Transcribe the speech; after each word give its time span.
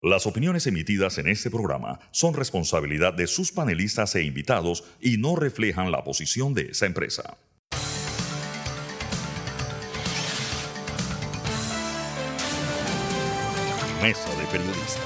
Las 0.00 0.28
opiniones 0.28 0.64
emitidas 0.68 1.18
en 1.18 1.26
este 1.26 1.50
programa 1.50 1.98
son 2.12 2.32
responsabilidad 2.32 3.14
de 3.14 3.26
sus 3.26 3.50
panelistas 3.50 4.14
e 4.14 4.22
invitados 4.22 4.84
y 5.00 5.16
no 5.16 5.34
reflejan 5.34 5.90
la 5.90 6.04
posición 6.04 6.54
de 6.54 6.70
esa 6.70 6.86
empresa. 6.86 7.36
Mesa 14.00 14.36
de 14.36 14.46
Periodistas. 14.52 15.02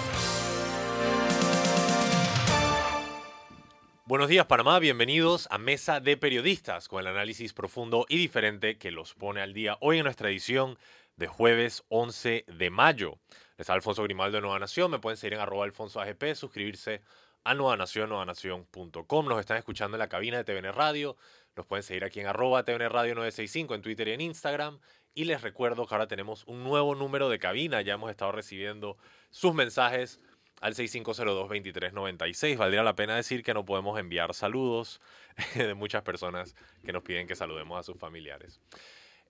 Buenos 4.04 4.29
días 4.29 4.45
Panamá, 4.45 4.79
bienvenidos 4.79 5.49
a 5.51 5.56
Mesa 5.56 6.01
de 6.01 6.19
Periodistas 6.19 6.88
con 6.88 7.01
el 7.01 7.06
análisis 7.06 7.54
profundo 7.54 8.04
y 8.11 8.19
diferente 8.19 8.77
que 8.77 8.90
los 8.90 9.15
pone 9.15 9.40
al 9.40 9.54
día 9.54 9.79
hoy 9.81 10.01
en 10.01 10.04
nuestra 10.04 10.29
edición 10.29 10.77
de 11.17 11.29
jueves 11.29 11.83
11 11.88 12.45
de 12.47 12.69
mayo. 12.69 13.17
Les 13.58 13.69
habla 13.69 13.78
Alfonso 13.78 14.03
Grimaldo 14.03 14.37
de 14.37 14.42
Nueva 14.42 14.58
Nación, 14.58 14.90
me 14.90 14.98
pueden 14.98 15.16
seguir 15.16 15.34
en 15.34 15.40
arroba 15.40 15.64
alfonso 15.64 16.01
AGP, 16.01 16.34
suscribirse 16.34 17.02
a 17.45 17.55
Nueva 17.55 17.77
Nación, 17.77 18.09
nuevanación.com. 18.09 19.29
Nos 19.29 19.41
están 19.41 19.59
escuchando 19.59 19.97
en 19.97 20.01
la 20.01 20.09
cabina 20.09 20.43
de 20.43 20.45
TVN 20.45 20.73
Radio, 20.73 21.16
nos 21.57 21.66
pueden 21.66 21.83
seguir 21.83 22.05
aquí 22.05 22.20
en 22.20 22.27
arroba 22.27 22.65
TVN 22.65 22.88
Radio 22.88 23.15
965 23.15 23.74
en 23.74 23.83
Twitter 23.83 24.09
y 24.09 24.12
en 24.12 24.20
Instagram. 24.20 24.79
Y 25.15 25.24
les 25.24 25.43
recuerdo 25.43 25.87
que 25.87 25.95
ahora 25.95 26.07
tenemos 26.07 26.45
un 26.46 26.65
nuevo 26.65 26.95
número 26.95 27.29
de 27.29 27.38
cabina, 27.38 27.83
ya 27.83 27.95
hemos 27.95 28.10
estado 28.10 28.33
recibiendo 28.33 28.96
sus 29.30 29.55
mensajes 29.55 30.21
al 30.62 30.74
6502-2396. 30.74 32.57
Valdría 32.57 32.82
la 32.82 32.96
pena 32.96 33.16
decir 33.16 33.43
que 33.43 33.52
no 33.52 33.66
podemos 33.66 33.98
enviar 33.98 34.32
saludos 34.32 35.01
de 35.55 35.74
muchas 35.74 36.02
personas 36.02 36.55
que 36.84 36.93
nos 36.93 37.02
piden 37.02 37.27
que 37.27 37.34
saludemos 37.34 37.79
a 37.79 37.82
sus 37.82 37.98
familiares. 37.98 38.60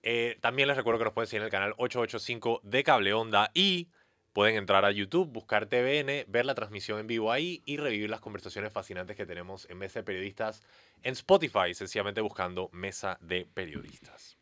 Eh, 0.03 0.37
también 0.41 0.67
les 0.67 0.77
recuerdo 0.77 0.99
que 0.99 1.05
nos 1.05 1.13
pueden 1.13 1.27
seguir 1.27 1.41
en 1.41 1.45
el 1.45 1.51
canal 1.51 1.73
885 1.77 2.61
de 2.63 2.83
Cable 2.83 3.13
Onda 3.13 3.51
y 3.53 3.89
pueden 4.33 4.55
entrar 4.55 4.83
a 4.83 4.91
YouTube, 4.91 5.31
buscar 5.31 5.67
TVN, 5.67 6.25
ver 6.27 6.45
la 6.45 6.55
transmisión 6.55 6.99
en 6.99 7.07
vivo 7.07 7.31
ahí 7.31 7.61
y 7.65 7.77
revivir 7.77 8.09
las 8.09 8.19
conversaciones 8.19 8.73
fascinantes 8.73 9.15
que 9.15 9.25
tenemos 9.25 9.69
en 9.69 9.77
Mesa 9.77 9.99
de 9.99 10.03
Periodistas 10.03 10.63
en 11.03 11.13
Spotify, 11.13 11.73
sencillamente 11.73 12.21
buscando 12.21 12.69
Mesa 12.73 13.17
de 13.21 13.45
Periodistas. 13.53 14.37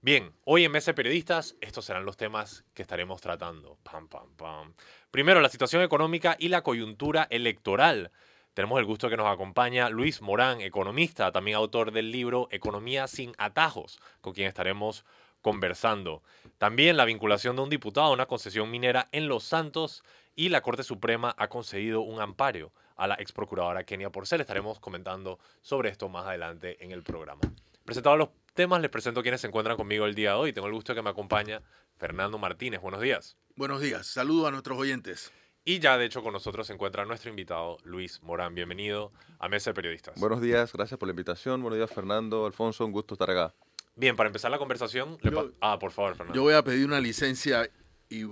Bien, 0.00 0.32
hoy 0.44 0.64
en 0.64 0.72
Mesa 0.72 0.92
de 0.92 0.96
Periodistas, 0.96 1.56
estos 1.60 1.84
serán 1.84 2.04
los 2.04 2.16
temas 2.16 2.64
que 2.74 2.82
estaremos 2.82 3.20
tratando. 3.20 3.78
Pam, 3.82 4.08
pam, 4.08 4.34
pam. 4.36 4.74
Primero, 5.10 5.40
la 5.40 5.48
situación 5.48 5.82
económica 5.82 6.36
y 6.38 6.48
la 6.48 6.62
coyuntura 6.62 7.26
electoral. 7.30 8.12
Tenemos 8.54 8.78
el 8.78 8.86
gusto 8.86 9.10
que 9.10 9.18
nos 9.18 9.26
acompaña 9.26 9.90
Luis 9.90 10.22
Morán, 10.22 10.62
economista, 10.62 11.30
también 11.30 11.58
autor 11.58 11.92
del 11.92 12.10
libro 12.10 12.48
Economía 12.50 13.06
sin 13.06 13.32
atajos, 13.36 14.00
con 14.22 14.32
quien 14.32 14.48
estaremos 14.48 15.04
conversando. 15.46 16.24
También 16.58 16.96
la 16.96 17.04
vinculación 17.04 17.54
de 17.54 17.62
un 17.62 17.70
diputado 17.70 18.08
a 18.08 18.12
una 18.12 18.26
concesión 18.26 18.68
minera 18.68 19.08
en 19.12 19.28
Los 19.28 19.44
Santos 19.44 20.02
y 20.34 20.48
la 20.48 20.60
Corte 20.60 20.82
Suprema 20.82 21.36
ha 21.38 21.46
concedido 21.46 22.00
un 22.00 22.20
amparo 22.20 22.72
a 22.96 23.06
la 23.06 23.14
ex 23.20 23.30
procuradora 23.30 23.84
Kenia 23.84 24.10
Porcel. 24.10 24.40
Estaremos 24.40 24.80
comentando 24.80 25.38
sobre 25.62 25.90
esto 25.90 26.08
más 26.08 26.26
adelante 26.26 26.84
en 26.84 26.90
el 26.90 27.04
programa. 27.04 27.42
Presentados 27.84 28.18
los 28.18 28.30
temas, 28.54 28.80
les 28.80 28.90
presento 28.90 29.22
quienes 29.22 29.40
se 29.40 29.46
encuentran 29.46 29.76
conmigo 29.76 30.04
el 30.04 30.16
día 30.16 30.30
de 30.30 30.36
hoy. 30.36 30.52
Tengo 30.52 30.66
el 30.66 30.72
gusto 30.72 30.92
de 30.92 30.96
que 30.96 31.02
me 31.04 31.10
acompaña 31.10 31.62
Fernando 31.96 32.38
Martínez. 32.38 32.80
Buenos 32.80 33.00
días. 33.00 33.36
Buenos 33.54 33.80
días. 33.80 34.04
Saludo 34.04 34.48
a 34.48 34.50
nuestros 34.50 34.76
oyentes. 34.76 35.32
Y 35.64 35.78
ya, 35.78 35.96
de 35.96 36.06
hecho, 36.06 36.24
con 36.24 36.32
nosotros 36.32 36.66
se 36.66 36.72
encuentra 36.72 37.04
nuestro 37.04 37.30
invitado, 37.30 37.76
Luis 37.84 38.20
Morán. 38.20 38.56
Bienvenido 38.56 39.12
a 39.38 39.48
Mesa 39.48 39.70
de 39.70 39.74
Periodistas. 39.74 40.18
Buenos 40.18 40.40
días, 40.40 40.72
gracias 40.72 40.98
por 40.98 41.06
la 41.06 41.12
invitación. 41.12 41.62
Buenos 41.62 41.78
días, 41.78 41.90
Fernando, 41.92 42.46
Alfonso, 42.46 42.84
un 42.84 42.90
gusto 42.90 43.14
estar 43.14 43.30
acá. 43.30 43.54
Bien, 43.96 44.14
para 44.14 44.28
empezar 44.28 44.50
la 44.50 44.58
conversación, 44.58 45.16
Yo- 45.22 45.52
ah, 45.60 45.78
por 45.78 45.90
favor, 45.90 46.14
Fernando. 46.16 46.34
Yo 46.34 46.42
voy 46.42 46.52
a 46.54 46.62
pedir 46.62 46.84
una 46.86 47.00
licencia 47.00 47.68
y 48.10 48.24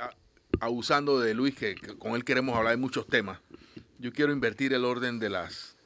a- 0.00 0.14
abusando 0.60 1.20
de 1.20 1.34
Luis, 1.34 1.54
que, 1.54 1.74
que 1.74 1.96
con 1.98 2.14
él 2.14 2.24
queremos 2.24 2.56
hablar 2.56 2.72
de 2.72 2.78
muchos 2.78 3.06
temas. 3.06 3.38
Yo 3.98 4.10
quiero 4.12 4.32
invertir 4.32 4.72
el 4.72 4.84
orden 4.84 5.18
de 5.18 5.28
las 5.30 5.76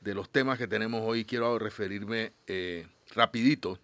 de 0.00 0.14
los 0.14 0.28
temas 0.30 0.58
que 0.58 0.66
tenemos 0.66 1.00
hoy. 1.04 1.24
Quiero 1.24 1.58
referirme 1.58 2.32
eh, 2.46 2.86
rapidito 3.14 3.78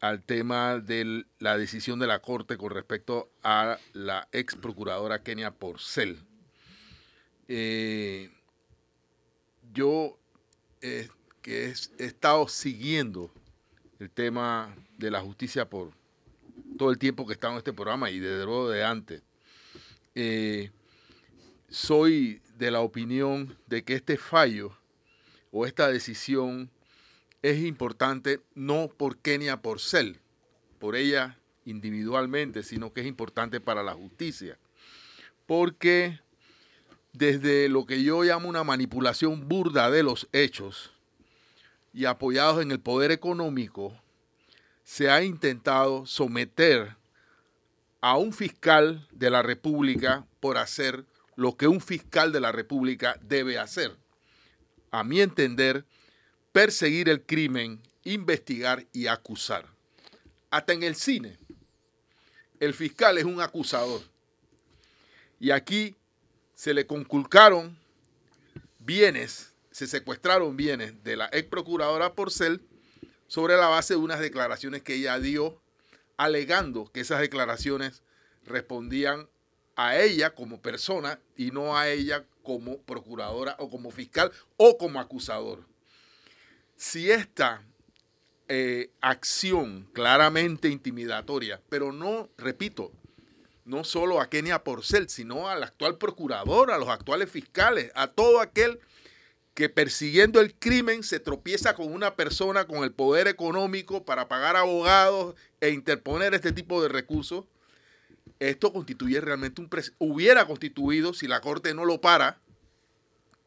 al 0.00 0.22
tema 0.22 0.78
de 0.78 1.24
la 1.40 1.58
decisión 1.58 1.98
de 1.98 2.06
la 2.06 2.20
Corte 2.20 2.56
con 2.56 2.70
respecto 2.70 3.30
a 3.42 3.78
la 3.92 4.28
ex 4.32 4.54
procuradora 4.54 5.22
Kenia 5.22 5.50
Porcel. 5.50 6.20
Eh, 7.48 8.30
yo 9.72 10.16
eh, 10.82 11.08
que 11.42 11.66
he 11.98 12.04
estado 12.04 12.46
siguiendo 12.48 13.30
el 14.04 14.10
tema 14.10 14.76
de 14.98 15.10
la 15.10 15.22
justicia 15.22 15.68
por 15.68 15.90
todo 16.76 16.90
el 16.90 16.98
tiempo 16.98 17.24
que 17.24 17.32
he 17.32 17.34
estado 17.34 17.54
en 17.54 17.58
este 17.58 17.72
programa 17.72 18.10
y 18.10 18.18
desde 18.18 18.44
luego 18.44 18.68
de 18.68 18.84
antes. 18.84 19.22
Eh, 20.14 20.70
soy 21.70 22.42
de 22.58 22.70
la 22.70 22.80
opinión 22.80 23.56
de 23.66 23.82
que 23.82 23.94
este 23.94 24.18
fallo 24.18 24.76
o 25.52 25.64
esta 25.64 25.88
decisión 25.88 26.70
es 27.40 27.64
importante 27.64 28.40
no 28.54 28.88
por 28.88 29.16
Kenia 29.16 29.62
Porcel, 29.62 30.20
por 30.78 30.96
ella 30.96 31.38
individualmente, 31.64 32.62
sino 32.62 32.92
que 32.92 33.00
es 33.00 33.06
importante 33.06 33.58
para 33.58 33.82
la 33.82 33.94
justicia. 33.94 34.58
Porque 35.46 36.20
desde 37.14 37.70
lo 37.70 37.86
que 37.86 38.02
yo 38.02 38.22
llamo 38.22 38.50
una 38.50 38.64
manipulación 38.64 39.48
burda 39.48 39.90
de 39.90 40.02
los 40.02 40.28
hechos, 40.32 40.93
y 41.94 42.06
apoyados 42.06 42.60
en 42.60 42.72
el 42.72 42.80
poder 42.80 43.12
económico, 43.12 43.96
se 44.82 45.08
ha 45.10 45.22
intentado 45.22 46.04
someter 46.04 46.96
a 48.00 48.18
un 48.18 48.32
fiscal 48.32 49.08
de 49.12 49.30
la 49.30 49.42
República 49.42 50.26
por 50.40 50.58
hacer 50.58 51.06
lo 51.36 51.56
que 51.56 51.68
un 51.68 51.80
fiscal 51.80 52.32
de 52.32 52.40
la 52.40 52.52
República 52.52 53.18
debe 53.22 53.58
hacer. 53.58 53.96
A 54.90 55.04
mi 55.04 55.20
entender, 55.20 55.86
perseguir 56.52 57.08
el 57.08 57.22
crimen, 57.22 57.80
investigar 58.02 58.86
y 58.92 59.06
acusar. 59.06 59.66
Hasta 60.50 60.72
en 60.72 60.82
el 60.82 60.96
cine, 60.96 61.38
el 62.60 62.74
fiscal 62.74 63.18
es 63.18 63.24
un 63.24 63.40
acusador. 63.40 64.02
Y 65.40 65.50
aquí 65.50 65.94
se 66.54 66.74
le 66.74 66.86
conculcaron 66.86 67.78
bienes 68.78 69.53
se 69.74 69.88
secuestraron 69.88 70.56
bienes 70.56 71.02
de 71.02 71.16
la 71.16 71.28
ex 71.32 71.48
procuradora 71.48 72.14
Porcel 72.14 72.62
sobre 73.26 73.56
la 73.56 73.66
base 73.66 73.94
de 73.94 73.98
unas 73.98 74.20
declaraciones 74.20 74.82
que 74.82 74.94
ella 74.94 75.18
dio, 75.18 75.60
alegando 76.16 76.92
que 76.92 77.00
esas 77.00 77.18
declaraciones 77.18 78.04
respondían 78.44 79.28
a 79.74 79.98
ella 79.98 80.32
como 80.32 80.62
persona 80.62 81.18
y 81.36 81.50
no 81.50 81.76
a 81.76 81.88
ella 81.88 82.24
como 82.44 82.78
procuradora 82.82 83.56
o 83.58 83.68
como 83.68 83.90
fiscal 83.90 84.30
o 84.56 84.78
como 84.78 85.00
acusador. 85.00 85.66
Si 86.76 87.10
esta 87.10 87.60
eh, 88.46 88.92
acción 89.00 89.88
claramente 89.92 90.68
intimidatoria, 90.68 91.60
pero 91.68 91.90
no, 91.90 92.28
repito, 92.38 92.92
no 93.64 93.82
solo 93.82 94.20
a 94.20 94.30
Kenia 94.30 94.62
Porcel, 94.62 95.08
sino 95.08 95.48
al 95.48 95.64
actual 95.64 95.98
procurador, 95.98 96.70
a 96.70 96.78
los 96.78 96.90
actuales 96.90 97.28
fiscales, 97.28 97.90
a 97.96 98.06
todo 98.06 98.38
aquel 98.38 98.78
que 99.54 99.68
persiguiendo 99.68 100.40
el 100.40 100.54
crimen 100.54 101.02
se 101.02 101.20
tropieza 101.20 101.74
con 101.74 101.92
una 101.92 102.16
persona 102.16 102.66
con 102.66 102.82
el 102.82 102.92
poder 102.92 103.28
económico 103.28 104.04
para 104.04 104.28
pagar 104.28 104.56
abogados 104.56 105.36
e 105.60 105.70
interponer 105.70 106.34
este 106.34 106.52
tipo 106.52 106.82
de 106.82 106.88
recursos, 106.88 107.44
esto 108.40 108.72
constituye 108.72 109.20
realmente 109.20 109.60
un 109.60 109.70
hubiera 109.98 110.46
constituido, 110.46 111.14
si 111.14 111.28
la 111.28 111.40
Corte 111.40 111.72
no 111.72 111.84
lo 111.84 112.00
para, 112.00 112.40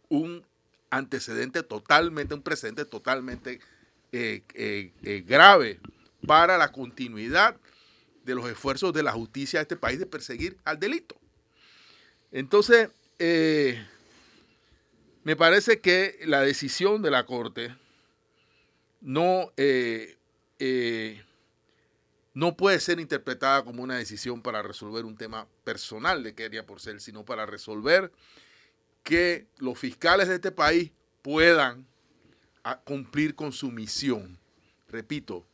un 0.10 0.46
antecedente 0.90 1.62
totalmente, 1.64 2.34
un 2.34 2.42
precedente 2.42 2.86
totalmente 2.86 3.60
eh, 4.14 4.44
eh, 4.54 4.94
eh, 5.04 5.24
grave 5.28 5.80
para 6.26 6.58
la 6.58 6.72
continuidad 6.72 7.58
de 8.24 8.36
los 8.36 8.50
esfuerzos 8.50 8.94
de 8.94 9.04
la 9.04 9.12
justicia 9.12 9.60
de 9.60 9.64
este 9.64 9.76
país 9.76 10.00
de 10.00 10.06
perseguir 10.06 10.58
al 10.64 10.80
delito. 10.80 11.18
Entonces, 12.32 12.90
eh, 13.20 13.86
me 15.28 15.36
parece 15.36 15.82
que 15.82 16.22
la 16.24 16.40
decisión 16.40 17.02
de 17.02 17.12
la 17.12 17.26
Corte 17.26 17.76
no, 19.02 19.52
eh, 19.58 20.16
eh, 20.58 21.22
no 22.34 22.56
puede 22.56 22.80
ser 22.80 23.02
interpretada 23.02 23.66
como 23.66 23.84
una 23.84 23.98
decisión 23.98 24.42
para 24.42 24.62
resolver 24.62 25.04
un 25.04 25.18
tema 25.18 25.46
personal 25.66 26.24
de 26.24 26.34
Kenia 26.34 26.66
Porcel, 26.66 27.02
sino 27.02 27.26
para 27.26 27.46
resolver 27.46 28.10
que 29.04 29.48
los 29.58 29.78
fiscales 29.78 30.30
de 30.30 30.36
este 30.36 30.54
país 30.54 30.94
puedan 31.22 31.86
a 32.64 32.80
cumplir 32.80 33.36
con 33.36 33.52
su 33.52 33.70
misión. 33.70 34.40
Repito, 34.88 35.46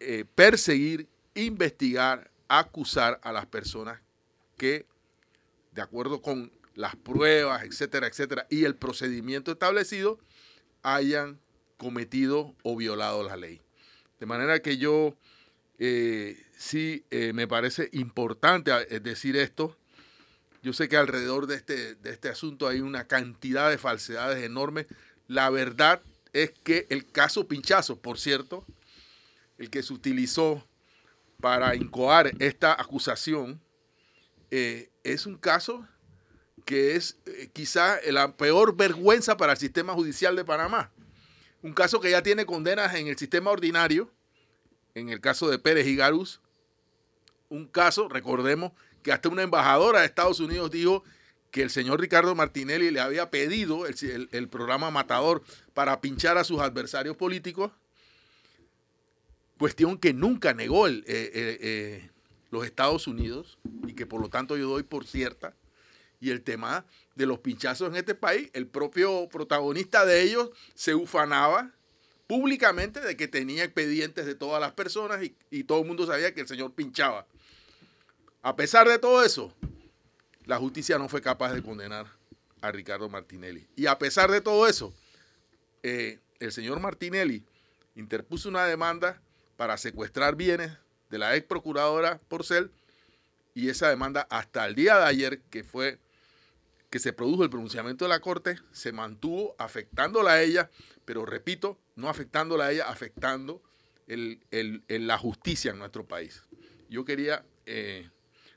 eh, 0.00 0.26
perseguir, 0.34 1.08
investigar, 1.34 2.30
acusar 2.48 3.18
a 3.22 3.32
las 3.32 3.46
personas 3.46 4.02
que, 4.58 4.84
de 5.72 5.80
acuerdo 5.80 6.20
con 6.20 6.52
las 6.74 6.96
pruebas, 6.96 7.62
etcétera, 7.64 8.06
etcétera, 8.06 8.46
y 8.50 8.64
el 8.64 8.74
procedimiento 8.76 9.52
establecido, 9.52 10.18
hayan 10.82 11.40
cometido 11.76 12.54
o 12.62 12.76
violado 12.76 13.22
la 13.22 13.36
ley. 13.36 13.60
De 14.20 14.26
manera 14.26 14.60
que 14.60 14.78
yo 14.78 15.16
eh, 15.78 16.42
sí 16.56 17.04
eh, 17.10 17.32
me 17.32 17.48
parece 17.48 17.88
importante 17.92 18.70
decir 19.00 19.36
esto 19.36 19.76
Yo 20.62 20.72
sé 20.72 20.88
que 20.88 20.96
alrededor 20.96 21.46
de 21.46 21.56
este, 21.56 21.94
de 21.96 22.10
este 22.10 22.28
asunto 22.28 22.68
hay 22.68 22.80
una 22.80 23.06
cantidad 23.06 23.68
de 23.68 23.76
falsedades 23.76 24.42
enormes. 24.42 24.86
La 25.28 25.50
verdad 25.50 26.00
es 26.32 26.52
que 26.62 26.86
el 26.88 27.04
caso 27.04 27.46
Pinchazo, 27.46 28.00
por 28.00 28.18
cierto, 28.18 28.64
el 29.58 29.68
que 29.68 29.82
se 29.82 29.92
utilizó 29.92 30.66
para 31.40 31.74
incoar 31.74 32.32
esta 32.38 32.72
acusación, 32.80 33.60
eh, 34.50 34.90
es 35.02 35.26
un 35.26 35.36
caso 35.36 35.86
que 36.64 36.96
es 36.96 37.18
eh, 37.26 37.50
quizá 37.52 38.00
la 38.10 38.36
peor 38.36 38.76
vergüenza 38.76 39.36
para 39.36 39.52
el 39.52 39.58
sistema 39.58 39.92
judicial 39.92 40.36
de 40.36 40.44
Panamá. 40.44 40.90
Un 41.62 41.72
caso 41.72 42.00
que 42.00 42.10
ya 42.10 42.22
tiene 42.22 42.46
condenas 42.46 42.94
en 42.94 43.08
el 43.08 43.16
sistema 43.16 43.50
ordinario, 43.50 44.10
en 44.94 45.08
el 45.08 45.20
caso 45.20 45.48
de 45.48 45.58
Pérez 45.58 45.86
y 45.86 45.96
Garuz. 45.96 46.40
Un 47.48 47.66
caso, 47.66 48.08
recordemos, 48.08 48.72
que 49.02 49.12
hasta 49.12 49.28
una 49.28 49.42
embajadora 49.42 50.00
de 50.00 50.06
Estados 50.06 50.40
Unidos 50.40 50.70
dijo 50.70 51.04
que 51.50 51.62
el 51.62 51.70
señor 51.70 52.00
Ricardo 52.00 52.34
Martinelli 52.34 52.90
le 52.90 53.00
había 53.00 53.30
pedido 53.30 53.86
el, 53.86 54.48
programa 54.48 54.90
Matador 54.90 55.42
para 55.72 56.00
pinchar 56.00 56.36
a 56.36 56.44
sus 56.44 56.60
adversarios 56.60 57.16
políticos. 57.16 57.70
Cuestión 59.58 59.98
que 59.98 60.12
nunca 60.12 60.52
negó 60.52 60.88
eh, 60.88 61.02
eh, 61.06 62.10
los 62.50 62.64
Estados 62.64 63.06
Unidos 63.06 63.58
y 63.86 63.94
que 63.94 64.04
por 64.04 64.20
lo 64.20 64.28
tanto 64.28 64.56
yo 64.56 64.68
doy 64.68 64.82
por 64.82 65.06
cierta 65.06 65.54
y 66.24 66.30
el 66.30 66.42
tema 66.42 66.86
de 67.14 67.26
los 67.26 67.40
pinchazos 67.40 67.90
en 67.90 67.96
este 67.96 68.14
país, 68.14 68.48
el 68.54 68.66
propio 68.66 69.28
protagonista 69.28 70.06
de 70.06 70.22
ellos 70.22 70.48
se 70.74 70.94
ufanaba 70.94 71.70
públicamente 72.26 72.98
de 73.00 73.14
que 73.14 73.28
tenía 73.28 73.62
expedientes 73.62 74.24
de 74.24 74.34
todas 74.34 74.58
las 74.58 74.72
personas 74.72 75.20
y, 75.50 75.64
todo 75.64 75.82
el 75.82 75.86
mundo 75.86 76.06
sabía 76.06 76.32
que 76.32 76.40
el 76.40 76.48
señor 76.48 76.72
pinchaba. 76.72 77.26
A 78.40 78.56
pesar 78.56 78.88
de 78.88 78.98
todo 78.98 79.22
eso, 79.22 79.52
la 80.46 80.56
justicia 80.56 80.96
no 80.96 81.10
fue 81.10 81.20
capaz 81.20 81.52
de 81.52 81.62
condenar 81.62 82.06
a 82.62 82.72
Ricardo 82.72 83.10
Martinelli. 83.10 83.66
Y 83.76 83.84
a 83.84 83.98
pesar 83.98 84.30
de 84.30 84.40
todo 84.40 84.66
eso, 84.66 84.94
eh, 85.82 86.20
el 86.40 86.52
señor 86.52 86.80
Martinelli 86.80 87.44
interpuso 87.96 88.48
una 88.48 88.64
demanda 88.64 89.20
para 89.58 89.76
secuestrar 89.76 90.36
bienes 90.36 90.72
de 91.10 91.18
la 91.18 91.36
ex 91.36 91.46
procuradora 91.46 92.18
Porcel 92.28 92.70
y 93.52 93.68
esa 93.68 93.90
demanda 93.90 94.26
hasta 94.30 94.64
el 94.64 94.74
día 94.74 94.96
de 94.96 95.04
ayer, 95.04 95.40
que 95.50 95.62
fue 95.62 95.98
que 96.94 97.00
se 97.00 97.12
produjo 97.12 97.42
el 97.42 97.50
pronunciamiento 97.50 98.04
de 98.04 98.08
la 98.08 98.20
Corte 98.20 98.56
se 98.70 98.92
mantuvo 98.92 99.56
afectándola 99.58 100.34
a 100.34 100.42
ella, 100.42 100.70
pero 101.04 101.26
repito, 101.26 101.76
no 101.96 102.08
afectándola 102.08 102.66
a 102.66 102.70
ella, 102.70 102.88
afectando 102.88 103.60
el, 104.06 104.38
la 104.88 105.18
justicia 105.18 105.72
en 105.72 105.80
nuestro 105.80 106.06
país. 106.06 106.44
Yo 106.88 107.04
quería 107.04 107.44
eh, 107.66 108.08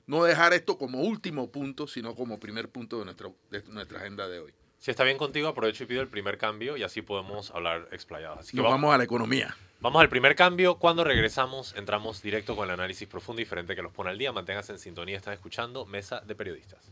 no 0.05 0.23
dejar 0.23 0.53
esto 0.53 0.77
como 0.77 1.01
último 1.01 1.51
punto, 1.51 1.87
sino 1.87 2.13
como 2.13 2.39
primer 2.39 2.69
punto 2.69 2.99
de, 2.99 3.05
nuestro, 3.05 3.33
de 3.49 3.63
nuestra 3.69 4.01
agenda 4.01 4.27
de 4.27 4.37
hoy. 4.37 4.53
Si 4.77 4.91
está 4.91 5.03
bien 5.03 5.17
contigo, 5.17 5.47
aprovecho 5.47 5.85
y 5.85 5.87
pido 5.87 6.03
el 6.03 6.07
primer 6.07 6.37
cambio 6.37 6.77
y 6.77 6.83
así 6.83 7.01
podemos 7.01 7.49
hablar 7.49 7.87
explayados. 7.91 8.41
Así 8.41 8.55
que 8.55 8.61
vamos, 8.61 8.73
vamos 8.79 8.93
a 8.93 8.99
la 8.99 9.03
economía. 9.05 9.57
Vamos 9.79 9.99
al 9.99 10.09
primer 10.09 10.35
cambio. 10.35 10.75
Cuando 10.75 11.03
regresamos, 11.03 11.73
entramos 11.75 12.21
directo 12.21 12.55
con 12.55 12.65
el 12.65 12.75
análisis 12.75 13.07
profundo 13.07 13.41
y 13.41 13.45
diferente 13.45 13.75
que 13.75 13.81
los 13.81 13.93
pone 13.93 14.11
al 14.11 14.19
día. 14.19 14.31
Manténganse 14.31 14.73
en 14.73 14.77
sintonía, 14.77 15.17
están 15.17 15.33
escuchando 15.33 15.87
Mesa 15.87 16.21
de 16.21 16.35
Periodistas. 16.35 16.91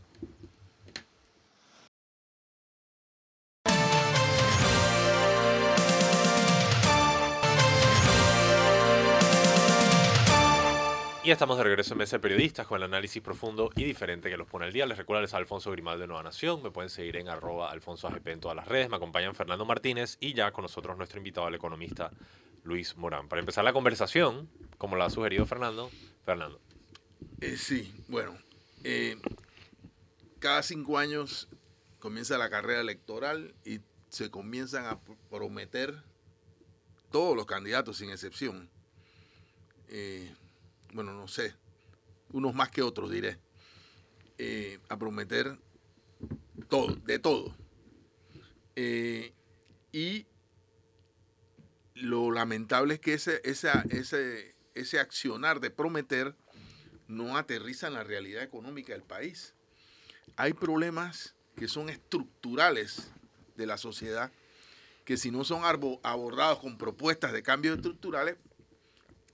Y 11.26 11.32
estamos 11.32 11.58
de 11.58 11.64
regreso 11.64 11.94
en 11.94 11.98
Mesa 11.98 12.20
Periodistas 12.20 12.68
con 12.68 12.76
el 12.76 12.84
análisis 12.84 13.20
profundo 13.20 13.68
y 13.74 13.82
diferente 13.82 14.30
que 14.30 14.36
los 14.36 14.46
pone 14.46 14.66
al 14.66 14.72
día. 14.72 14.86
Les 14.86 14.96
recuerdo, 14.96 15.22
les 15.22 15.34
Alfonso 15.34 15.72
Grimaldo 15.72 16.02
de 16.02 16.06
Nueva 16.06 16.22
Nación. 16.22 16.62
Me 16.62 16.70
pueden 16.70 16.88
seguir 16.88 17.16
en 17.16 17.28
arroba 17.28 17.68
alfonso 17.68 18.06
AGP 18.06 18.28
en 18.28 18.38
todas 18.38 18.56
las 18.56 18.68
redes. 18.68 18.88
Me 18.88 18.94
acompañan 18.94 19.34
Fernando 19.34 19.64
Martínez 19.64 20.18
y 20.20 20.34
ya 20.34 20.52
con 20.52 20.62
nosotros 20.62 20.96
nuestro 20.96 21.18
invitado, 21.18 21.48
el 21.48 21.56
economista 21.56 22.12
Luis 22.62 22.96
Morán. 22.96 23.26
Para 23.26 23.40
empezar 23.40 23.64
la 23.64 23.72
conversación, 23.72 24.48
como 24.78 24.94
la 24.94 25.06
ha 25.06 25.10
sugerido 25.10 25.44
Fernando, 25.46 25.90
Fernando. 26.24 26.60
Eh, 27.40 27.56
sí, 27.56 27.92
bueno, 28.06 28.38
eh, 28.84 29.16
cada 30.38 30.62
cinco 30.62 30.96
años 30.96 31.48
comienza 31.98 32.38
la 32.38 32.50
carrera 32.50 32.82
electoral 32.82 33.52
y 33.64 33.80
se 34.10 34.30
comienzan 34.30 34.86
a 34.86 35.00
prometer 35.28 36.04
todos 37.10 37.34
los 37.34 37.46
candidatos 37.46 37.96
sin 37.96 38.10
excepción. 38.10 38.70
Eh, 39.88 40.32
bueno, 40.92 41.12
no 41.12 41.28
sé, 41.28 41.54
unos 42.32 42.54
más 42.54 42.70
que 42.70 42.82
otros 42.82 43.10
diré, 43.10 43.38
eh, 44.38 44.78
a 44.88 44.98
prometer 44.98 45.58
todo, 46.68 46.94
de 46.96 47.18
todo. 47.18 47.56
Eh, 48.74 49.32
y 49.92 50.26
lo 51.94 52.30
lamentable 52.30 52.94
es 52.94 53.00
que 53.00 53.14
ese, 53.14 53.40
ese, 53.44 54.54
ese 54.74 55.00
accionar 55.00 55.60
de 55.60 55.70
prometer 55.70 56.34
no 57.08 57.36
aterriza 57.36 57.86
en 57.86 57.94
la 57.94 58.04
realidad 58.04 58.42
económica 58.42 58.92
del 58.92 59.02
país. 59.02 59.54
Hay 60.36 60.52
problemas 60.52 61.34
que 61.56 61.68
son 61.68 61.88
estructurales 61.88 63.10
de 63.56 63.66
la 63.66 63.78
sociedad 63.78 64.30
que 65.06 65.16
si 65.16 65.30
no 65.30 65.44
son 65.44 65.62
abordados 66.02 66.58
con 66.58 66.76
propuestas 66.76 67.32
de 67.32 67.42
cambios 67.42 67.76
estructurales, 67.76 68.36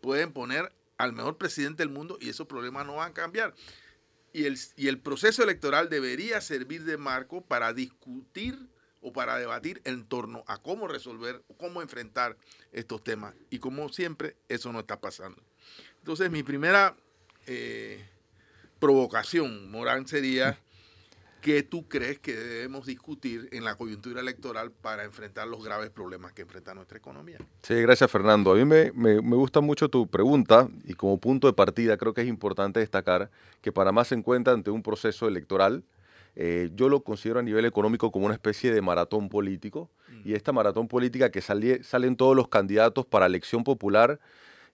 pueden 0.03 0.33
poner 0.33 0.71
al 1.03 1.13
mejor 1.13 1.37
presidente 1.37 1.83
del 1.83 1.89
mundo 1.89 2.17
y 2.21 2.29
esos 2.29 2.47
problemas 2.47 2.87
no 2.87 2.95
van 2.95 3.11
a 3.11 3.15
cambiar. 3.15 3.55
Y 4.33 4.45
el, 4.45 4.57
y 4.77 4.87
el 4.87 5.01
proceso 5.01 5.43
electoral 5.43 5.89
debería 5.89 6.41
servir 6.41 6.85
de 6.85 6.97
marco 6.97 7.45
para 7.45 7.73
discutir 7.73 8.57
o 9.01 9.13
para 9.13 9.37
debatir 9.37 9.83
en 9.85 10.05
torno 10.05 10.45
a 10.47 10.59
cómo 10.59 10.87
resolver, 10.87 11.43
cómo 11.59 11.83
enfrentar 11.83 12.37
estos 12.71 13.03
temas. 13.03 13.35
Y 13.51 13.59
como 13.59 13.89
siempre, 13.89 14.37
eso 14.49 14.73
no 14.73 14.79
está 14.79 15.01
pasando. 15.01 15.43
Entonces, 15.99 16.31
mi 16.31 16.45
primera 16.45 16.97
eh, 17.47 18.09
provocación, 18.79 19.73
Morán, 19.73 20.07
sería 20.07 20.57
¿Qué 21.43 21.65
tú 21.65 21.89
crees 21.89 22.21
que 22.21 22.37
debemos 22.37 22.87
discutir 22.87 23.49
en 23.51 23.65
la 23.65 23.75
coyuntura 23.75 24.21
electoral 24.21 24.71
para 24.71 25.03
enfrentar 25.03 25.49
los 25.49 25.65
graves 25.65 25.91
problemas 25.91 26.33
que 26.33 26.43
enfrenta 26.43 26.73
nuestra 26.73 26.99
economía? 26.99 27.39
Sí, 27.63 27.75
gracias 27.83 28.09
Fernando. 28.09 28.53
A 28.53 28.55
mí 28.55 28.65
me, 28.65 28.93
me, 28.93 29.19
gusta 29.19 29.61
mucho 29.61 29.89
tu 29.89 30.07
pregunta 30.07 30.69
y 30.85 30.95
como 30.95 31.19
punto 31.19 31.49
de 31.49 31.53
partida 31.53 31.97
creo 31.97 32.15
que 32.15 32.21
es 32.21 32.29
importante 32.29 32.79
destacar 32.79 33.29
que 33.61 33.73
Panamá 33.73 34.05
se 34.05 34.15
encuentra 34.15 34.53
ante 34.53 34.71
un 34.71 34.85
proceso 34.85 35.27
electoral. 35.27 35.83
Eh, 36.37 36.71
yo 36.77 36.89
lo 36.89 37.03
considero 37.03 37.41
a 37.41 37.43
nivel 37.43 37.65
económico 37.65 38.13
como 38.13 38.27
una 38.27 38.35
especie 38.35 38.73
de 38.73 38.81
maratón 38.81 39.29
político 39.29 39.91
mm. 40.11 40.29
y 40.29 40.35
esta 40.35 40.53
maratón 40.53 40.87
política 40.87 41.33
que 41.33 41.41
salen 41.41 42.17
todos 42.17 42.37
los 42.37 42.47
candidatos 42.47 43.05
para 43.05 43.27
elección 43.27 43.65
popular 43.65 44.21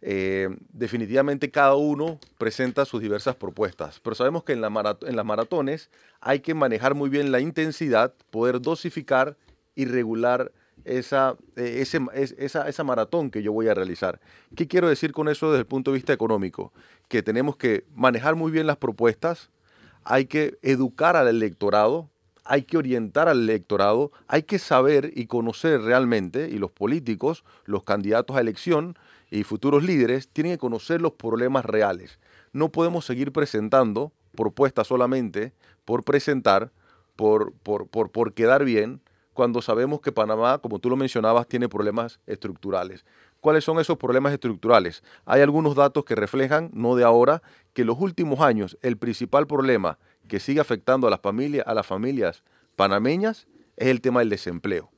eh, 0.01 0.49
definitivamente 0.73 1.51
cada 1.51 1.75
uno 1.75 2.21
presenta 2.39 2.85
sus 2.85 3.01
diversas 3.01 3.35
propuestas, 3.35 4.01
pero 4.01 4.15
sabemos 4.15 4.45
que 4.45 4.53
en, 4.53 4.63
en 4.65 5.17
las 5.17 5.25
maratones 5.25 5.91
hay 6.21 6.41
que 6.41 6.55
manejar 6.55 6.95
muy 6.95 7.11
bien 7.11 7.33
la 7.33 7.41
intensidad, 7.41 8.15
poder 8.31 8.61
dosificar 8.61 9.37
y 9.75 9.87
regular 9.87 10.53
esa, 10.85 11.37
eh, 11.57 11.85
esa, 12.39 12.69
esa, 12.69 12.85
maratón 12.85 13.31
que 13.31 13.43
yo 13.43 13.53
voy 13.53 13.69
a 13.69 13.75
realizar. 13.75 14.21
¿Qué 14.57 14.67
quiero 14.69 14.89
decir 14.89 15.13
con 15.13 15.29
eso 15.29 15.51
desde 15.51 15.61
el 15.61 15.67
punto 15.67 15.91
de 15.91 15.97
vista 15.97 16.13
económico? 16.13 16.73
Que 17.09 17.23
tenemos 17.23 17.57
que 17.57 17.85
manejar 17.95 18.37
muy 18.37 18.51
bien 18.51 18.67
las 18.67 18.77
propuestas, 18.77 19.51
hay 20.05 20.27
que 20.27 20.59
educar 20.63 21.17
al 21.17 21.29
electorado, 21.29 22.09
hay 22.45 22.63
que 22.63 22.79
orientar 22.79 23.29
al 23.29 23.43
electorado, 23.43 24.11
hay 24.27 24.45
que 24.45 24.59
saber 24.59 25.13
y 25.15 25.27
conocer 25.27 25.83
realmente, 25.83 26.49
y 26.49 26.59
los 26.59 26.71
políticos, 26.71 27.45
los 27.65 27.85
candidatos 27.85 28.37
a 28.37 28.41
elección, 28.41 28.97
y 29.31 29.45
futuros 29.45 29.83
líderes 29.83 30.29
tienen 30.29 30.53
que 30.53 30.59
conocer 30.59 31.01
los 31.01 31.13
problemas 31.13 31.65
reales. 31.65 32.19
No 32.53 32.71
podemos 32.71 33.05
seguir 33.05 33.33
presentando 33.33 34.13
propuestas 34.35 34.87
solamente 34.87 35.53
por 35.85 36.05
presentar, 36.05 36.73
por, 37.17 37.53
por, 37.53 37.89
por, 37.89 38.11
por 38.11 38.33
quedar 38.33 38.65
bien, 38.65 39.01
cuando 39.35 39.63
sabemos 39.63 40.01
que 40.01 40.11
Panamá, 40.11 40.59
como 40.59 40.81
tú 40.81 40.91
lo 40.91 40.97
mencionabas, 40.97 41.47
tiene 41.47 41.69
problemas 41.69 42.19
estructurales. 42.27 43.05
¿Cuáles 43.41 43.63
son 43.63 43.79
esos 43.79 43.97
problemas 43.97 44.33
estructurales? 44.33 45.05
Hay 45.25 45.43
algunos 45.43 45.77
datos 45.77 46.05
que 46.05 46.17
reflejan, 46.17 46.71
no 46.73 46.97
de 46.97 47.05
ahora, 47.05 47.43
que 47.73 47.83
en 47.83 47.87
los 47.87 48.01
últimos 48.01 48.41
años 48.41 48.77
el 48.83 48.97
principal 48.97 49.47
problema 49.47 49.99
que 50.27 50.41
sigue 50.41 50.61
afectando 50.61 51.07
a 51.07 51.11
las 51.11 51.21
familias, 51.21 51.65
a 51.69 51.75
las 51.75 51.87
familias 51.87 52.43
panameñas 52.75 53.47
es 53.77 53.89
el 53.89 54.01
tema 54.01 54.21
del 54.21 54.31
desempleo. 54.31 54.91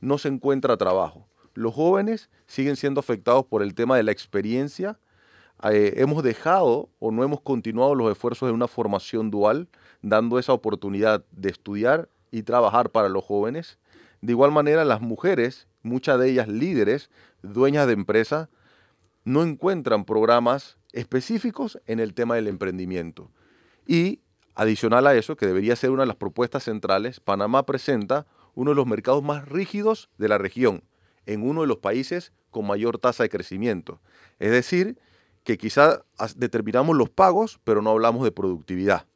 No 0.00 0.16
se 0.18 0.28
encuentra 0.28 0.76
trabajo 0.78 1.27
los 1.58 1.74
jóvenes 1.74 2.30
siguen 2.46 2.76
siendo 2.76 3.00
afectados 3.00 3.44
por 3.44 3.62
el 3.62 3.74
tema 3.74 3.96
de 3.96 4.04
la 4.04 4.12
experiencia. 4.12 4.98
Eh, 5.64 5.94
hemos 5.96 6.22
dejado 6.22 6.88
o 7.00 7.10
no 7.10 7.24
hemos 7.24 7.40
continuado 7.40 7.94
los 7.94 8.10
esfuerzos 8.12 8.48
de 8.48 8.52
una 8.52 8.68
formación 8.68 9.30
dual, 9.30 9.68
dando 10.00 10.38
esa 10.38 10.52
oportunidad 10.52 11.24
de 11.32 11.50
estudiar 11.50 12.08
y 12.30 12.42
trabajar 12.42 12.90
para 12.90 13.08
los 13.08 13.24
jóvenes. 13.24 13.78
De 14.20 14.32
igual 14.32 14.52
manera, 14.52 14.84
las 14.84 15.00
mujeres, 15.00 15.66
muchas 15.82 16.20
de 16.20 16.30
ellas 16.30 16.46
líderes, 16.46 17.10
dueñas 17.42 17.88
de 17.88 17.94
empresas, 17.94 18.48
no 19.24 19.42
encuentran 19.42 20.04
programas 20.04 20.78
específicos 20.92 21.80
en 21.86 21.98
el 21.98 22.14
tema 22.14 22.36
del 22.36 22.46
emprendimiento. 22.46 23.30
Y 23.84 24.20
Adicional 24.58 25.06
a 25.06 25.14
eso, 25.14 25.36
que 25.36 25.46
debería 25.46 25.76
ser 25.76 25.90
una 25.90 26.02
de 26.02 26.08
las 26.08 26.16
propuestas 26.16 26.64
centrales, 26.64 27.20
Panamá 27.20 27.64
presenta 27.64 28.26
uno 28.56 28.72
de 28.72 28.74
los 28.74 28.88
mercados 28.88 29.22
más 29.22 29.48
rígidos 29.48 30.10
de 30.18 30.26
la 30.26 30.36
región, 30.36 30.82
en 31.28 31.48
uno 31.48 31.60
de 31.60 31.66
los 31.66 31.78
países 31.78 32.32
con 32.50 32.66
mayor 32.66 32.98
tasa 32.98 33.22
de 33.22 33.28
crecimiento. 33.28 34.00
Es 34.38 34.50
decir, 34.50 34.98
que 35.44 35.58
quizá 35.58 36.02
determinamos 36.36 36.96
los 36.96 37.10
pagos, 37.10 37.60
pero 37.64 37.82
no 37.82 37.90
hablamos 37.90 38.24
de 38.24 38.32
productividad. 38.32 39.06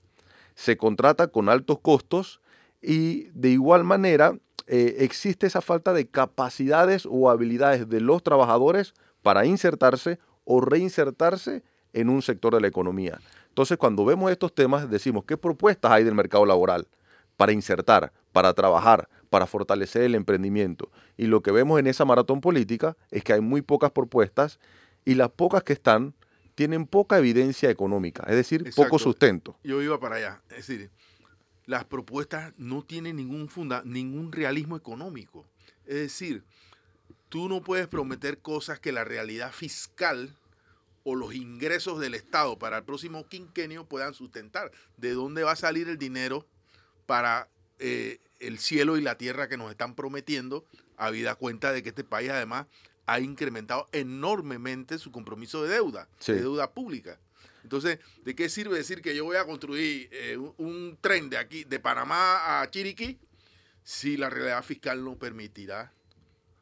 Se 0.54 0.76
contrata 0.76 1.28
con 1.28 1.48
altos 1.48 1.78
costos 1.80 2.40
y 2.80 3.24
de 3.32 3.48
igual 3.48 3.84
manera 3.84 4.38
eh, 4.66 4.96
existe 4.98 5.46
esa 5.46 5.62
falta 5.62 5.92
de 5.92 6.06
capacidades 6.06 7.08
o 7.10 7.30
habilidades 7.30 7.88
de 7.88 8.00
los 8.00 8.22
trabajadores 8.22 8.92
para 9.22 9.46
insertarse 9.46 10.18
o 10.44 10.60
reinsertarse 10.60 11.62
en 11.94 12.10
un 12.10 12.20
sector 12.20 12.54
de 12.54 12.60
la 12.60 12.68
economía. 12.68 13.18
Entonces, 13.48 13.78
cuando 13.78 14.04
vemos 14.04 14.30
estos 14.30 14.54
temas, 14.54 14.88
decimos, 14.90 15.24
¿qué 15.24 15.36
propuestas 15.36 15.92
hay 15.92 16.04
del 16.04 16.14
mercado 16.14 16.44
laboral 16.44 16.86
para 17.36 17.52
insertar, 17.52 18.12
para 18.32 18.52
trabajar, 18.52 19.08
para 19.32 19.46
fortalecer 19.46 20.02
el 20.02 20.14
emprendimiento? 20.14 20.90
Y 21.16 21.26
lo 21.26 21.42
que 21.42 21.52
vemos 21.52 21.80
en 21.80 21.86
esa 21.86 22.04
maratón 22.04 22.42
política 22.42 22.98
es 23.10 23.24
que 23.24 23.32
hay 23.32 23.40
muy 23.40 23.62
pocas 23.62 23.90
propuestas 23.90 24.60
y 25.06 25.14
las 25.14 25.30
pocas 25.30 25.62
que 25.62 25.72
están 25.72 26.14
tienen 26.54 26.86
poca 26.86 27.16
evidencia 27.16 27.70
económica, 27.70 28.24
es 28.28 28.36
decir, 28.36 28.70
poco 28.76 28.98
sustento. 28.98 29.58
Yo 29.64 29.80
iba 29.80 29.98
para 29.98 30.16
allá, 30.16 30.42
es 30.50 30.66
decir, 30.66 30.90
las 31.64 31.86
propuestas 31.86 32.52
no 32.58 32.82
tienen 32.82 33.16
ningún 33.16 33.48
funda, 33.48 33.80
ningún 33.86 34.32
realismo 34.32 34.76
económico. 34.76 35.48
Es 35.86 35.96
decir, 35.96 36.44
tú 37.30 37.48
no 37.48 37.62
puedes 37.62 37.88
prometer 37.88 38.38
cosas 38.40 38.80
que 38.80 38.92
la 38.92 39.02
realidad 39.02 39.50
fiscal 39.50 40.36
o 41.04 41.14
los 41.14 41.34
ingresos 41.34 42.00
del 42.00 42.14
Estado 42.14 42.58
para 42.58 42.76
el 42.76 42.84
próximo 42.84 43.26
quinquenio 43.26 43.86
puedan 43.86 44.12
sustentar. 44.12 44.70
¿De 44.98 45.14
dónde 45.14 45.42
va 45.42 45.52
a 45.52 45.56
salir 45.56 45.88
el 45.88 45.96
dinero 45.96 46.46
para 47.06 47.48
eh, 47.78 48.20
el 48.42 48.58
cielo 48.58 48.96
y 48.96 49.02
la 49.02 49.16
tierra 49.16 49.48
que 49.48 49.56
nos 49.56 49.70
están 49.70 49.94
prometiendo, 49.94 50.64
habida 50.96 51.34
cuenta 51.34 51.72
de 51.72 51.82
que 51.82 51.90
este 51.90 52.04
país 52.04 52.30
además 52.30 52.66
ha 53.06 53.20
incrementado 53.20 53.88
enormemente 53.92 54.98
su 54.98 55.10
compromiso 55.10 55.62
de 55.62 55.70
deuda, 55.70 56.08
de 56.26 56.40
deuda 56.40 56.72
pública? 56.72 57.18
Entonces, 57.62 57.98
¿de 58.24 58.34
qué 58.34 58.48
sirve 58.48 58.76
decir 58.76 59.02
que 59.02 59.14
yo 59.14 59.24
voy 59.24 59.36
a 59.36 59.46
construir 59.46 60.08
eh, 60.12 60.36
un, 60.36 60.98
tren 61.00 61.30
de 61.30 61.38
aquí, 61.38 61.64
de 61.64 61.78
Panamá 61.78 62.60
a 62.60 62.70
Chiriquí, 62.70 63.18
si 63.84 64.16
la 64.16 64.30
realidad 64.30 64.62
fiscal 64.64 65.04
no 65.04 65.16
permitirá 65.16 65.92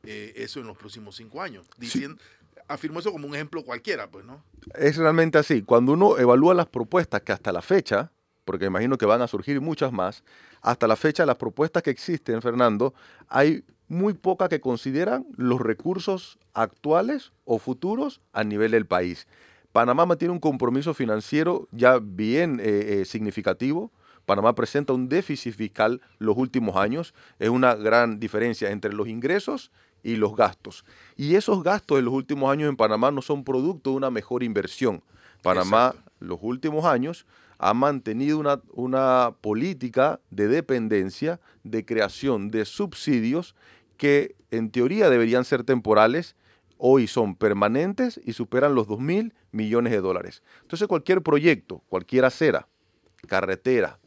eh, 0.03 0.33
eso 0.37 0.61
en 0.61 0.67
los 0.67 0.77
próximos 0.77 1.17
cinco 1.17 1.43
años? 1.43 1.67
Diciendo, 1.79 2.21
Afirmo 2.69 3.01
eso 3.01 3.11
como 3.11 3.27
un 3.27 3.35
ejemplo 3.35 3.65
cualquiera, 3.65 4.09
pues, 4.09 4.25
¿no? 4.25 4.45
Es 4.77 4.97
realmente 4.97 5.39
así. 5.39 5.63
Cuando 5.63 5.93
uno 5.93 6.19
evalúa 6.19 6.55
las 6.55 6.69
propuestas 6.69 7.23
que 7.23 7.33
hasta 7.33 7.51
la 7.51 7.63
fecha, 7.63 8.13
porque 8.51 8.67
imagino 8.67 8.99
que 8.99 9.07
van 9.07 9.23
a 9.23 9.29
surgir 9.29 9.61
muchas 9.61 9.93
más, 9.93 10.25
hasta 10.61 10.89
la 10.89 10.97
fecha 10.97 11.25
las 11.25 11.37
propuestas 11.37 11.85
que 11.85 11.91
existen, 11.91 12.43
Fernando, 12.43 12.95
hay 13.29 13.63
muy 13.87 14.13
pocas 14.13 14.49
que 14.49 14.61
consideran 14.61 15.25
los 15.37 15.61
recursos 15.61 16.37
actuales 16.53 17.31
o 17.45 17.61
futuros 17.61 18.21
a 18.33 18.43
nivel 18.43 18.73
del 18.73 18.87
país. 18.87 19.29
Panamá 19.71 20.05
mantiene 20.05 20.33
un 20.33 20.41
compromiso 20.41 20.95
financiero 20.95 21.69
ya 21.71 22.01
bien 22.03 22.59
eh, 22.59 23.03
eh, 23.03 23.05
significativo. 23.05 23.93
Panamá 24.27 24.53
presenta 24.57 24.95
un 24.95 25.09
déficit 25.09 25.55
fiscal 25.55 26.01
los 26.19 26.37
últimos 26.37 26.75
años. 26.75 27.15
Es 27.39 27.51
una 27.51 27.77
gran 27.77 28.19
diferencia 28.19 28.73
entre 28.73 28.93
los 28.93 29.07
ingresos 29.07 29.71
y 30.03 30.17
los 30.17 30.35
gastos. 30.35 30.85
Y 31.17 31.37
esos 31.37 31.63
gastos 31.63 32.01
en 32.01 32.07
los 32.07 32.15
últimos 32.15 32.51
años 32.51 32.69
en 32.69 32.77
Panamá 32.77 33.13
no 33.13 33.23
son 33.23 33.45
producto 33.45 33.91
de 33.91 33.97
una 33.99 34.11
mejor 34.11 34.43
inversión. 34.43 35.05
Panamá 35.41 35.95
los 36.19 36.41
últimos 36.43 36.85
años 36.85 37.27
ha 37.61 37.75
mantenido 37.75 38.39
una, 38.39 38.63
una 38.73 39.35
política 39.43 40.19
de 40.31 40.49
dependencia, 40.49 41.41
de 41.63 41.85
creación 41.85 42.51
de 42.51 42.65
subsidios 42.65 43.55
que 43.99 44.35
en 44.51 44.71
teoría 44.71 45.11
deberían 45.11 45.45
ser 45.45 45.63
temporales 45.63 46.37
hoy 46.79 47.07
son 47.07 47.37
permanentes 47.37 48.19
y 48.25 48.33
superan 48.33 48.75
los 48.75 48.89
2 48.89 48.99
mil 48.99 49.35
millones 49.53 49.93
de 49.93 50.01
dólares. 50.01 50.43
Entonces 50.63 50.89
cualquier 50.89 51.21
proyecto, 51.21 51.83
cualquier 51.91 52.25
acera, 52.25 52.67
carretera, 53.29 53.99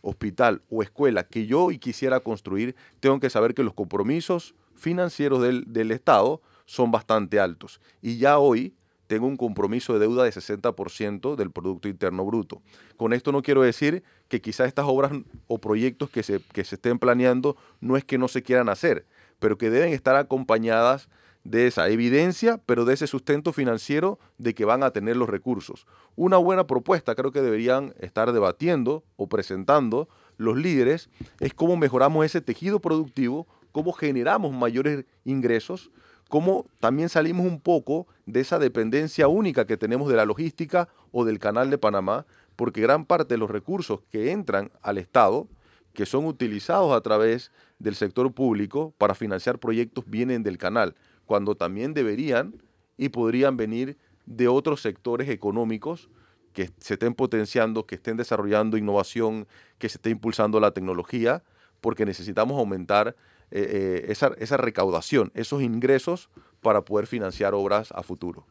hospital 0.00 0.62
o 0.70 0.82
escuela 0.82 1.24
que 1.24 1.46
yo 1.46 1.64
hoy 1.64 1.78
quisiera 1.78 2.20
construir, 2.20 2.74
tengo 3.00 3.20
que 3.20 3.28
saber 3.28 3.52
que 3.52 3.62
los 3.62 3.74
compromisos 3.74 4.54
financieros 4.74 5.42
del, 5.42 5.70
del 5.70 5.90
Estado 5.90 6.40
son 6.64 6.90
bastante 6.90 7.38
altos. 7.38 7.78
Y 8.00 8.16
ya 8.16 8.38
hoy 8.38 8.74
tengo 9.06 9.26
un 9.26 9.36
compromiso 9.36 9.92
de 9.92 10.00
deuda 10.00 10.24
de 10.24 10.30
60% 10.30 11.36
del 11.36 11.50
Producto 11.50 11.88
Interno 11.88 12.24
Bruto. 12.24 12.62
Con 12.96 13.12
esto 13.12 13.32
no 13.32 13.42
quiero 13.42 13.62
decir 13.62 14.02
que 14.28 14.40
quizás 14.40 14.68
estas 14.68 14.86
obras 14.86 15.12
o 15.46 15.58
proyectos 15.58 16.10
que 16.10 16.22
se, 16.22 16.40
que 16.52 16.64
se 16.64 16.76
estén 16.76 16.98
planeando 16.98 17.56
no 17.80 17.96
es 17.96 18.04
que 18.04 18.18
no 18.18 18.28
se 18.28 18.42
quieran 18.42 18.68
hacer, 18.68 19.06
pero 19.38 19.58
que 19.58 19.70
deben 19.70 19.92
estar 19.92 20.16
acompañadas 20.16 21.08
de 21.50 21.68
esa 21.68 21.88
evidencia, 21.88 22.60
pero 22.66 22.84
de 22.84 22.94
ese 22.94 23.06
sustento 23.06 23.52
financiero 23.52 24.18
de 24.38 24.54
que 24.54 24.64
van 24.64 24.82
a 24.82 24.90
tener 24.90 25.16
los 25.16 25.28
recursos. 25.28 25.86
Una 26.16 26.38
buena 26.38 26.66
propuesta 26.66 27.14
creo 27.14 27.30
que 27.30 27.40
deberían 27.40 27.94
estar 28.00 28.32
debatiendo 28.32 29.04
o 29.16 29.28
presentando 29.28 30.08
los 30.38 30.56
líderes 30.56 31.08
es 31.40 31.54
cómo 31.54 31.76
mejoramos 31.76 32.26
ese 32.26 32.40
tejido 32.40 32.80
productivo, 32.80 33.46
cómo 33.72 33.92
generamos 33.92 34.52
mayores 34.52 35.04
ingresos, 35.24 35.90
cómo 36.28 36.66
también 36.80 37.08
salimos 37.08 37.46
un 37.46 37.60
poco 37.60 38.06
de 38.26 38.40
esa 38.40 38.58
dependencia 38.58 39.28
única 39.28 39.66
que 39.66 39.76
tenemos 39.76 40.08
de 40.08 40.16
la 40.16 40.24
logística 40.24 40.88
o 41.12 41.24
del 41.24 41.38
canal 41.38 41.70
de 41.70 41.78
Panamá, 41.78 42.26
porque 42.56 42.80
gran 42.80 43.04
parte 43.04 43.34
de 43.34 43.38
los 43.38 43.50
recursos 43.50 44.00
que 44.10 44.32
entran 44.32 44.70
al 44.82 44.98
Estado, 44.98 45.46
que 45.92 46.06
son 46.06 46.26
utilizados 46.26 46.92
a 46.92 47.00
través 47.00 47.52
del 47.78 47.94
sector 47.94 48.32
público 48.32 48.92
para 48.98 49.14
financiar 49.14 49.58
proyectos, 49.58 50.04
vienen 50.06 50.42
del 50.42 50.58
canal 50.58 50.94
cuando 51.26 51.54
también 51.54 51.94
deberían 51.94 52.54
y 52.96 53.10
podrían 53.10 53.56
venir 53.56 53.96
de 54.24 54.48
otros 54.48 54.80
sectores 54.80 55.28
económicos 55.28 56.08
que 56.52 56.70
se 56.78 56.94
estén 56.94 57.14
potenciando, 57.14 57.84
que 57.86 57.96
estén 57.96 58.16
desarrollando 58.16 58.78
innovación, 58.78 59.46
que 59.78 59.88
se 59.88 59.98
esté 59.98 60.10
impulsando 60.10 60.58
la 60.58 60.70
tecnología, 60.70 61.42
porque 61.82 62.06
necesitamos 62.06 62.58
aumentar 62.58 63.14
eh, 63.50 64.02
eh, 64.04 64.06
esa, 64.08 64.32
esa, 64.38 64.56
recaudación, 64.56 65.30
esos 65.34 65.62
ingresos 65.62 66.28
para 66.62 66.84
poder 66.84 67.06
financiar 67.06 67.54
obras 67.54 67.92
a 67.92 68.02
futuro. 68.02 68.46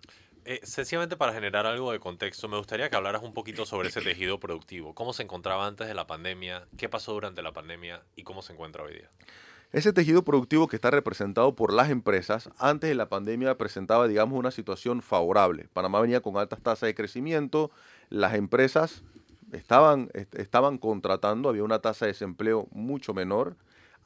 Eh, 0.45 0.61
sencillamente 0.63 1.17
para 1.17 1.33
generar 1.33 1.65
algo 1.65 1.91
de 1.91 1.99
contexto, 1.99 2.47
me 2.47 2.57
gustaría 2.57 2.89
que 2.89 2.95
hablaras 2.95 3.23
un 3.23 3.33
poquito 3.33 3.65
sobre 3.65 3.89
ese 3.89 4.01
tejido 4.01 4.39
productivo. 4.39 4.93
¿Cómo 4.93 5.11
se 5.11 5.23
encontraba 5.23 5.65
antes 5.65 5.87
de 5.87 5.95
la 5.95 6.05
pandemia? 6.05 6.67
¿Qué 6.77 6.87
pasó 6.87 7.13
durante 7.13 7.41
la 7.41 7.51
pandemia? 7.51 8.03
¿Y 8.15 8.23
cómo 8.23 8.43
se 8.43 8.53
encuentra 8.53 8.83
hoy 8.83 8.93
día? 8.93 9.09
Ese 9.71 9.91
tejido 9.91 10.23
productivo 10.23 10.67
que 10.67 10.75
está 10.75 10.91
representado 10.91 11.55
por 11.55 11.73
las 11.73 11.89
empresas, 11.89 12.51
antes 12.59 12.87
de 12.87 12.95
la 12.95 13.09
pandemia 13.09 13.57
presentaba, 13.57 14.07
digamos, 14.07 14.37
una 14.37 14.51
situación 14.51 15.01
favorable. 15.01 15.67
Panamá 15.73 15.99
venía 15.99 16.21
con 16.21 16.37
altas 16.37 16.61
tasas 16.61 16.87
de 16.87 16.95
crecimiento, 16.95 17.71
las 18.09 18.35
empresas 18.35 19.03
estaban, 19.51 20.09
estaban 20.13 20.77
contratando, 20.77 21.49
había 21.49 21.63
una 21.63 21.79
tasa 21.79 22.05
de 22.05 22.11
desempleo 22.11 22.67
mucho 22.71 23.13
menor. 23.13 23.55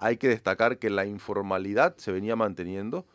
Hay 0.01 0.15
que 0.15 0.29
destacar 0.29 0.79
que 0.79 0.89
la 0.89 1.05
informalidad 1.05 1.97
se 1.97 2.13
venía 2.13 2.37
manteniendo. 2.37 3.05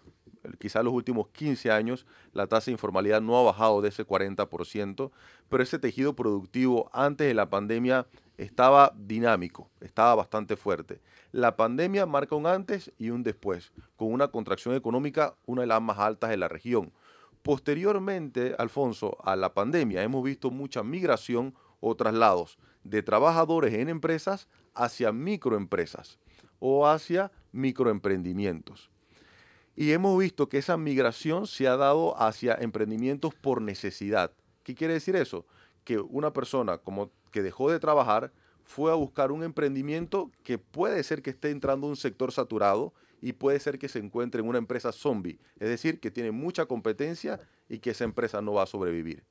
Quizá 0.58 0.82
los 0.82 0.92
últimos 0.92 1.28
15 1.28 1.70
años 1.70 2.04
la 2.34 2.46
tasa 2.46 2.66
de 2.66 2.72
informalidad 2.72 3.22
no 3.22 3.38
ha 3.38 3.42
bajado 3.42 3.80
de 3.80 3.88
ese 3.88 4.06
40%, 4.06 5.10
pero 5.48 5.62
ese 5.62 5.78
tejido 5.78 6.14
productivo 6.14 6.90
antes 6.92 7.26
de 7.26 7.32
la 7.32 7.48
pandemia 7.48 8.06
estaba 8.36 8.92
dinámico, 8.94 9.70
estaba 9.80 10.14
bastante 10.14 10.56
fuerte. 10.56 11.00
La 11.32 11.56
pandemia 11.56 12.04
marca 12.04 12.36
un 12.36 12.46
antes 12.46 12.92
y 12.98 13.08
un 13.08 13.22
después, 13.22 13.72
con 13.96 14.12
una 14.12 14.28
contracción 14.28 14.74
económica 14.74 15.36
una 15.46 15.62
de 15.62 15.68
las 15.68 15.80
más 15.80 15.98
altas 15.98 16.28
de 16.28 16.36
la 16.36 16.48
región. 16.48 16.92
Posteriormente, 17.42 18.56
Alfonso, 18.58 19.16
a 19.24 19.36
la 19.36 19.54
pandemia 19.54 20.02
hemos 20.02 20.22
visto 20.22 20.50
mucha 20.50 20.82
migración 20.82 21.54
o 21.80 21.96
traslados 21.96 22.58
de 22.82 23.02
trabajadores 23.02 23.72
en 23.72 23.88
empresas 23.88 24.48
hacia 24.74 25.12
microempresas 25.12 26.18
o 26.66 26.86
hacia 26.86 27.30
microemprendimientos. 27.52 28.90
Y 29.76 29.92
hemos 29.92 30.18
visto 30.18 30.48
que 30.48 30.56
esa 30.56 30.78
migración 30.78 31.46
se 31.46 31.68
ha 31.68 31.76
dado 31.76 32.18
hacia 32.18 32.54
emprendimientos 32.54 33.34
por 33.34 33.60
necesidad. 33.60 34.32
¿Qué 34.62 34.74
quiere 34.74 34.94
decir 34.94 35.14
eso? 35.14 35.44
Que 35.84 35.98
una 35.98 36.32
persona 36.32 36.78
como 36.78 37.10
que 37.32 37.42
dejó 37.42 37.70
de 37.70 37.80
trabajar 37.80 38.32
fue 38.62 38.90
a 38.90 38.94
buscar 38.94 39.30
un 39.30 39.42
emprendimiento 39.42 40.30
que 40.42 40.56
puede 40.56 41.02
ser 41.02 41.20
que 41.20 41.28
esté 41.28 41.50
entrando 41.50 41.86
a 41.86 41.90
un 41.90 41.96
sector 41.96 42.32
saturado 42.32 42.94
y 43.20 43.34
puede 43.34 43.60
ser 43.60 43.78
que 43.78 43.90
se 43.90 43.98
encuentre 43.98 44.40
en 44.40 44.48
una 44.48 44.56
empresa 44.56 44.90
zombie, 44.90 45.38
es 45.58 45.68
decir, 45.68 46.00
que 46.00 46.10
tiene 46.10 46.30
mucha 46.30 46.64
competencia 46.64 47.40
y 47.68 47.80
que 47.80 47.90
esa 47.90 48.04
empresa 48.04 48.40
no 48.40 48.54
va 48.54 48.62
a 48.62 48.66
sobrevivir. 48.66 49.22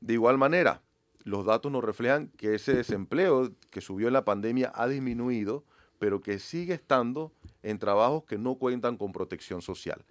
De 0.00 0.14
igual 0.14 0.38
manera, 0.38 0.80
los 1.22 1.44
datos 1.44 1.70
nos 1.70 1.84
reflejan 1.84 2.28
que 2.38 2.54
ese 2.54 2.74
desempleo 2.74 3.52
que 3.70 3.82
subió 3.82 4.06
en 4.06 4.14
la 4.14 4.24
pandemia 4.24 4.72
ha 4.74 4.88
disminuido, 4.88 5.66
pero 5.98 6.20
que 6.20 6.38
sigue 6.38 6.74
estando 6.74 7.32
en 7.62 7.78
trabajos 7.78 8.24
que 8.24 8.38
no 8.38 8.56
cuentan 8.56 8.96
con 8.96 9.12
protección 9.12 9.62
social. 9.62 10.04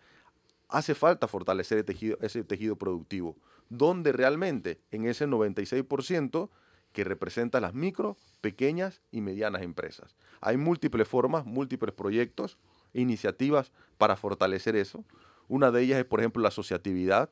Hace 0.68 0.96
falta 0.96 1.28
fortalecer 1.28 1.84
tejido, 1.84 2.18
ese 2.22 2.44
tejido 2.44 2.76
productivo, 2.76 3.36
donde 3.70 4.12
realmente 4.12 4.80
en 4.92 5.06
ese 5.06 5.28
96% 5.28 6.50
que 6.92 7.04
representa 7.04 7.60
las 7.60 7.74
micro, 7.74 8.18
pequeñas 8.42 9.02
y 9.12 9.22
medianas 9.22 9.62
empresas. 9.62 10.16
Hay 10.40 10.58
múltiples 10.58 11.08
formas, 11.08 11.46
múltiples 11.46 11.94
proyectos, 11.94 12.58
iniciativas 12.94 13.72
para 13.98 14.16
fortalecer 14.16 14.76
eso. 14.76 15.04
Una 15.48 15.72
de 15.72 15.82
ellas 15.82 16.00
es, 16.00 16.06
por 16.06 16.22
ejemplo, 16.22 16.42
la 16.42 16.48
asociatividad. 16.48 17.30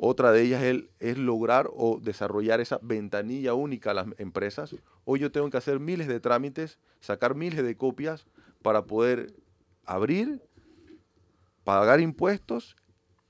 Otra 0.00 0.30
de 0.30 0.42
ellas 0.42 0.62
es, 1.00 1.18
lograr 1.18 1.68
o 1.74 1.98
desarrollar 2.00 2.60
esa 2.60 2.78
ventanilla 2.80 3.54
única 3.54 3.90
a 3.90 3.94
las 3.94 4.06
empresas. 4.18 4.76
Hoy 5.04 5.18
yo 5.18 5.32
tengo 5.32 5.50
que 5.50 5.56
hacer 5.56 5.80
miles 5.80 6.06
de 6.06 6.20
trámites, 6.20 6.78
sacar 7.00 7.34
miles 7.34 7.64
de 7.64 7.76
copias 7.76 8.24
para 8.62 8.84
poder 8.84 9.34
abrir, 9.84 10.40
pagar 11.64 12.00
impuestos 12.00 12.76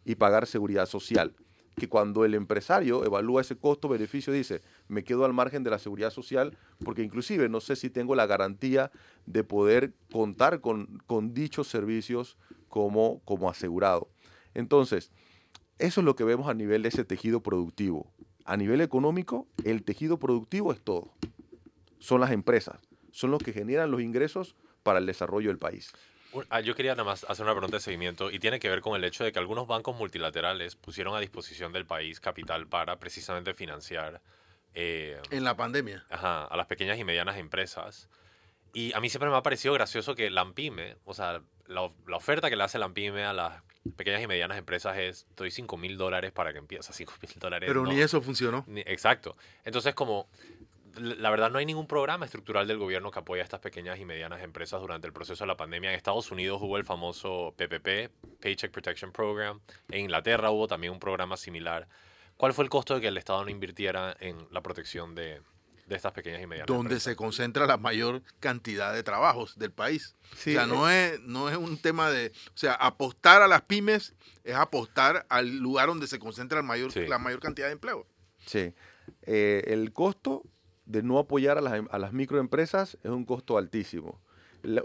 y 0.04 0.16
pagar 0.16 0.46
seguridad 0.46 0.84
social 0.84 1.34
que 1.78 1.88
cuando 1.88 2.24
el 2.24 2.34
empresario 2.34 3.04
evalúa 3.04 3.40
ese 3.40 3.56
costo-beneficio 3.56 4.32
dice, 4.32 4.62
me 4.88 5.04
quedo 5.04 5.24
al 5.24 5.32
margen 5.32 5.62
de 5.62 5.70
la 5.70 5.78
seguridad 5.78 6.10
social 6.10 6.58
porque 6.84 7.02
inclusive 7.02 7.48
no 7.48 7.60
sé 7.60 7.76
si 7.76 7.88
tengo 7.88 8.16
la 8.16 8.26
garantía 8.26 8.90
de 9.26 9.44
poder 9.44 9.94
contar 10.10 10.60
con, 10.60 11.00
dichos 11.32 11.68
servicios 11.68 12.36
como 12.68 13.22
asegurado. 13.48 14.08
Entonces, 14.54 15.12
eso 15.78 16.00
es 16.00 16.04
lo 16.04 16.16
que 16.16 16.24
vemos 16.24 16.48
a 16.48 16.54
nivel 16.54 16.82
de 16.82 16.88
ese 16.88 17.04
tejido 17.04 17.42
productivo. 17.42 18.12
A 18.44 18.56
nivel 18.56 18.80
económico, 18.80 19.46
el 19.64 19.84
tejido 19.84 20.18
productivo 20.18 20.72
es 20.72 20.80
todo. 20.80 21.12
Son 21.98 22.20
las 22.20 22.30
empresas, 22.30 22.80
son 23.12 23.30
los 23.30 23.42
que 23.42 23.52
generan 23.52 23.90
los 23.90 24.00
ingresos 24.00 24.56
para 24.82 24.98
el 24.98 25.06
desarrollo 25.06 25.48
del 25.48 25.58
país. 25.58 25.92
Ah, 26.50 26.60
yo 26.60 26.74
quería 26.74 26.92
nada 26.92 27.04
más 27.04 27.24
hacer 27.24 27.44
una 27.44 27.54
pregunta 27.54 27.78
de 27.78 27.82
seguimiento 27.82 28.30
y 28.30 28.38
tiene 28.38 28.60
que 28.60 28.68
ver 28.68 28.80
con 28.80 28.94
el 28.96 29.04
hecho 29.04 29.24
de 29.24 29.32
que 29.32 29.38
algunos 29.38 29.66
bancos 29.66 29.96
multilaterales 29.96 30.76
pusieron 30.76 31.16
a 31.16 31.20
disposición 31.20 31.72
del 31.72 31.86
país 31.86 32.20
capital 32.20 32.66
para 32.66 32.98
precisamente 32.98 33.54
financiar. 33.54 34.20
Eh, 34.74 35.20
en 35.30 35.44
la 35.44 35.56
pandemia. 35.56 36.04
Ajá, 36.10 36.44
a 36.44 36.56
las 36.56 36.66
pequeñas 36.66 36.98
y 36.98 37.04
medianas 37.04 37.38
empresas. 37.38 38.08
Y 38.74 38.92
a 38.92 39.00
mí 39.00 39.08
siempre 39.08 39.30
me 39.30 39.36
ha 39.36 39.42
parecido 39.42 39.74
gracioso 39.74 40.14
que 40.14 40.30
la 40.30 40.42
AMPIME, 40.42 40.96
o 41.04 41.14
sea, 41.14 41.42
la, 41.68 41.90
la 42.06 42.16
oferta 42.16 42.50
que 42.50 42.56
le 42.56 42.64
hace 42.64 42.78
la 42.78 42.86
AMPIME 42.86 43.24
a 43.24 43.32
las 43.32 43.62
pequeñas 43.96 44.22
y 44.22 44.26
medianas 44.26 44.58
empresas 44.58 44.96
es, 44.98 45.26
doy 45.36 45.50
5 45.50 45.76
mil 45.76 45.96
dólares 45.96 46.32
para 46.32 46.52
que 46.52 46.58
empieces, 46.58 46.94
5 46.94 47.12
mil 47.22 47.32
dólares. 47.38 47.66
Pero 47.68 47.86
ni 47.86 48.00
eso 48.00 48.20
funcionó. 48.20 48.64
exacto. 48.86 49.36
Entonces, 49.64 49.94
como 49.94 50.28
la 50.98 51.30
verdad 51.30 51.50
no 51.50 51.58
hay 51.58 51.66
ningún 51.66 51.86
programa 51.86 52.24
estructural 52.24 52.66
del 52.66 52.78
gobierno 52.78 53.10
que 53.10 53.20
apoye 53.20 53.40
a 53.40 53.44
estas 53.44 53.60
pequeñas 53.60 54.00
y 54.00 54.04
medianas 54.04 54.42
empresas 54.42 54.80
durante 54.80 55.06
el 55.06 55.12
proceso 55.12 55.44
de 55.44 55.48
la 55.48 55.56
pandemia. 55.56 55.90
En 55.90 55.96
Estados 55.96 56.30
Unidos 56.30 56.60
hubo 56.60 56.76
el 56.76 56.84
famoso 56.84 57.54
PPP, 57.56 58.10
Paycheck 58.40 58.72
Protection 58.72 59.12
Program. 59.12 59.60
En 59.90 60.00
Inglaterra 60.00 60.50
hubo 60.50 60.66
también 60.66 60.92
un 60.92 60.98
programa 60.98 61.36
similar. 61.36 61.86
¿Cuál 62.36 62.52
fue 62.52 62.64
el 62.64 62.70
costo 62.70 62.94
de 62.94 63.00
que 63.00 63.08
el 63.08 63.16
Estado 63.16 63.44
no 63.44 63.50
invirtiera 63.50 64.16
en 64.20 64.46
la 64.50 64.60
protección 64.60 65.14
de, 65.14 65.40
estas 65.96 66.12
pequeñas 66.12 66.42
y 66.42 66.46
medianas 66.46 66.66
Donde 66.66 67.00
se 67.00 67.16
concentra 67.16 67.66
la 67.66 67.76
mayor 67.76 68.22
cantidad 68.40 68.92
de 68.92 69.02
trabajos 69.02 69.58
del 69.58 69.72
país. 69.72 70.14
o 70.32 70.36
sea, 70.36 70.66
no 70.66 70.90
eh. 70.90 71.14
es, 71.14 71.20
no 71.20 71.48
es 71.48 71.56
un 71.56 71.78
tema 71.78 72.10
de... 72.10 72.32
O 72.48 72.56
sea, 72.58 72.74
apostar 72.74 73.42
a 73.42 73.48
las 73.48 73.62
pymes 73.62 74.14
es 74.44 74.54
apostar 74.54 75.26
al 75.28 75.58
lugar 75.58 75.88
donde 75.88 76.06
se 76.06 76.18
concentra 76.18 76.58
el 76.58 76.64
mayor, 76.64 76.96
la 76.96 77.18
mayor 77.18 77.40
cantidad 77.40 77.66
de 77.66 77.72
empleo. 77.72 78.06
Sí. 78.46 78.74
Eh, 79.22 79.64
el 79.66 79.92
costo 79.92 80.42
de 80.86 81.02
no 81.02 81.18
apoyar 81.18 81.58
a 81.58 81.60
las, 81.60 81.82
a 81.90 81.98
las 81.98 82.12
microempresas 82.12 82.98
es 83.02 83.10
un 83.10 83.24
costo 83.24 83.58
altísimo. 83.58 84.20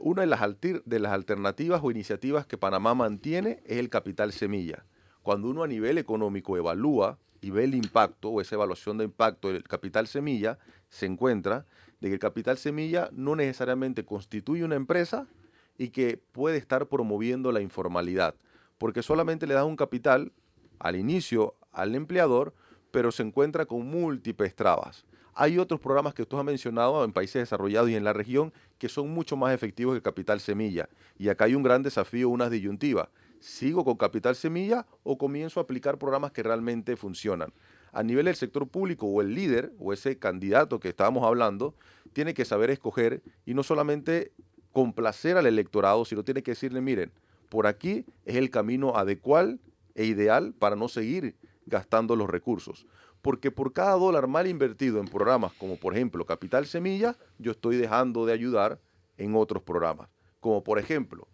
una 0.01 0.21
de 0.21 0.27
las, 0.27 0.41
de 0.85 0.99
las 0.99 1.13
alternativas 1.13 1.81
o 1.83 1.91
iniciativas 1.91 2.45
que 2.45 2.57
Panamá 2.57 2.93
mantiene 2.93 3.61
es 3.65 3.77
el 3.77 3.89
capital 3.89 4.33
semilla. 4.33 4.85
Cuando 5.21 5.47
uno 5.47 5.63
a 5.63 5.67
nivel 5.67 5.97
económico 5.97 6.57
evalúa 6.57 7.17
y 7.39 7.49
ve 7.49 7.63
el 7.63 7.75
impacto 7.75 8.29
o 8.29 8.41
esa 8.41 8.55
evaluación 8.55 8.97
de 8.97 9.05
impacto 9.05 9.51
del 9.51 9.63
capital 9.63 10.07
semilla, 10.07 10.59
se 10.93 11.07
encuentra 11.07 11.65
de 12.01 12.09
que 12.09 12.13
el 12.13 12.19
capital 12.19 12.55
semilla 12.55 13.09
no 13.13 13.35
necesariamente 13.35 14.05
constituye 14.05 14.63
una 14.63 14.75
empresa 14.75 15.25
y 15.75 15.89
que 15.89 16.21
puede 16.31 16.57
estar 16.57 16.87
promoviendo 16.87 17.51
la 17.51 17.61
informalidad, 17.61 18.35
porque 18.77 19.01
solamente 19.01 19.47
le 19.47 19.55
da 19.55 19.65
un 19.65 19.75
capital 19.75 20.31
al 20.77 20.95
inicio 20.95 21.55
al 21.71 21.95
empleador, 21.95 22.53
pero 22.91 23.11
se 23.11 23.23
encuentra 23.23 23.65
con 23.65 23.87
múltiples 23.87 24.55
trabas. 24.55 25.03
Hay 25.33 25.57
otros 25.57 25.79
programas 25.79 26.13
que 26.13 26.27
tú 26.27 26.37
has 26.37 26.45
mencionado 26.45 27.03
en 27.03 27.11
países 27.11 27.41
desarrollados 27.41 27.89
y 27.89 27.95
en 27.95 28.03
la 28.03 28.13
región 28.13 28.53
que 28.77 28.87
son 28.87 29.09
mucho 29.09 29.35
más 29.35 29.51
efectivos 29.51 29.95
que 29.95 30.01
Capital 30.03 30.39
Semilla. 30.39 30.89
Y 31.17 31.29
acá 31.29 31.45
hay 31.45 31.55
un 31.55 31.63
gran 31.63 31.81
desafío, 31.81 32.29
una 32.29 32.51
disyuntiva. 32.51 33.09
¿Sigo 33.39 33.83
con 33.83 33.97
Capital 33.97 34.35
Semilla 34.35 34.85
o 35.01 35.17
comienzo 35.17 35.59
a 35.59 35.63
aplicar 35.63 35.97
programas 35.97 36.31
que 36.31 36.43
realmente 36.43 36.95
funcionan? 36.95 37.51
A 37.93 38.03
nivel 38.03 38.25
del 38.25 38.35
sector 38.35 38.67
público 38.67 39.07
o 39.07 39.21
el 39.21 39.33
líder 39.33 39.71
o 39.79 39.93
ese 39.93 40.17
candidato 40.17 40.79
que 40.79 40.89
estábamos 40.89 41.23
hablando, 41.23 41.75
tiene 42.11 42.33
que 42.33 42.43
saber 42.43 42.69
escoger 42.69 43.21
y 43.45 43.53
no 43.53 43.63
solamente 43.63 44.33
complacer 44.71 45.37
al 45.37 45.45
electorado, 45.45 46.03
sino 46.03 46.23
tiene 46.23 46.43
que 46.43 46.51
decirle, 46.51 46.81
miren, 46.81 47.11
por 47.49 47.67
aquí 47.67 48.05
es 48.25 48.35
el 48.35 48.49
camino 48.49 48.97
adecuado 48.97 49.57
e 49.95 50.05
ideal 50.05 50.53
para 50.57 50.75
no 50.75 50.89
seguir 50.89 51.35
gastando 51.65 52.15
los 52.15 52.29
recursos 52.29 52.85
porque 53.23 53.51
por 53.51 53.71
cada 53.71 53.93
dólar 53.93 54.27
mal 54.27 54.47
invertido 54.47 54.99
en 54.99 55.07
programas 55.07 55.53
como 55.53 55.77
por 55.77 55.95
ejemplo 55.95 56.25
Capital 56.25 56.67
Semilla, 56.67 57.15
yo 57.39 57.53
estoy 57.53 57.77
dejando 57.77 58.25
de 58.25 58.33
ayudar 58.33 58.81
en 59.17 59.33
otros 59.35 59.63
programas, 59.63 60.09
como 60.41 60.61
por 60.61 60.77
ejemplo 60.77 61.29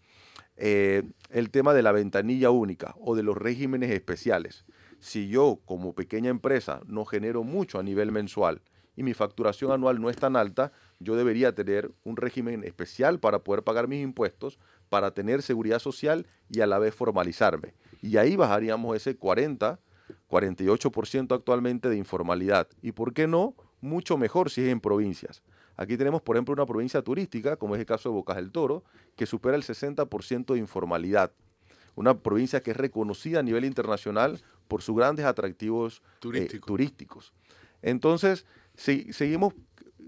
eh, 0.56 1.04
el 1.32 1.50
tema 1.50 1.74
de 1.74 1.82
la 1.82 1.91
ventanilla 1.91 2.52
única 2.52 2.93
o 3.00 3.15
de 3.15 3.24
los 3.24 3.36
regímenes 3.36 3.89
especiales. 3.89 4.65
Si 4.99 5.27
yo 5.27 5.59
como 5.65 5.93
pequeña 5.93 6.29
empresa 6.29 6.81
no 6.85 7.05
genero 7.05 7.43
mucho 7.43 7.79
a 7.79 7.83
nivel 7.83 8.12
mensual 8.12 8.62
y 8.95 9.03
mi 9.03 9.13
facturación 9.13 9.71
anual 9.71 10.01
no 10.01 10.09
es 10.09 10.17
tan 10.17 10.35
alta, 10.35 10.71
yo 10.99 11.15
debería 11.15 11.55
tener 11.55 11.91
un 12.03 12.17
régimen 12.17 12.63
especial 12.63 13.19
para 13.19 13.39
poder 13.39 13.63
pagar 13.63 13.88
mis 13.88 14.03
impuestos, 14.03 14.59
para 14.89 15.13
tener 15.13 15.41
seguridad 15.41 15.79
social 15.79 16.27
y 16.49 16.62
a 16.62 16.67
la 16.67 16.79
vez 16.79 16.93
formalizarme. 16.93 17.73
Y 18.01 18.17
ahí 18.17 18.35
bajaríamos 18.35 18.95
ese 18.95 19.15
40 19.15 19.79
48% 20.29 21.35
actualmente 21.35 21.89
de 21.89 21.97
informalidad. 21.97 22.67
¿Y 22.81 22.91
por 22.91 23.13
qué 23.13 23.27
no? 23.27 23.55
Mucho 23.81 24.17
mejor 24.17 24.49
si 24.49 24.62
es 24.62 24.69
en 24.69 24.79
provincias. 24.79 25.41
Aquí 25.75 25.97
tenemos, 25.97 26.21
por 26.21 26.35
ejemplo, 26.35 26.53
una 26.53 26.65
provincia 26.65 27.01
turística, 27.01 27.55
como 27.55 27.75
es 27.75 27.79
el 27.79 27.85
caso 27.85 28.09
de 28.09 28.15
Bocas 28.15 28.35
del 28.35 28.51
Toro, 28.51 28.83
que 29.15 29.25
supera 29.25 29.55
el 29.55 29.63
60% 29.63 30.53
de 30.53 30.59
informalidad. 30.59 31.31
Una 31.95 32.19
provincia 32.19 32.62
que 32.62 32.71
es 32.71 32.77
reconocida 32.77 33.39
a 33.39 33.43
nivel 33.43 33.65
internacional 33.65 34.41
por 34.69 34.82
sus 34.82 34.95
grandes 34.95 35.25
atractivos 35.25 36.01
eh, 36.34 36.47
turísticos. 36.65 37.34
Entonces, 37.82 38.45
si, 38.75 39.12
seguimos, 39.12 39.53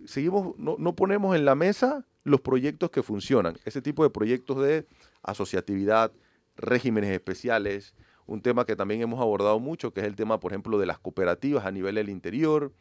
seguimos 0.06 0.58
no, 0.58 0.78
no 0.80 0.95
ponemos 0.95 1.36
en 1.36 1.43
la 1.43 1.56
mesa 1.56 2.06
los 2.24 2.39
proyectos 2.39 2.91
que 2.91 3.04
funcionan. 3.04 3.58
Ese 3.65 3.82
tipo 3.82 4.04
de 4.04 4.10
proyectos 4.10 4.62
de 4.62 4.88
asociatividad, 5.24 6.13
regímenes 6.56 7.10
especiales, 7.12 7.93
un 8.28 8.41
tema 8.41 8.65
que 8.65 8.76
también 8.76 9.02
hemos 9.02 9.19
abordado 9.19 9.60
mucho, 9.60 9.91
que 9.91 10.02
es 10.02 10.06
el 10.06 10.15
tema, 10.15 10.39
por 10.39 10.54
ejemplo, 10.54 10.80
de 10.80 10.86
las 10.86 11.00
cooperativas 11.00 11.65
a 11.65 11.71
nivel 11.71 11.95
del 11.95 12.10
interior, 12.10 12.71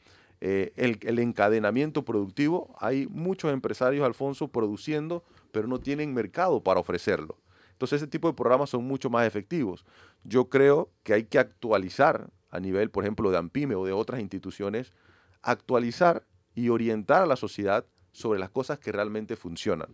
eh, 0.41 0.73
el, 0.77 1.19
encadenamiento 1.19 2.05
productivo. 2.05 2.75
Hay 2.79 3.07
muchos 3.09 3.53
empresarios, 3.53 4.05
Alfonso, 4.05 4.49
produciendo, 4.49 5.25
pero 5.51 5.67
no 5.67 5.81
tienen 5.81 6.15
mercado 6.15 6.63
para 6.63 6.81
ofrecerlo. 6.81 7.37
Entonces, 7.81 8.03
ese 8.03 8.11
tipo 8.11 8.29
de 8.29 8.35
programas 8.35 8.69
son 8.69 8.85
mucho 8.85 9.09
más 9.09 9.27
efectivos. 9.27 9.87
Yo 10.23 10.51
creo 10.51 10.93
que 11.03 11.15
hay 11.15 11.25
que 11.25 11.39
actualizar 11.39 12.31
a 12.51 12.61
nivel, 12.61 12.91
por 12.91 13.05
ejemplo, 13.05 13.31
de 13.31 13.39
AMPIME 13.39 13.75
o 13.75 13.87
de 13.87 13.93
otras 13.93 14.21
instituciones, 14.21 14.93
actualizar 15.41 16.27
y 16.55 16.69
orientar 16.69 17.23
a 17.23 17.27
la 17.27 17.37
sociedad 17.37 17.87
sobre 18.13 18.39
las 18.39 18.51
cosas 18.51 18.79
que 18.79 18.93
realmente 18.93 19.35
funcionan. 19.35 19.89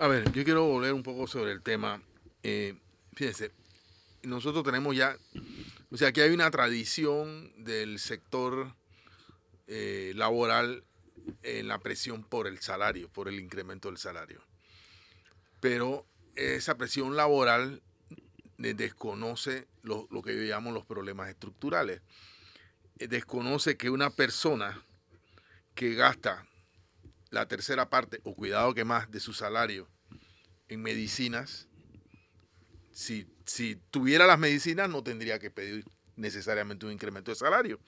A 0.00 0.08
ver, 0.08 0.32
yo 0.32 0.42
quiero 0.42 0.64
volver 0.64 0.92
un 0.94 1.04
poco 1.04 1.28
sobre 1.28 1.52
el 1.52 1.62
tema. 1.62 2.02
Eh, 2.42 2.74
fíjense, 3.14 3.52
nosotros 4.24 4.64
tenemos 4.64 4.96
ya, 4.96 5.16
o 5.92 5.96
sea, 5.96 6.08
aquí 6.08 6.22
hay 6.22 6.32
una 6.32 6.50
tradición 6.50 7.52
del 7.56 8.00
sector 8.00 8.74
eh, 9.68 10.10
laboral 10.16 10.82
en 11.44 11.68
la 11.68 11.78
presión 11.78 12.24
por 12.24 12.48
el 12.48 12.58
salario, 12.58 13.08
por 13.10 13.28
el 13.28 13.38
incremento 13.38 13.86
del 13.86 13.98
salario. 13.98 14.40
Pero 15.60 16.04
esa 16.38 16.76
presión 16.76 17.16
laboral 17.16 17.82
desconoce 18.58 19.66
lo, 19.82 20.08
que 20.22 20.34
yo 20.34 20.42
llamo 20.42 20.72
los 20.72 20.84
problemas 20.84 21.28
estructurales. 21.28 22.00
Eh, 22.98 23.08
desconoce 23.08 23.76
que 23.76 23.90
una 23.90 24.10
persona 24.10 24.82
que 25.74 25.94
gasta 25.94 26.46
la 27.30 27.46
tercera 27.46 27.88
parte, 27.88 28.20
o 28.24 28.34
cuidado 28.34 28.74
que 28.74 28.84
más, 28.84 29.10
de 29.10 29.20
su 29.20 29.32
salario 29.32 29.88
en 30.68 30.82
medicinas, 30.82 31.68
si, 32.92 33.26
si 33.46 33.76
tuviera 33.90 34.26
las 34.26 34.38
medicinas 34.38 34.88
no 34.90 35.02
tendría 35.02 35.38
que 35.38 35.50
pedir 35.50 35.84
necesariamente 36.16 36.86
un 36.86 36.92
incremento 36.92 37.30
de 37.30 37.36
salario. 37.36 37.80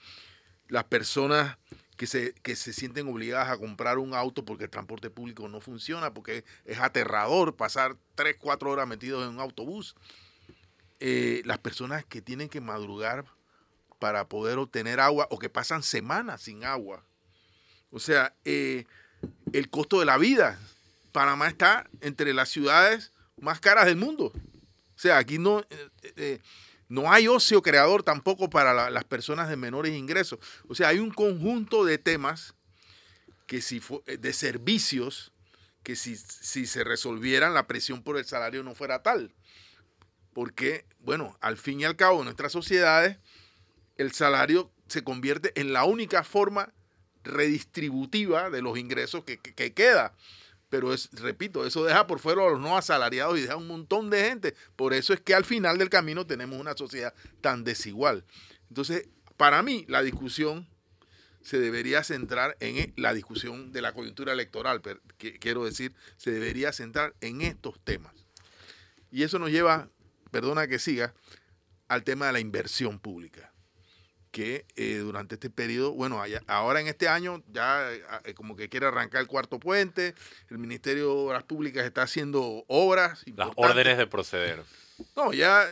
Las 0.67 0.85
personas 0.85 1.57
que 2.01 2.07
se, 2.07 2.33
que 2.41 2.55
se 2.55 2.73
sienten 2.73 3.07
obligadas 3.07 3.49
a 3.49 3.59
comprar 3.59 3.99
un 3.99 4.15
auto 4.15 4.43
porque 4.43 4.63
el 4.63 4.71
transporte 4.71 5.11
público 5.11 5.47
no 5.47 5.61
funciona, 5.61 6.15
porque 6.15 6.43
es 6.65 6.79
aterrador 6.79 7.55
pasar 7.55 7.95
3, 8.15 8.37
4 8.39 8.71
horas 8.71 8.87
metidos 8.87 9.21
en 9.23 9.35
un 9.35 9.39
autobús. 9.39 9.95
Eh, 10.99 11.43
las 11.45 11.59
personas 11.59 12.03
que 12.03 12.19
tienen 12.19 12.49
que 12.49 12.59
madrugar 12.59 13.25
para 13.99 14.27
poder 14.27 14.57
obtener 14.57 14.99
agua 14.99 15.27
o 15.29 15.37
que 15.37 15.49
pasan 15.49 15.83
semanas 15.83 16.41
sin 16.41 16.63
agua 16.63 17.03
O 17.91 17.99
sea, 17.99 18.33
eh, 18.45 18.85
el 19.53 19.69
costo 19.69 19.99
de 19.99 20.07
la 20.07 20.17
vida. 20.17 20.59
Panamá 21.11 21.49
está 21.49 21.87
entre 21.99 22.33
las 22.33 22.49
ciudades 22.49 23.11
más 23.39 23.59
caras 23.59 23.85
del 23.85 23.97
mundo. 23.97 24.33
O 24.33 24.99
sea, 24.99 25.19
aquí 25.19 25.37
no, 25.37 25.63
eh, 26.15 26.39
no 26.91 27.11
hay 27.11 27.27
ocio 27.29 27.61
creador 27.61 28.03
tampoco 28.03 28.49
para 28.49 28.89
las 28.89 29.03
personas 29.05 29.47
de 29.47 29.55
menores 29.55 29.93
ingresos. 29.93 30.39
O 30.67 30.75
sea, 30.75 30.89
hay 30.89 30.99
un 30.99 31.11
conjunto 31.11 31.85
de 31.85 31.97
temas 31.97 32.53
que 33.47 33.61
si 33.61 33.81
de 34.05 34.33
servicios 34.33 35.31
que 35.83 35.95
si, 35.95 36.15
si 36.17 36.67
se 36.67 36.83
resolvieran 36.83 37.53
la 37.53 37.65
presión 37.65 38.03
por 38.03 38.17
el 38.17 38.25
salario 38.25 38.61
no 38.61 38.75
fuera 38.75 39.01
tal. 39.03 39.33
Porque, 40.33 40.85
bueno, 40.99 41.37
al 41.39 41.57
fin 41.57 41.79
y 41.79 41.85
al 41.85 41.95
cabo, 41.95 42.19
en 42.19 42.25
nuestras 42.25 42.51
sociedades, 42.51 43.17
el 43.97 44.11
salario 44.11 44.69
se 44.87 45.03
convierte 45.03 45.53
en 45.55 45.71
la 45.71 45.85
única 45.85 46.25
forma 46.25 46.73
redistributiva 47.23 48.49
de 48.49 48.61
los 48.61 48.77
ingresos 48.77 49.23
que, 49.23 49.37
queda. 49.73 50.13
Pero 50.71 50.93
es, 50.93 51.09
repito, 51.11 51.65
eso 51.65 51.83
deja 51.83 52.07
por 52.07 52.19
fuera 52.19 52.47
a 52.47 52.49
los 52.49 52.59
no 52.61 52.77
asalariados 52.77 53.37
y 53.37 53.41
deja 53.41 53.57
un 53.57 53.67
montón 53.67 54.09
de 54.09 54.23
gente. 54.23 54.55
Por 54.77 54.93
eso 54.93 55.13
es 55.13 55.19
que 55.19 55.35
al 55.35 55.43
final 55.43 55.77
del 55.77 55.89
camino 55.89 56.25
tenemos 56.25 56.57
una 56.57 56.77
sociedad 56.77 57.13
tan 57.41 57.65
desigual. 57.65 58.23
Entonces, 58.69 59.09
para 59.35 59.61
mí, 59.63 59.85
la 59.89 60.01
discusión 60.01 60.65
se 61.41 61.59
debería 61.59 62.05
centrar 62.05 62.55
en 62.61 62.93
la 62.95 63.13
discusión 63.13 63.73
de 63.73 63.81
la 63.81 63.93
coyuntura 63.93 64.31
electoral, 64.31 64.81
quiero 65.17 65.65
decir, 65.65 65.93
se 66.15 66.31
debería 66.31 66.71
centrar 66.71 67.15
en 67.19 67.41
estos 67.41 67.77
temas. 67.83 68.13
Y 69.11 69.23
eso 69.23 69.39
nos 69.39 69.51
lleva, 69.51 69.89
perdona 70.31 70.67
que 70.67 70.79
siga, 70.79 71.13
al 71.89 72.05
tema 72.05 72.27
de 72.27 72.33
la 72.33 72.39
inversión 72.39 72.97
pública 72.97 73.50
que 74.31 74.65
eh, 74.75 74.97
durante 74.97 75.35
este 75.35 75.49
periodo, 75.49 75.91
bueno, 75.91 76.23
ahora 76.47 76.79
en 76.79 76.87
este 76.87 77.07
año 77.07 77.43
ya 77.51 77.91
eh, 77.91 78.33
como 78.33 78.55
que 78.55 78.69
quiere 78.69 78.85
arrancar 78.85 79.21
el 79.21 79.27
cuarto 79.27 79.59
puente, 79.59 80.15
el 80.49 80.57
Ministerio 80.57 81.03
de 81.03 81.11
Obras 81.11 81.43
Públicas 81.43 81.85
está 81.85 82.03
haciendo 82.03 82.63
obras. 82.67 83.23
Las 83.35 83.49
órdenes 83.55 83.97
de 83.97 84.07
proceder. 84.07 84.63
No, 85.15 85.33
ya 85.33 85.69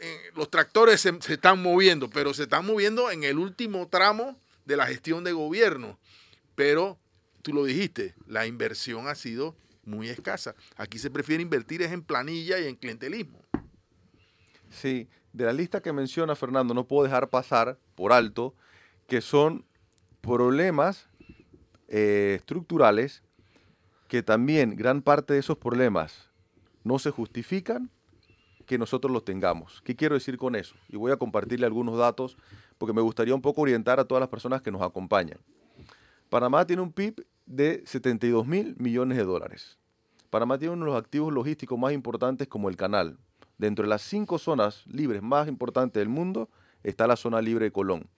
eh, 0.00 0.20
los 0.34 0.50
tractores 0.50 1.00
se, 1.00 1.10
están 1.28 1.60
moviendo, 1.60 2.08
pero 2.08 2.32
se 2.32 2.44
están 2.44 2.64
moviendo 2.64 3.10
en 3.10 3.24
el 3.24 3.38
último 3.38 3.88
tramo 3.88 4.40
de 4.64 4.76
la 4.76 4.86
gestión 4.86 5.24
de 5.24 5.32
gobierno. 5.32 5.98
Pero 6.54 6.98
tú 7.42 7.52
lo 7.52 7.64
dijiste, 7.64 8.14
la 8.26 8.46
inversión 8.46 9.08
ha 9.08 9.14
sido 9.14 9.56
muy 9.84 10.08
escasa. 10.08 10.54
Aquí 10.76 10.98
se 10.98 11.10
prefiere 11.10 11.42
invertir 11.42 11.82
es 11.82 11.92
en 11.92 12.02
planilla 12.02 12.58
y 12.58 12.66
en 12.66 12.76
clientelismo. 12.76 13.40
Sí, 14.70 15.08
de 15.36 15.44
la 15.44 15.52
lista 15.52 15.82
que 15.82 15.92
menciona 15.92 16.34
Fernando, 16.34 16.72
no 16.72 16.88
puedo 16.88 17.04
dejar 17.04 17.28
pasar 17.28 17.78
por 17.94 18.14
alto 18.14 18.54
que 19.06 19.20
son 19.20 19.66
problemas 20.22 21.08
eh, 21.88 22.36
estructurales 22.38 23.22
que 24.08 24.22
también 24.22 24.76
gran 24.76 25.02
parte 25.02 25.34
de 25.34 25.40
esos 25.40 25.58
problemas 25.58 26.30
no 26.84 26.98
se 26.98 27.10
justifican 27.10 27.90
que 28.64 28.78
nosotros 28.78 29.12
los 29.12 29.26
tengamos. 29.26 29.82
¿Qué 29.82 29.94
quiero 29.94 30.14
decir 30.14 30.38
con 30.38 30.56
eso? 30.56 30.74
Y 30.88 30.96
voy 30.96 31.12
a 31.12 31.18
compartirle 31.18 31.66
algunos 31.66 31.98
datos 31.98 32.38
porque 32.78 32.94
me 32.94 33.02
gustaría 33.02 33.34
un 33.34 33.42
poco 33.42 33.60
orientar 33.60 34.00
a 34.00 34.06
todas 34.06 34.20
las 34.20 34.30
personas 34.30 34.62
que 34.62 34.72
nos 34.72 34.80
acompañan. 34.80 35.38
Panamá 36.30 36.66
tiene 36.66 36.80
un 36.80 36.92
PIB 36.92 37.26
de 37.44 37.82
72 37.84 38.46
mil 38.46 38.74
millones 38.78 39.18
de 39.18 39.24
dólares. 39.24 39.76
Panamá 40.30 40.56
tiene 40.58 40.72
uno 40.72 40.86
de 40.86 40.92
los 40.92 40.98
activos 40.98 41.30
logísticos 41.30 41.78
más 41.78 41.92
importantes 41.92 42.48
como 42.48 42.70
el 42.70 42.76
canal, 42.76 43.18
Dentro 43.58 43.84
de 43.84 43.88
las 43.88 44.02
cinco 44.02 44.38
zonas 44.38 44.84
libres 44.86 45.22
más 45.22 45.48
importantes 45.48 46.00
del 46.00 46.08
mundo 46.08 46.50
está 46.82 47.06
la 47.06 47.16
zona 47.16 47.40
libre 47.40 47.66
de 47.66 47.72
Colón. 47.72 48.08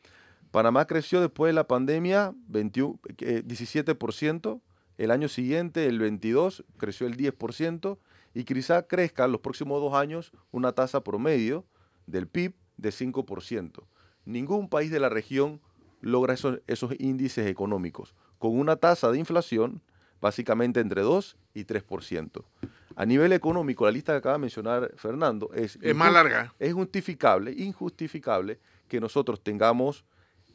Panamá 0.51 0.87
creció 0.87 1.21
después 1.21 1.51
de 1.51 1.55
la 1.55 1.69
pandemia 1.69 2.33
17%, 2.51 4.57
eh, 4.57 4.61
el 4.97 5.11
año 5.11 5.29
siguiente, 5.29 5.87
el 5.87 5.99
22, 5.99 6.65
creció 6.77 7.07
el 7.07 7.17
10% 7.17 7.99
y 8.35 8.45
quizá 8.45 8.87
crezca 8.87 9.27
en 9.27 9.33
los 9.33 9.41
próximos 9.41 9.81
dos 9.81 9.95
años 9.95 10.33
una 10.51 10.73
tasa 10.73 11.05
promedio 11.05 11.65
del 12.07 12.27
PIB 12.27 12.55
de 12.77 12.91
5%. 12.91 13.85
Ningún 14.25 14.69
país 14.69 14.91
de 14.91 15.01
la 15.01 15.09
región 15.09 15.61
logra 16.01 16.35
esos, 16.35 16.61
esos 16.67 16.95
índices 16.99 17.47
económicos, 17.47 18.15
con 18.39 18.59
una 18.59 18.77
tasa 18.77 19.11
de 19.11 19.19
inflación 19.19 19.83
básicamente 20.21 20.81
entre 20.81 21.03
2 21.03 21.37
y 21.55 21.65
3%. 21.65 22.45
A 22.99 23.07
nivel 23.07 23.33
económico, 23.33 23.85
la 23.85 23.93
lista 23.93 24.13
que 24.13 24.19
acaba 24.19 24.33
de 24.33 24.41
mencionar 24.41 24.91
Fernando 24.97 25.53
es, 25.55 25.79
es 25.81 25.95
más 25.95 26.13
larga. 26.13 26.53
Es 26.59 26.75
justificable, 26.75 27.53
injustificable 27.53 28.59
que 28.89 28.99
nosotros 28.99 29.41
tengamos 29.41 30.05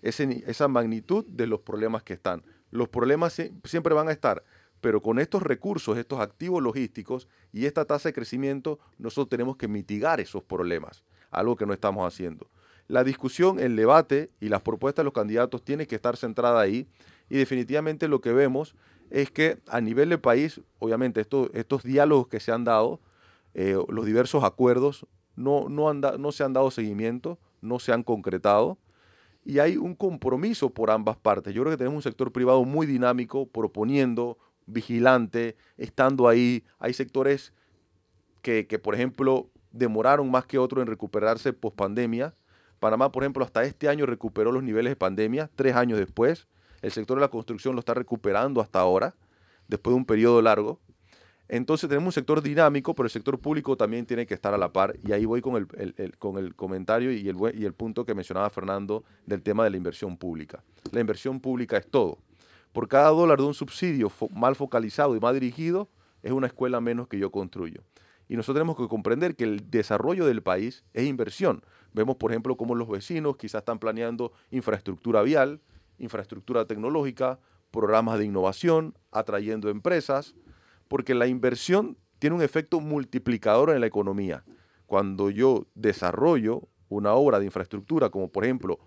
esa 0.02 0.68
magnitud 0.68 1.24
de 1.26 1.48
los 1.48 1.62
problemas 1.62 2.04
que 2.04 2.12
están. 2.12 2.44
Los 2.70 2.90
problemas 2.90 3.42
siempre 3.64 3.94
van 3.94 4.10
a 4.10 4.12
estar, 4.12 4.44
pero 4.82 5.02
con 5.02 5.20
estos 5.20 5.42
recursos, 5.42 5.98
estos 5.98 6.20
activos 6.20 6.62
logísticos 6.62 7.30
y 7.54 7.66
esta 7.66 7.86
tasa 7.86 8.10
de 8.10 8.14
crecimiento, 8.14 8.78
nosotros 8.98 9.30
tenemos 9.30 9.56
que 9.56 9.70
mitigar 9.70 10.20
esos 10.20 10.44
problemas, 10.44 11.06
algo 11.32 11.56
que 11.56 11.66
no 11.66 11.72
estamos 11.72 12.06
haciendo. 12.06 12.50
La 12.90 13.06
discusión, 13.06 13.58
el 13.62 13.78
debate 13.78 14.32
y 14.42 14.50
las 14.50 14.62
propuestas 14.62 15.04
de 15.04 15.06
los 15.06 15.14
candidatos 15.14 15.64
tienen 15.64 15.88
que 15.88 15.96
estar 15.96 16.18
centrada 16.18 16.60
ahí 16.60 16.90
y 17.30 17.38
definitivamente 17.38 18.10
lo 18.10 18.20
que 18.20 18.34
vemos 18.34 18.76
es 19.14 19.30
que 19.30 19.60
a 19.68 19.80
nivel 19.80 20.10
de 20.10 20.18
país, 20.18 20.60
obviamente 20.80 21.22
estos 21.22 21.84
diálogos 21.84 22.28
que 22.28 22.40
se 22.40 22.52
han 22.52 22.64
dado, 22.64 23.00
eh, 23.54 23.78
los 23.88 24.06
diversos 24.06 24.44
acuerdos, 24.44 25.06
no, 25.36 25.70
no, 25.70 25.94
no 25.94 26.32
se 26.32 26.44
han 26.44 26.54
dado 26.54 26.72
seguimiento, 26.72 27.38
no 27.62 27.78
se 27.78 27.94
han 27.94 28.02
concretado 28.02 28.80
y 29.46 29.60
hay 29.60 29.78
un 29.78 29.94
compromiso 29.94 30.72
por 30.72 30.90
ambas 30.90 31.16
partes. 31.16 31.54
Yo 31.54 31.62
creo 31.62 31.74
que 31.74 31.78
tenemos 31.78 31.98
un 31.98 32.02
sector 32.02 32.32
privado 32.32 32.66
muy 32.66 32.88
dinámico, 32.88 33.46
proponiendo, 33.46 34.40
vigilante, 34.66 35.58
estando 35.78 36.28
ahí. 36.28 36.64
Hay 36.80 36.94
sectores 36.94 37.54
que, 38.42 38.66
que 38.66 38.80
por 38.80 38.96
ejemplo, 38.96 39.48
demoraron 39.72 40.32
más 40.32 40.48
que 40.48 40.58
otros 40.58 40.82
en 40.82 40.88
recuperarse 40.88 41.54
post 41.54 41.76
pandemia. 41.76 42.34
Panamá, 42.80 43.12
por 43.12 43.22
ejemplo, 43.22 43.46
hasta 43.46 43.64
este 43.64 43.90
año 43.90 44.08
recuperó 44.08 44.52
los 44.52 44.64
niveles 44.64 44.90
de 44.90 44.96
pandemia, 44.96 45.52
tres 45.56 45.76
años 45.76 46.00
después. 46.00 46.48
El 46.84 46.92
sector 46.92 47.18
de 47.18 47.22
la 47.22 47.30
construcción 47.30 47.76
lo 47.76 47.80
está 47.80 47.94
recuperando 47.94 48.60
hasta 48.60 48.82
ahora, 48.82 49.16
después 49.70 49.94
de 49.94 49.98
un 49.98 50.06
periodo 50.06 50.42
largo. 50.42 50.82
Entonces 51.48 51.88
tenemos 51.88 52.08
un 52.08 52.12
sector 52.12 52.42
dinámico, 52.42 52.94
pero 52.94 53.06
el 53.06 53.10
sector 53.10 53.40
público 53.40 53.78
también 53.78 54.06
tiene 54.06 54.26
que 54.26 54.34
estar 54.34 54.54
a 54.54 54.58
la 54.58 54.74
par. 54.74 54.94
Y 55.02 55.14
ahí 55.14 55.24
voy 55.24 55.42
con 55.42 55.56
el, 55.56 56.18
con 56.20 56.38
el 56.38 56.56
comentario 56.56 57.14
y 57.14 57.30
el, 57.30 57.38
y 57.56 57.64
el 57.64 57.74
punto 57.74 58.06
que 58.06 58.14
mencionaba 58.14 58.50
Fernando 58.50 59.06
del 59.26 59.42
tema 59.42 59.64
de 59.64 59.70
la 59.70 59.78
inversión 59.78 60.18
pública. 60.18 60.62
La 60.92 61.00
inversión 61.00 61.40
pública 61.40 61.78
es 61.78 61.88
todo. 61.88 62.18
Por 62.74 62.90
cada 62.90 63.10
dólar 63.10 63.40
de 63.40 63.46
un 63.46 63.54
subsidio 63.54 64.12
mal 64.36 64.58
focalizado 64.58 65.16
y 65.16 65.22
mal 65.22 65.40
dirigido, 65.40 65.88
es 66.22 66.34
una 66.34 66.48
escuela 66.48 66.82
menos 66.82 67.08
que 67.08 67.18
yo 67.18 67.32
construyo. 67.32 67.82
Y 68.28 68.36
nosotros 68.36 68.56
tenemos 68.56 68.76
que 68.76 68.90
comprender 68.90 69.38
que 69.38 69.46
el 69.46 69.70
desarrollo 69.72 70.26
del 70.26 70.42
país 70.42 70.84
es 70.94 71.06
inversión. 71.06 71.64
Vemos, 71.94 72.18
por 72.18 72.32
ejemplo, 72.32 72.58
cómo 72.58 72.76
los 72.76 72.90
vecinos 72.90 73.38
quizás 73.38 73.60
están 73.60 73.80
planeando 73.80 74.34
infraestructura 74.52 75.22
vial, 75.22 75.62
infraestructura 75.98 76.66
tecnológica, 76.66 77.40
programas 77.72 78.20
de 78.20 78.26
innovación, 78.26 78.96
atrayendo 79.12 79.70
empresas, 79.70 80.36
porque 80.88 81.16
la 81.16 81.28
inversión 81.28 81.98
tiene 82.20 82.36
un 82.36 82.42
efecto 82.42 82.80
multiplicador 82.80 83.72
en 83.72 83.82
la 83.82 83.88
economía. 83.88 84.44
Cuando 84.86 85.30
yo 85.30 85.66
desarrollo 85.76 86.68
una 86.90 87.14
obra 87.14 87.40
de 87.40 87.46
infraestructura, 87.46 88.10
como 88.10 88.30
por 88.30 88.44
ejemplo 88.44 88.80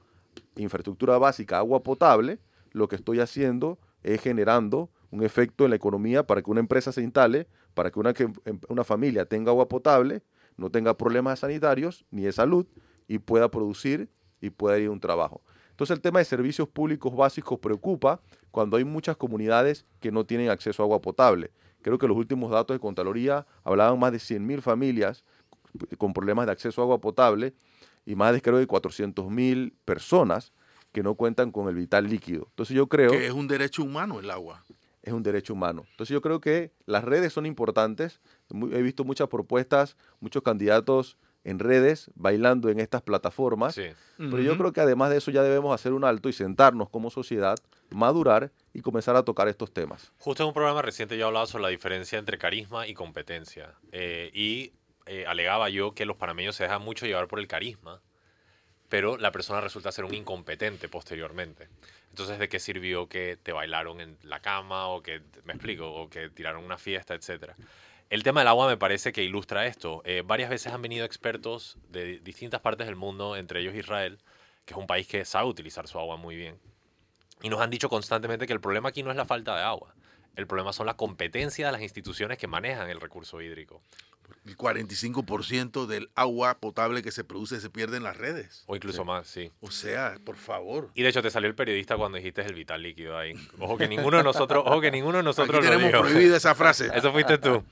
infraestructura 0.56 1.18
básica, 1.18 1.58
agua 1.58 1.82
potable, 1.82 2.38
lo 2.72 2.88
que 2.88 2.96
estoy 2.96 3.20
haciendo 3.20 3.78
es 4.02 4.20
generando 4.20 4.90
un 5.10 5.22
efecto 5.22 5.64
en 5.64 5.70
la 5.70 5.76
economía 5.76 6.26
para 6.26 6.42
que 6.42 6.50
una 6.50 6.60
empresa 6.60 6.92
se 6.92 7.02
instale, 7.02 7.48
para 7.74 7.90
que 7.90 7.98
una, 7.98 8.14
em, 8.44 8.60
una 8.68 8.84
familia 8.84 9.26
tenga 9.26 9.50
agua 9.50 9.68
potable, 9.68 10.22
no 10.56 10.70
tenga 10.70 10.96
problemas 10.96 11.40
sanitarios 11.40 12.06
ni 12.10 12.22
de 12.22 12.32
salud 12.32 12.66
y 13.08 13.18
pueda 13.18 13.50
producir 13.50 14.08
y 14.40 14.50
pueda 14.50 14.78
ir 14.78 14.88
a 14.88 14.90
un 14.90 15.00
trabajo. 15.00 15.42
Entonces 15.76 15.94
el 15.94 16.00
tema 16.00 16.20
de 16.20 16.24
servicios 16.24 16.66
públicos 16.66 17.14
básicos 17.14 17.58
preocupa 17.58 18.22
cuando 18.50 18.78
hay 18.78 18.84
muchas 18.86 19.14
comunidades 19.18 19.84
que 20.00 20.10
no 20.10 20.24
tienen 20.24 20.48
acceso 20.48 20.82
a 20.82 20.86
agua 20.86 21.02
potable. 21.02 21.50
Creo 21.82 21.98
que 21.98 22.08
los 22.08 22.16
últimos 22.16 22.50
datos 22.50 22.74
de 22.74 22.80
Contraloría 22.80 23.46
hablaban 23.62 23.98
más 23.98 24.10
de 24.10 24.16
100.000 24.16 24.62
familias 24.62 25.22
con 25.98 26.14
problemas 26.14 26.46
de 26.46 26.52
acceso 26.52 26.80
a 26.80 26.84
agua 26.84 26.98
potable 27.02 27.52
y 28.06 28.14
más 28.14 28.32
de 28.32 28.40
creo 28.40 28.56
de 28.56 28.66
400.000 28.66 29.74
personas 29.84 30.54
que 30.92 31.02
no 31.02 31.14
cuentan 31.14 31.52
con 31.52 31.68
el 31.68 31.74
vital 31.74 32.08
líquido. 32.08 32.46
Entonces 32.48 32.74
yo 32.74 32.86
creo... 32.86 33.10
Que 33.10 33.26
es 33.26 33.34
un 33.34 33.46
derecho 33.46 33.82
humano 33.82 34.18
el 34.18 34.30
agua. 34.30 34.64
Es 35.02 35.12
un 35.12 35.22
derecho 35.22 35.52
humano. 35.52 35.84
Entonces 35.90 36.14
yo 36.14 36.22
creo 36.22 36.40
que 36.40 36.72
las 36.86 37.04
redes 37.04 37.34
son 37.34 37.44
importantes. 37.44 38.22
He 38.72 38.80
visto 38.80 39.04
muchas 39.04 39.28
propuestas, 39.28 39.98
muchos 40.20 40.42
candidatos 40.42 41.18
en 41.46 41.60
redes, 41.60 42.10
bailando 42.16 42.70
en 42.70 42.80
estas 42.80 43.02
plataformas. 43.02 43.76
Pero 43.76 44.40
yo 44.40 44.58
creo 44.58 44.72
que 44.72 44.80
además 44.80 45.10
de 45.10 45.18
eso 45.18 45.30
ya 45.30 45.44
debemos 45.44 45.72
hacer 45.72 45.92
un 45.92 46.02
alto 46.02 46.28
y 46.28 46.32
sentarnos 46.32 46.90
como 46.90 47.08
sociedad, 47.08 47.56
madurar 47.90 48.50
y 48.74 48.80
comenzar 48.80 49.14
a 49.14 49.22
tocar 49.22 49.46
estos 49.46 49.72
temas. 49.72 50.12
Justo 50.18 50.42
en 50.42 50.48
un 50.48 50.54
programa 50.54 50.82
reciente 50.82 51.16
yo 51.16 51.28
hablaba 51.28 51.46
sobre 51.46 51.62
la 51.62 51.68
diferencia 51.68 52.18
entre 52.18 52.36
carisma 52.36 52.88
y 52.88 52.94
competencia. 52.94 53.74
Eh, 53.92 54.32
y 54.34 54.72
eh, 55.06 55.24
alegaba 55.28 55.68
yo 55.68 55.94
que 55.94 56.04
los 56.04 56.16
panameños 56.16 56.56
se 56.56 56.64
dejan 56.64 56.82
mucho 56.82 57.06
llevar 57.06 57.28
por 57.28 57.38
el 57.38 57.46
carisma, 57.46 58.00
pero 58.88 59.16
la 59.16 59.30
persona 59.30 59.60
resulta 59.60 59.92
ser 59.92 60.04
un 60.04 60.14
incompetente 60.14 60.88
posteriormente. 60.88 61.68
Entonces, 62.10 62.40
¿de 62.40 62.48
qué 62.48 62.58
sirvió 62.58 63.08
que 63.08 63.38
te 63.40 63.52
bailaron 63.52 64.00
en 64.00 64.18
la 64.24 64.40
cama 64.40 64.88
o 64.88 65.00
que, 65.00 65.22
me 65.44 65.52
explico, 65.52 65.92
o 65.92 66.10
que 66.10 66.28
tiraron 66.30 66.64
una 66.64 66.76
fiesta, 66.76 67.14
etcétera? 67.14 67.54
El 68.08 68.22
tema 68.22 68.40
del 68.40 68.48
agua 68.48 68.68
me 68.68 68.76
parece 68.76 69.12
que 69.12 69.24
ilustra 69.24 69.66
esto. 69.66 70.00
Eh, 70.04 70.22
varias 70.24 70.48
veces 70.48 70.72
han 70.72 70.80
venido 70.80 71.04
expertos 71.04 71.76
de 71.88 72.20
distintas 72.20 72.60
partes 72.60 72.86
del 72.86 72.94
mundo, 72.94 73.36
entre 73.36 73.60
ellos 73.60 73.74
Israel, 73.74 74.18
que 74.64 74.74
es 74.74 74.78
un 74.78 74.86
país 74.86 75.08
que 75.08 75.24
sabe 75.24 75.48
utilizar 75.48 75.88
su 75.88 75.98
agua 75.98 76.16
muy 76.16 76.36
bien. 76.36 76.56
Y 77.42 77.48
nos 77.48 77.60
han 77.60 77.70
dicho 77.70 77.88
constantemente 77.88 78.46
que 78.46 78.52
el 78.52 78.60
problema 78.60 78.90
aquí 78.90 79.02
no 79.02 79.10
es 79.10 79.16
la 79.16 79.24
falta 79.24 79.56
de 79.56 79.62
agua. 79.62 79.92
El 80.36 80.46
problema 80.46 80.72
son 80.72 80.86
la 80.86 80.94
competencia 80.94 81.66
de 81.66 81.72
las 81.72 81.80
instituciones 81.82 82.38
que 82.38 82.46
manejan 82.46 82.88
el 82.90 83.00
recurso 83.00 83.40
hídrico. 83.40 83.82
El 84.44 84.56
45% 84.56 85.86
del 85.86 86.10
agua 86.14 86.58
potable 86.58 87.02
que 87.02 87.10
se 87.10 87.24
produce 87.24 87.60
se 87.60 87.70
pierde 87.70 87.96
en 87.96 88.02
las 88.02 88.16
redes. 88.16 88.64
O 88.66 88.76
incluso 88.76 89.04
más, 89.04 89.26
sí. 89.26 89.50
O 89.60 89.70
sea, 89.70 90.16
por 90.24 90.36
favor. 90.36 90.90
Y 90.94 91.02
de 91.02 91.08
hecho 91.08 91.22
te 91.22 91.30
salió 91.30 91.48
el 91.48 91.54
periodista 91.54 91.96
cuando 91.96 92.16
dijiste 92.18 92.42
el 92.42 92.54
vital 92.54 92.82
líquido 92.82 93.16
ahí. 93.18 93.34
Ojo 93.58 93.76
que 93.76 93.88
ninguno 93.88 94.18
de 94.18 94.24
nosotros, 94.24 94.62
ojo 94.66 94.80
que 94.80 94.90
ninguno 94.90 95.18
de 95.18 95.24
nosotros 95.24 95.56
Aquí 95.56 95.66
lo 95.66 95.72
tenemos 95.72 95.92
dijo. 95.92 96.02
prohibida 96.02 96.36
esa 96.36 96.54
frase. 96.54 96.90
Eso 96.94 97.12
fuiste 97.12 97.38
tú. 97.38 97.64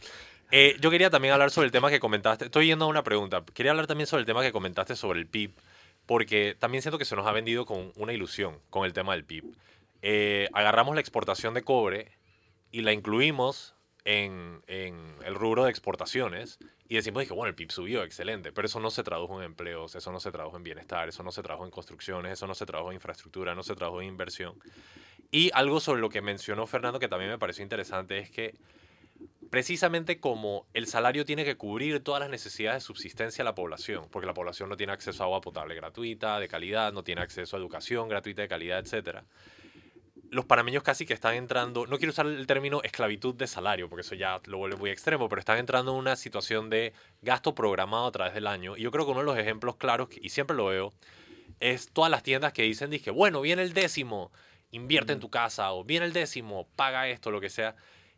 Eh, 0.51 0.77
yo 0.81 0.91
quería 0.91 1.11
también 1.11 1.35
hablar 1.35 1.51
sobre 1.51 1.67
el 1.67 1.73
tema 1.73 1.91
que 1.91 2.01
comentaste. 2.01 2.47
Estoy 2.47 2.67
yendo 2.67 2.85
a 2.85 2.89
una 2.89 3.03
pregunta. 3.03 3.45
Quería 3.53 3.73
hablar 3.73 3.87
también 3.87 4.07
sobre 4.07 4.21
el 4.21 4.27
tema 4.27 4.43
que 4.43 4.53
comentaste 4.53 4.95
sobre 4.97 5.19
el 5.21 5.27
PIB, 5.27 5.53
porque 6.07 6.57
también 6.59 6.83
siento 6.83 6.99
que 6.99 7.05
se 7.05 7.17
nos 7.17 7.27
ha 7.27 7.33
vendido 7.33 7.67
con 7.67 7.93
una 7.97 8.13
ilusión 8.13 8.59
con 8.71 8.85
el 8.85 8.93
tema 8.93 9.15
del 9.15 9.25
PIB. 9.25 9.45
Eh, 10.03 10.49
agarramos 10.53 10.95
la 10.95 11.01
exportación 11.01 11.55
de 11.55 11.63
cobre 11.63 12.13
y 12.75 12.81
la 12.81 12.93
incluimos 12.93 13.77
en, 14.05 14.61
en 14.67 15.15
el 15.25 15.37
rubro 15.37 15.63
de 15.63 15.71
exportaciones 15.71 16.59
y 16.89 16.97
decimos 16.97 17.25
que 17.25 17.33
bueno, 17.33 17.51
el 17.51 17.55
PIB 17.55 17.71
subió, 17.71 18.03
excelente, 18.03 18.51
pero 18.51 18.67
eso 18.67 18.81
no 18.81 18.91
se 18.91 19.05
tradujo 19.05 19.39
en 19.39 19.45
empleos, 19.45 19.95
eso 19.95 20.11
no 20.11 20.19
se 20.19 20.33
tradujo 20.33 20.57
en 20.57 20.65
bienestar, 20.65 21.09
eso 21.09 21.23
no 21.23 21.31
se 21.31 21.41
tradujo 21.41 21.65
en 21.65 21.71
construcciones, 21.71 22.33
eso 22.33 22.49
no 22.49 22.55
se 22.57 22.67
tradujo 22.67 22.91
en 22.91 22.97
infraestructura, 22.97 23.55
no 23.55 23.63
se 23.63 23.77
tradujo 23.77 24.03
en 24.03 24.09
inversión. 24.09 24.55
Y 25.31 25.53
algo 25.55 25.79
sobre 25.79 26.01
lo 26.01 26.11
que 26.11 26.21
mencionó 26.21 26.67
Fernando 26.67 26.99
que 26.99 27.07
también 27.07 27.31
me 27.31 27.39
pareció 27.39 27.63
interesante 27.63 28.19
es 28.19 28.29
que 28.29 28.57
precisamente 29.51 30.19
como 30.19 30.67
el 30.75 30.89
salario 30.89 31.25
tiene 31.25 31.45
que 31.45 31.57
cubrir 31.57 32.03
todas 32.03 32.19
las 32.19 32.29
necesidades 32.29 32.83
de 32.83 32.87
subsistencia 32.89 33.45
de 33.45 33.51
la 33.51 33.55
población, 33.55 34.09
porque 34.11 34.27
la 34.27 34.35
población 34.35 34.69
no 34.69 34.77
tiene 34.77 34.93
acceso 34.93 35.23
a 35.23 35.27
agua 35.27 35.41
potable 35.41 35.77
gratuita, 35.77 36.41
de 36.41 36.49
calidad, 36.49 36.93
no 36.93 37.05
tiene 37.05 37.21
acceso 37.21 37.55
a 37.55 37.61
educación 37.61 38.09
gratuita, 38.09 38.43
de 38.43 38.49
calidad, 38.49 38.81
etcétera. 38.81 39.25
Los 40.31 40.47
panameños 40.47 40.83
casi 40.83 41.07
que 41.07 41.15
están 41.15 41.35
entrando, 41.35 41.87
no 41.87 41.99
quiero 41.99 42.11
usar 42.11 42.27
el 42.27 42.47
término 42.47 42.83
esclavitud 42.83 43.35
de 43.35 43.47
salario, 43.47 43.89
porque 43.89 44.01
eso 44.01 44.15
ya 44.15 44.41
lo 44.47 44.59
vuelve 44.59 44.77
muy 44.77 44.91
extremo, 44.91 45.29
pero 45.29 45.39
están 45.39 45.59
entrando 45.59 45.93
en 45.93 45.99
una 45.99 46.17
situación 46.17 46.71
de 46.71 46.93
gasto 47.23 47.55
programado 47.55 48.07
a 48.07 48.13
través 48.13 48.35
del 48.35 48.47
año. 48.47 48.77
Y 48.77 48.83
yo 48.83 48.91
creo 48.91 49.05
que 49.05 49.13
uno 49.13 49.21
de 49.21 49.27
los 49.27 49.39
ejemplos 49.39 49.77
claros, 49.77 50.09
y 50.21 50.31
siempre 50.31 50.57
lo 50.57 50.67
veo, 50.67 50.93
es 51.61 51.91
todas 51.93 52.11
las 52.11 52.23
tiendas 52.23 52.53
que 52.53 52.63
dicen, 52.63 52.91
dije, 52.91 53.11
bueno, 53.11 53.41
viene 53.41 53.63
el 53.63 53.75
décimo, 53.75 54.33
invierte 54.71 55.13
en 55.13 55.21
tu 55.21 55.31
casa, 55.31 55.73
o 55.73 55.85
viene 55.85 56.07
el 56.07 56.13
décimo, 56.13 56.67
paga 56.75 57.09
esto, 57.09 57.31
lo 57.31 57.41
que 57.41 57.51
sea. 57.51 57.77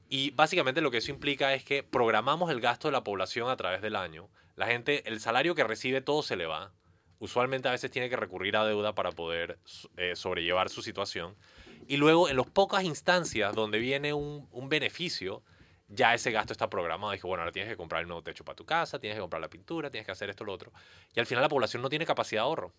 Y 0.09 0.31
básicamente 0.31 0.81
lo 0.81 0.91
que 0.91 0.99
eso 0.99 1.11
implica 1.11 1.53
es 1.55 1.65
que 1.65 1.83
programamos 1.83 2.51
el 2.51 2.61
gasto 2.61 2.89
de 2.89 2.93
la 2.93 3.05
población 3.05 3.51
a 3.51 3.57
través 3.57 3.83
del 3.83 3.97
año. 3.97 4.29
La 4.55 4.67
gente, 4.67 5.07
el 5.09 5.21
salario 5.21 5.55
que 5.55 5.65
recibe, 5.65 6.01
todo 6.01 6.23
se 6.23 6.37
le 6.37 6.47
va. 6.47 6.73
Usualmente 7.19 7.69
a 7.69 7.73
veces 7.73 7.91
tiene 7.91 8.09
que 8.09 8.17
recurrir 8.17 8.57
a 8.57 8.65
deuda 8.65 8.95
para 8.95 9.11
poder 9.11 9.59
eh, 9.97 10.15
sobrellevar 10.17 10.69
su 10.69 10.83
situación. 10.83 11.35
Y 11.89 11.97
luego, 11.97 12.29
en 12.29 12.37
las 12.37 12.47
pocas 12.47 12.85
instancias 12.85 13.55
donde 13.55 13.79
viene 13.79 14.13
un, 14.13 14.49
un 14.51 14.69
beneficio, 14.69 15.43
ya 15.89 16.15
ese 16.15 16.31
gasto 16.31 16.53
está 16.53 16.69
programado. 16.69 17.13
Dije, 17.13 17.27
bueno, 17.27 17.43
ahora 17.43 17.53
tienes 17.53 17.71
que 17.71 17.77
comprar 17.77 18.03
el 18.03 18.09
nuevo 18.09 18.23
techo 18.23 18.45
para 18.45 18.57
tu 18.57 18.65
casa, 18.65 18.99
tienes 18.99 19.17
que 19.17 19.21
comprar 19.21 19.41
la 19.41 19.49
pintura, 19.49 19.91
tienes 19.91 20.07
que 20.07 20.13
hacer 20.13 20.31
esto, 20.31 20.45
lo 20.45 20.53
otro. 20.53 20.73
Y 21.15 21.21
al 21.21 21.27
final 21.27 21.43
la 21.43 21.49
población 21.49 21.83
no 21.83 21.89
tiene 21.89 22.07
capacidad 22.07 22.43
de 22.43 22.47
ahorro. 22.47 22.73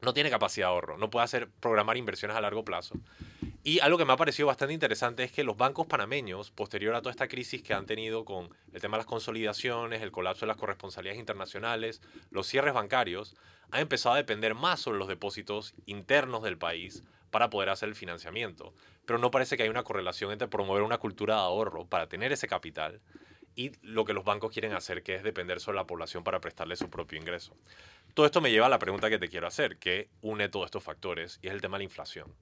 No 0.00 0.12
tiene 0.12 0.30
capacidad 0.30 0.66
de 0.66 0.72
ahorro. 0.72 0.98
No 0.98 1.10
puede 1.10 1.24
hacer 1.24 1.48
programar 1.60 1.96
inversiones 1.96 2.36
a 2.36 2.40
largo 2.40 2.64
plazo. 2.64 2.94
Y 3.62 3.78
algo 3.78 3.98
que 3.98 4.04
me 4.04 4.12
ha 4.12 4.16
parecido 4.16 4.48
bastante 4.48 4.74
interesante 4.74 5.22
es 5.22 5.30
que 5.30 5.44
los 5.44 5.56
bancos 5.56 5.86
panameños, 5.86 6.50
posterior 6.50 6.96
a 6.96 7.02
toda 7.02 7.12
esta 7.12 7.28
crisis 7.28 7.62
que 7.62 7.74
han 7.74 7.86
tenido 7.86 8.24
con 8.24 8.48
el 8.72 8.80
tema 8.80 8.96
de 8.96 9.02
las 9.02 9.06
consolidaciones, 9.06 10.02
el 10.02 10.10
colapso 10.10 10.40
de 10.40 10.48
las 10.48 10.56
corresponsalías 10.56 11.16
internacionales, 11.16 12.02
los 12.30 12.48
cierres 12.48 12.74
bancarios, 12.74 13.36
han 13.70 13.82
empezado 13.82 14.14
a 14.16 14.18
depender 14.18 14.56
más 14.56 14.80
sobre 14.80 14.98
los 14.98 15.06
depósitos 15.06 15.74
internos 15.86 16.42
del 16.42 16.58
país 16.58 17.04
para 17.32 17.50
poder 17.50 17.70
hacer 17.70 17.88
el 17.88 17.96
financiamiento. 17.96 18.72
Pero 19.04 19.18
no 19.18 19.32
parece 19.32 19.56
que 19.56 19.64
hay 19.64 19.68
una 19.68 19.82
correlación 19.82 20.30
entre 20.30 20.46
promover 20.46 20.82
una 20.82 20.98
cultura 20.98 21.34
de 21.34 21.40
ahorro 21.40 21.86
para 21.86 22.06
tener 22.06 22.30
ese 22.30 22.46
capital 22.46 23.00
y 23.56 23.72
lo 23.82 24.04
que 24.04 24.12
los 24.12 24.24
bancos 24.24 24.52
quieren 24.52 24.74
hacer, 24.74 25.02
que 25.02 25.16
es 25.16 25.22
depender 25.22 25.58
sobre 25.58 25.76
la 25.76 25.86
población 25.86 26.22
para 26.22 26.40
prestarle 26.40 26.76
su 26.76 26.88
propio 26.90 27.18
ingreso. 27.18 27.56
Todo 28.14 28.26
esto 28.26 28.40
me 28.40 28.50
lleva 28.50 28.66
a 28.66 28.68
la 28.68 28.78
pregunta 28.78 29.10
que 29.10 29.18
te 29.18 29.28
quiero 29.28 29.46
hacer, 29.46 29.78
que 29.78 30.08
une 30.20 30.48
todos 30.48 30.66
estos 30.66 30.84
factores, 30.84 31.38
y 31.42 31.48
es 31.48 31.52
el 31.52 31.60
tema 31.60 31.76
de 31.76 31.80
la 31.80 31.84
inflación. 31.84 32.32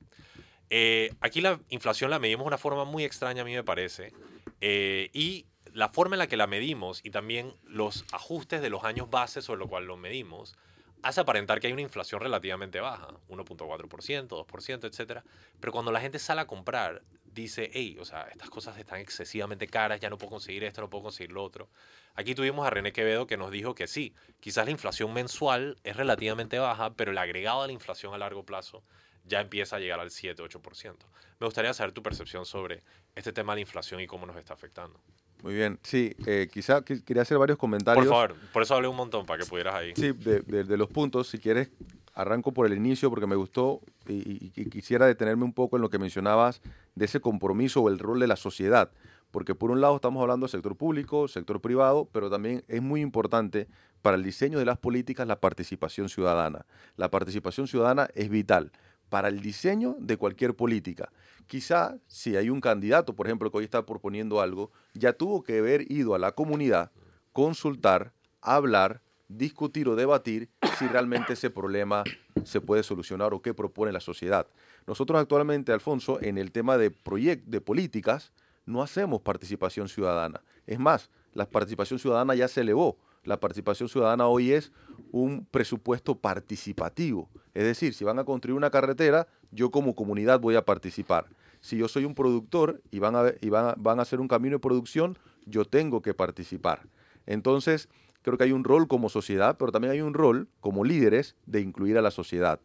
Eh, 0.69 1.15
aquí 1.21 1.41
la 1.41 1.61
inflación 1.69 2.11
la 2.11 2.19
medimos 2.19 2.45
de 2.45 2.49
una 2.49 2.59
forma 2.59 2.85
muy 2.85 3.05
extraña, 3.05 3.43
a 3.43 3.45
mí 3.45 3.55
me 3.55 3.65
parece, 3.65 4.13
eh, 4.61 5.11
y 5.13 5.47
la 5.73 5.89
forma 5.89 6.17
en 6.17 6.19
la 6.19 6.27
que 6.27 6.37
la 6.37 6.47
medimos 6.47 7.01
y 7.05 7.11
también 7.11 7.55
los 7.65 8.05
ajustes 8.13 8.61
de 8.61 8.71
los 8.71 8.85
años 8.85 9.11
base 9.11 9.41
sobre 9.41 9.61
lo 9.61 9.69
cual 9.69 9.87
lo 9.87 9.97
medimos, 9.97 10.57
hace 11.03 11.21
aparentar 11.21 11.61
que 11.61 11.67
hay 11.67 11.73
una 11.73 11.83
inflación 11.83 12.21
relativamente 12.21 12.81
baja, 12.81 13.09
1.4%, 13.29 14.29
2%, 14.29 14.85
etc. 14.85 15.23
Pero 15.59 15.73
cuando 15.73 15.93
la 15.93 16.01
gente 16.01 16.19
sale 16.19 16.41
a 16.41 16.47
comprar, 16.47 17.03
dice, 17.25 17.71
hey, 17.73 17.97
o 18.01 18.05
sea, 18.05 18.23
estas 18.31 18.51
cosas 18.51 18.77
están 18.79 19.01
excesivamente 19.01 19.67
caras, 19.67 20.01
ya 20.01 20.11
no 20.11 20.19
puedo 20.19 20.31
conseguir 20.31 20.65
esto, 20.65 20.81
no 20.81 20.91
puedo 20.91 21.05
conseguir 21.05 21.33
lo 21.33 21.43
otro. 21.43 21.69
Aquí 22.15 22.35
tuvimos 22.35 22.67
a 22.67 22.71
René 22.71 22.93
Quevedo 22.93 23.27
que 23.27 23.37
nos 23.37 23.51
dijo 23.51 23.75
que 23.75 23.87
sí, 23.87 24.15
quizás 24.41 24.65
la 24.65 24.73
inflación 24.73 25.13
mensual 25.13 25.77
es 25.85 25.97
relativamente 25.97 26.59
baja, 26.59 26.95
pero 26.95 27.13
el 27.13 27.19
agregado 27.19 27.63
de 27.63 27.69
la 27.69 27.73
inflación 27.73 28.15
a 28.15 28.19
largo 28.19 28.45
plazo 28.45 28.83
ya 29.25 29.41
empieza 29.41 29.77
a 29.77 29.79
llegar 29.79 30.01
al 30.01 30.11
7-8%. 30.11 30.97
Me 31.39 31.47
gustaría 31.47 31.73
saber 31.73 31.93
tu 31.93 32.03
percepción 32.03 32.45
sobre 32.45 32.83
este 33.15 33.33
tema 33.33 33.53
de 33.53 33.59
la 33.59 33.61
inflación 33.63 34.01
y 34.01 34.07
cómo 34.07 34.27
nos 34.27 34.37
está 34.37 34.55
afectando. 34.55 35.01
Muy 35.43 35.55
bien, 35.55 35.79
sí, 35.83 36.15
eh, 36.27 36.49
quizá 36.53 36.85
qu- 36.85 37.03
quería 37.05 37.23
hacer 37.23 37.39
varios 37.39 37.59
comentarios. 37.59 38.07
Por 38.07 38.15
favor, 38.15 38.37
por 38.53 38.63
eso 38.63 38.75
hablé 38.75 38.89
un 38.89 38.97
montón, 38.97 39.25
para 39.27 39.43
que 39.43 39.49
pudieras 39.49 39.75
ahí. 39.75 39.93
Sí, 39.97 40.13
de, 40.13 40.41
de- 40.41 40.65
de 40.65 40.77
los 40.77 40.89
puntos, 40.89 41.29
si 41.29 41.39
quieres, 41.39 41.71
arranco 42.15 42.53
por 42.53 42.67
el 42.67 42.75
inicio 42.75 43.09
porque 43.09 43.27
me 43.27 43.37
gustó 43.37 43.81
y, 44.07 44.15
y- 44.15 44.53
y 44.55 44.65
quisiera 44.67 45.07
detenerme 45.07 45.45
un 45.45 45.53
poco 45.55 45.77
en 45.77 45.83
lo 45.83 45.89
que 45.91 45.99
mencionabas 45.99 46.61
de 46.95 47.05
ese 47.07 47.21
compromiso 47.21 47.81
o 47.83 47.89
el 47.89 47.99
rol 47.99 48.21
de 48.21 48.27
la 48.27 48.37
sociedad. 48.37 48.91
Porque 49.31 49.55
por 49.55 49.71
un 49.71 49.81
lado 49.81 49.95
estamos 49.95 50.21
hablando 50.21 50.45
del 50.47 50.51
sector 50.51 50.77
público, 50.77 51.29
sector 51.29 51.61
privado, 51.61 52.09
pero 52.13 52.29
también 52.29 52.65
es 52.67 52.83
muy 52.83 53.01
importante 53.01 53.69
para 54.03 54.17
el 54.17 54.25
diseño 54.25 54.59
de 54.59 54.65
las 54.65 54.77
políticas 54.79 55.27
la 55.29 55.41
participación 55.41 56.09
ciudadana. 56.09 56.67
La 56.97 57.11
participación 57.11 57.69
ciudadana 57.69 58.09
es 58.15 58.29
vital 58.29 58.73
para 59.09 59.29
el 59.29 59.41
diseño 59.41 59.95
de 60.01 60.17
cualquier 60.17 60.55
política. 60.57 61.13
Quizá 61.51 61.99
si 62.07 62.37
hay 62.37 62.49
un 62.49 62.61
candidato, 62.61 63.17
por 63.17 63.27
ejemplo, 63.27 63.51
que 63.51 63.59
hoy 63.59 63.65
está 63.65 63.85
proponiendo 63.85 64.41
algo, 64.41 64.71
ya 64.95 65.15
tuvo 65.15 65.43
que 65.43 65.59
haber 65.59 65.91
ido 65.91 66.15
a 66.15 66.19
la 66.21 66.31
comunidad, 66.31 66.93
consultar, 67.33 68.13
hablar, 68.41 69.03
discutir 69.27 69.89
o 69.89 69.97
debatir 69.97 70.49
si 70.79 70.87
realmente 70.87 71.33
ese 71.33 71.51
problema 71.51 72.05
se 72.45 72.61
puede 72.61 72.85
solucionar 72.85 73.35
o 73.35 73.43
qué 73.43 73.53
propone 73.53 73.91
la 73.91 73.99
sociedad. 73.99 74.47
Nosotros 74.87 75.21
actualmente, 75.21 75.73
Alfonso, 75.73 76.21
en 76.23 76.39
el 76.39 76.53
tema 76.53 76.79
de 76.79 76.91
de 76.91 77.61
políticas, 77.61 78.33
no 78.65 78.81
hacemos 78.81 79.21
participación 79.21 79.89
ciudadana. 79.89 80.45
Es 80.69 80.79
más, 80.79 81.11
la 81.35 81.51
participación 81.51 81.99
ciudadana 81.99 82.37
ya 82.37 82.47
se 82.47 82.61
elevó. 82.61 82.97
La 83.25 83.41
participación 83.41 83.89
ciudadana 83.89 84.29
hoy 84.29 84.53
es 84.53 84.71
un 85.11 85.45
presupuesto 85.51 86.15
participativo. 86.15 87.29
Es 87.55 87.65
decir, 87.65 87.93
si 87.93 88.05
van 88.05 88.21
a 88.21 88.25
construir 88.25 88.57
una 88.57 88.71
carretera, 88.71 89.27
yo 89.51 89.73
como 89.73 89.97
comunidad 89.97 90.39
voy 90.39 90.55
a 90.55 90.65
participar. 90.65 91.27
Si 91.61 91.77
yo 91.77 91.89
soy 91.89 92.05
un 92.05 92.15
productor 92.15 92.83
y 92.91 92.99
van 92.99 93.17
a, 93.17 93.33
y 93.41 93.49
van 93.51 93.67
a, 93.67 93.75
van 93.77 93.99
a 93.99 94.03
hacer 94.03 94.21
un 94.21 94.29
camino 94.29 94.57
de 94.57 94.61
producción, 94.61 95.19
yo 95.47 95.65
tengo 95.65 96.03
que 96.03 96.15
participar. 96.15 96.83
Entonces, 97.27 97.89
creo 98.23 98.39
que 98.39 98.45
hay 98.45 98.53
un 98.53 98.65
rol 98.65 98.89
como 98.89 99.09
sociedad, 99.09 99.57
pero 99.59 99.73
también 99.73 99.93
hay 99.93 100.01
un 100.01 100.15
rol 100.15 100.49
como 100.61 100.85
líderes 100.85 101.37
de 101.47 101.61
incluir 101.61 101.99
a 101.99 102.03
la 102.03 102.11
sociedad. 102.11 102.61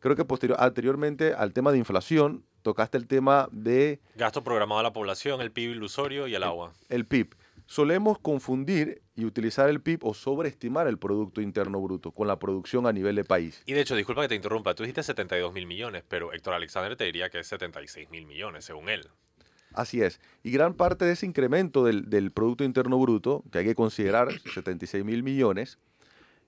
Creo 0.00 0.14
que 0.14 0.24
posterior, 0.24 0.58
anteriormente 0.60 1.34
al 1.34 1.52
tema 1.52 1.72
de 1.72 1.78
inflación, 1.78 2.44
tocaste 2.62 2.96
el 2.96 3.06
tema 3.06 3.48
de 3.50 4.00
Gasto 4.14 4.44
programado 4.44 4.80
a 4.80 4.82
la 4.82 4.92
población, 4.92 5.40
el 5.40 5.50
PIB 5.50 5.72
ilusorio 5.72 6.26
y 6.28 6.34
el 6.34 6.42
agua. 6.42 6.72
el 6.88 7.04
PIB. 7.04 7.34
Solemos 7.66 8.18
confundir 8.18 9.02
y 9.18 9.24
utilizar 9.24 9.68
el 9.68 9.80
PIB 9.80 10.04
o 10.04 10.14
sobreestimar 10.14 10.86
el 10.86 10.96
Producto 10.96 11.40
Interno 11.40 11.80
Bruto 11.80 12.12
con 12.12 12.28
la 12.28 12.38
producción 12.38 12.86
a 12.86 12.92
nivel 12.92 13.16
de 13.16 13.24
país. 13.24 13.60
Y 13.66 13.72
de 13.72 13.80
hecho, 13.80 13.96
disculpa 13.96 14.22
que 14.22 14.28
te 14.28 14.34
interrumpa, 14.36 14.76
tú 14.76 14.84
dijiste 14.84 15.02
72 15.02 15.52
mil 15.52 15.66
millones, 15.66 16.04
pero 16.06 16.32
Héctor 16.32 16.54
Alexander 16.54 16.96
te 16.96 17.02
diría 17.02 17.28
que 17.28 17.40
es 17.40 17.48
76 17.48 18.10
mil 18.10 18.26
millones, 18.26 18.64
según 18.64 18.88
él. 18.88 19.08
Así 19.74 20.00
es. 20.02 20.20
Y 20.44 20.52
gran 20.52 20.72
parte 20.72 21.04
de 21.04 21.12
ese 21.12 21.26
incremento 21.26 21.84
del, 21.84 22.08
del 22.08 22.30
Producto 22.30 22.62
Interno 22.62 22.96
Bruto, 23.00 23.42
que 23.50 23.58
hay 23.58 23.64
que 23.64 23.74
considerar 23.74 24.28
76 24.54 25.04
mil 25.04 25.24
millones, 25.24 25.78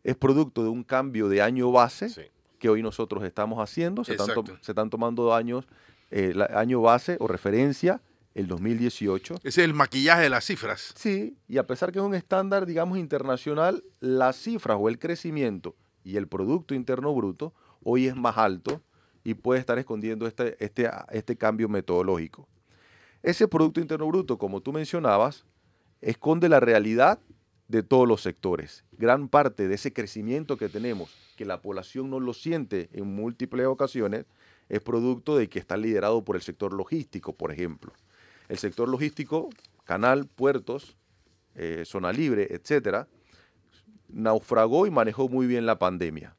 es 0.05 0.15
producto 0.17 0.63
de 0.63 0.69
un 0.69 0.85
cambio 0.85 1.29
de 1.29 1.43
año 1.43 1.73
base 1.73 2.09
Sí. 2.09 2.23
que 2.61 2.69
hoy 2.69 2.83
nosotros 2.85 3.25
estamos 3.25 3.59
haciendo. 3.59 4.05
Se, 4.05 4.13
están, 4.13 4.29
to- 4.29 4.41
Exacto. 4.43 4.59
se 4.65 4.71
están 4.71 4.91
tomando 4.91 5.35
años, 5.35 5.67
eh, 6.13 6.33
la- 6.37 6.47
año 6.55 6.81
base 6.81 7.17
o 7.19 7.27
referencia, 7.27 8.01
el 8.35 8.47
2018. 8.47 9.37
Ese 9.37 9.49
es 9.49 9.59
el 9.59 9.75
maquillaje 9.75 10.23
de 10.23 10.31
las 10.31 10.45
cifras. 10.45 10.93
Sí, 10.97 11.37
y 11.49 11.59
a 11.59 11.67
pesar 11.67 11.93
que 11.93 11.99
es 11.99 12.05
un 12.05 12.15
estándar, 12.15 12.67
digamos, 12.67 12.99
internacional, 12.99 13.85
las 14.01 14.37
cifras 14.37 14.79
o 14.81 14.89
el 14.89 14.99
crecimiento 14.99 15.77
y 16.05 16.17
el 16.17 16.29
Producto 16.29 16.75
Interno 16.75 17.15
Bruto 17.15 17.53
hoy 17.83 18.07
es 18.07 18.17
más 18.17 18.39
alto 18.39 18.83
y 19.25 19.35
puede 19.35 19.61
estar 19.61 19.79
escondiendo 19.79 20.27
este, 20.27 20.57
este, 20.65 20.89
este 21.11 21.37
cambio 21.37 21.69
metodológico. 21.69 22.49
Ese 23.23 23.49
Producto 23.49 23.81
Interno 23.81 24.07
Bruto, 24.07 24.39
como 24.39 24.61
tú 24.61 24.73
mencionabas, 24.73 25.45
esconde 26.01 26.49
la 26.49 26.61
realidad 26.61 27.19
de 27.69 27.83
todos 27.83 28.09
los 28.09 28.23
sectores. 28.23 28.85
Gran 28.93 29.29
parte 29.29 29.69
de 29.69 29.75
ese 29.75 29.93
crecimiento 29.93 30.57
que 30.57 30.69
tenemos, 30.69 31.15
que 31.37 31.45
la 31.45 31.61
población 31.61 32.11
no 32.11 32.19
lo 32.19 32.33
siente 32.33 32.89
en 32.93 33.15
múltiples 33.15 33.67
ocasiones, 33.67 34.25
es 34.69 34.81
producto 34.81 35.37
de 35.37 35.49
que 35.49 35.59
está 35.59 35.77
liderado 35.77 36.25
por 36.25 36.37
el 36.37 36.43
sector 36.43 36.73
logístico, 36.73 37.35
por 37.35 37.53
ejemplo. 37.53 37.93
El 38.51 38.59
sector 38.59 38.89
logístico, 38.89 39.49
canal, 39.85 40.27
puertos, 40.27 40.97
eh, 41.55 41.85
zona 41.87 42.13
libre, 42.13 42.49
etcétera, 42.51 43.09
naufragó 44.09 44.87
y 44.87 44.91
manejó 44.91 45.29
muy 45.29 45.47
bien 45.47 45.65
la 45.65 45.79
pandemia. 45.79 46.37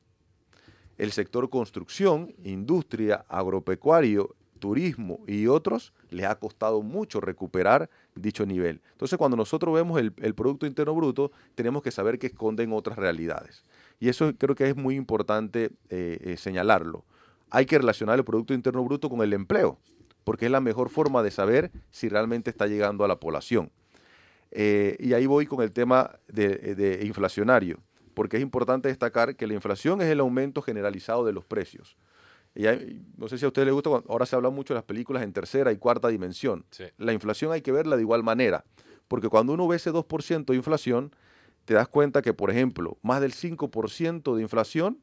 El 0.98 1.12
sector 1.12 1.50
construcción, 1.50 2.36
industria, 2.44 3.26
agropecuario, 3.28 4.36
turismo 4.60 5.22
y 5.26 5.48
otros 5.48 5.94
les 6.12 6.28
ha 6.28 6.36
costado 6.36 6.84
mucho 6.84 7.20
recuperar 7.20 7.90
dicho 8.14 8.46
nivel. 8.46 8.82
Entonces, 8.92 9.18
cuando 9.18 9.38
nosotros 9.38 9.74
vemos 9.74 10.00
el, 10.00 10.36
Producto 10.36 10.68
Interno 10.68 10.94
Bruto, 10.94 11.32
tenemos 11.56 11.82
que 11.82 11.90
saber 11.90 12.20
que 12.20 12.28
esconden 12.28 12.72
otras 12.74 12.98
realidades. 12.98 13.64
Y 14.00 14.10
eso 14.10 14.32
creo 14.38 14.54
que 14.54 14.70
es 14.70 14.76
muy 14.76 14.96
importante 14.96 15.72
eh, 15.90 16.20
eh, 16.22 16.38
señalarlo 16.38 17.06
hay 17.52 17.66
que 17.66 17.78
relacionar 17.78 18.18
el 18.18 18.24
Producto 18.26 18.54
Interno 18.54 18.84
Bruto 18.84 19.10
con 19.10 19.22
el 19.22 19.34
empleo, 19.34 19.78
porque 20.32 20.46
es 20.46 20.52
la 20.54 20.62
mejor 20.62 20.88
forma 20.88 21.24
de 21.24 21.30
saber 21.30 21.74
si 21.90 22.08
realmente 22.08 22.50
está 22.50 22.66
llegando 22.66 23.04
a 23.04 23.08
la 23.10 23.20
población. 23.20 23.70
Eh, 24.52 24.96
y 24.98 25.12
ahí 25.12 25.26
voy 25.26 25.46
con 25.46 25.62
el 25.62 25.74
tema 25.74 26.20
de, 26.30 27.02
inflacionario, 27.04 27.80
porque 28.14 28.38
es 28.38 28.42
importante 28.42 28.88
destacar 28.88 29.36
que 29.36 29.46
la 29.46 29.56
inflación 29.56 30.02
es 30.02 30.08
el 30.08 30.22
aumento 30.22 30.62
generalizado 30.62 31.26
de 31.26 31.34
los 31.34 31.44
precios. 31.44 31.98
Y 32.56 32.64
no 33.18 33.28
sé 33.28 33.40
si 33.40 33.44
a 33.44 33.50
usted 33.50 33.66
le 33.66 33.72
gusta, 33.72 33.90
ahora 34.08 34.26
se 34.26 34.38
habla 34.38 34.50
mucho 34.52 34.74
de 34.74 34.78
las 34.78 34.86
películas 34.86 35.22
en 35.22 35.34
tercera 35.34 35.74
y 35.74 35.76
cuarta 35.76 36.08
dimensión. 36.08 36.64
La 36.98 37.12
inflación 37.12 37.52
hay 37.52 37.62
que 37.62 37.74
verla 37.74 37.98
de 37.98 38.04
igual 38.04 38.24
manera, 38.24 38.64
porque 39.10 39.28
cuando 39.28 39.52
uno 39.52 39.68
ve 39.68 39.76
ese 39.76 39.92
2% 39.92 40.46
de 40.46 40.56
inflación, 40.56 41.14
te 41.66 41.74
das 41.74 41.90
cuenta 41.90 42.22
que, 42.22 42.34
por 42.34 42.52
ejemplo, 42.52 42.98
más 43.02 43.20
del 43.20 43.34
5% 43.34 44.34
de 44.34 44.42
inflación 44.42 44.98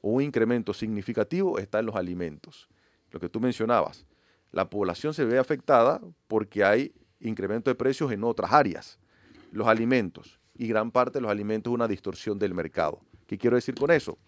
un 0.00 0.20
incremento 0.20 0.74
significativo 0.74 1.60
está 1.60 1.78
en 1.78 1.86
los 1.86 1.94
alimentos. 1.94 2.68
Lo 3.12 3.20
que 3.20 3.28
tú 3.28 3.38
mencionabas, 3.38 4.04
la 4.52 4.68
población 4.68 5.14
se 5.14 5.24
ve 5.24 5.38
afectada 5.38 6.00
porque 6.28 6.62
hay 6.62 6.94
incremento 7.20 7.70
de 7.70 7.74
precios 7.74 8.12
en 8.12 8.22
otras 8.22 8.52
áreas. 8.52 8.98
Los 9.50 9.66
alimentos, 9.66 10.38
y 10.56 10.68
gran 10.68 10.90
parte 10.90 11.18
de 11.18 11.22
los 11.22 11.30
alimentos 11.30 11.70
es 11.70 11.74
una 11.74 11.88
distorsión 11.88 12.38
del 12.38 12.54
mercado. 12.54 13.00
¿Qué 13.26 13.38
quiero 13.38 13.56
decir 13.56 13.74
con 13.74 13.90
eso? 13.90 14.18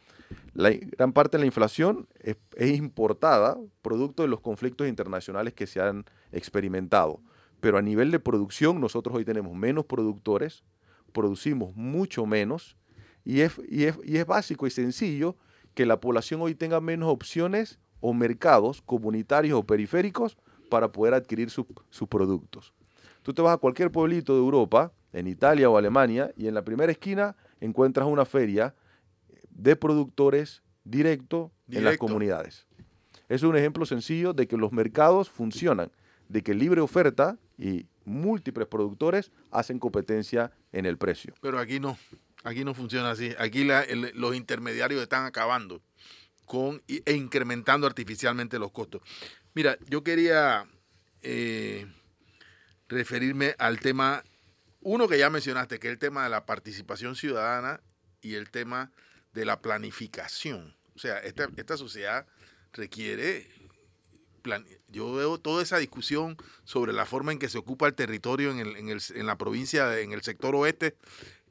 La 0.54 0.70
gran 0.70 1.12
parte 1.12 1.37
de 1.37 1.42
la 1.42 1.46
inflación 1.46 2.08
es, 2.20 2.37
importada 2.74 3.58
producto 3.82 4.22
de 4.22 4.28
los 4.28 4.40
conflictos 4.40 4.88
internacionales 4.88 5.52
que 5.52 5.66
se 5.66 5.80
han 5.80 6.04
experimentado. 6.32 7.20
Pero 7.60 7.78
a 7.78 7.82
nivel 7.82 8.10
de 8.10 8.18
producción, 8.18 8.80
nosotros 8.80 9.14
hoy 9.16 9.24
tenemos 9.24 9.54
menos 9.54 9.84
productores, 9.84 10.64
producimos 11.12 11.74
mucho 11.76 12.26
menos, 12.26 12.76
y 13.24 13.40
es, 13.40 13.52
y 13.68 14.16
es 14.16 14.26
básico 14.26 14.66
y 14.66 14.70
sencillo 14.70 15.37
que 15.74 15.87
la 15.87 16.00
población 16.00 16.40
hoy 16.42 16.54
tenga 16.54 16.80
menos 16.80 17.08
opciones 17.08 17.78
o 18.06 18.12
mercados 18.12 18.82
comunitarios 18.82 19.58
o 19.58 19.64
periféricos 19.64 20.36
para 20.68 20.92
poder 20.92 21.14
adquirir 21.14 21.48
sus 21.48 22.06
productos. 22.06 22.74
Tú 23.22 23.32
te 23.32 23.40
vas 23.40 23.54
a 23.54 23.56
cualquier 23.56 23.90
pueblito 23.90 24.34
de 24.34 24.40
Europa, 24.40 24.92
en 25.14 25.26
Italia 25.26 25.70
o 25.70 25.78
Alemania, 25.78 26.30
y 26.36 26.46
en 26.46 26.52
la 26.52 26.62
primera 26.62 26.92
esquina 26.92 27.34
encuentras 27.62 28.06
una 28.06 28.26
feria 28.26 28.74
de 29.48 29.74
productores 29.74 30.62
directo, 30.84 31.50
en 31.70 31.82
las 31.82 31.96
comunidades. 31.96 32.66
Es 33.30 33.42
un 33.42 33.56
ejemplo 33.56 33.86
sencillo 33.86 34.34
de 34.34 34.46
que 34.46 34.58
los 34.58 34.70
mercados 34.70 35.30
funcionan, 35.30 35.90
de 36.28 36.42
que 36.42 36.52
libre 36.52 36.82
oferta 36.82 37.38
y 37.56 37.86
múltiples 38.04 38.68
productores 38.68 39.32
hacen 39.50 39.78
competencia 39.78 40.52
en 40.72 40.84
el 40.84 40.98
precio. 40.98 41.32
Pero 41.40 41.58
aquí 41.58 41.80
no. 41.80 41.96
Aquí 42.42 42.66
no 42.66 42.74
funciona 42.74 43.12
así. 43.12 43.32
Aquí 43.38 43.66
los 44.12 44.36
intermediarios 44.36 45.00
están 45.00 45.24
acabando 45.24 45.80
con 46.44 46.83
e 46.87 47.12
incrementando 47.12 47.87
artificialmente 47.87 48.59
los 48.59 48.70
costos. 48.70 49.02
Mira, 49.54 49.78
yo 49.88 50.02
quería 50.02 50.66
eh, 51.22 51.87
referirme 52.88 53.54
al 53.59 53.80
tema, 53.80 54.24
uno 54.80 55.09
que 55.09 55.18
ya 55.18 55.30
mencionaste, 55.30 55.78
que 55.78 55.88
es 55.88 55.92
el 55.92 55.98
tema 55.98 56.24
de 56.24 56.30
la 56.30 56.46
participación 56.46 57.16
ciudadana 57.16 57.80
y 58.20 58.35
el 58.35 58.50
tema 58.50 58.92
de 59.33 59.44
la 59.44 59.61
planificación. 59.61 60.76
O 60.94 60.98
sea, 60.98 61.18
esta, 61.18 61.48
esta 61.57 61.76
sociedad 61.76 62.26
requiere 62.72 63.48
yo 64.88 65.14
veo 65.14 65.38
toda 65.38 65.62
esa 65.62 65.78
discusión 65.78 66.37
sobre 66.64 66.92
la 66.92 67.07
forma 67.07 67.33
en 67.33 67.38
que 67.38 67.48
se 67.48 67.59
ocupa 67.59 67.87
el 67.87 67.94
territorio 67.94 68.50
en, 68.50 68.59
el, 68.59 68.76
en, 68.76 68.88
el, 68.88 69.00
en 69.14 69.26
la 69.26 69.38
provincia, 69.38 69.98
en 69.98 70.12
el 70.12 70.22
sector 70.22 70.54
oeste, 70.54 70.96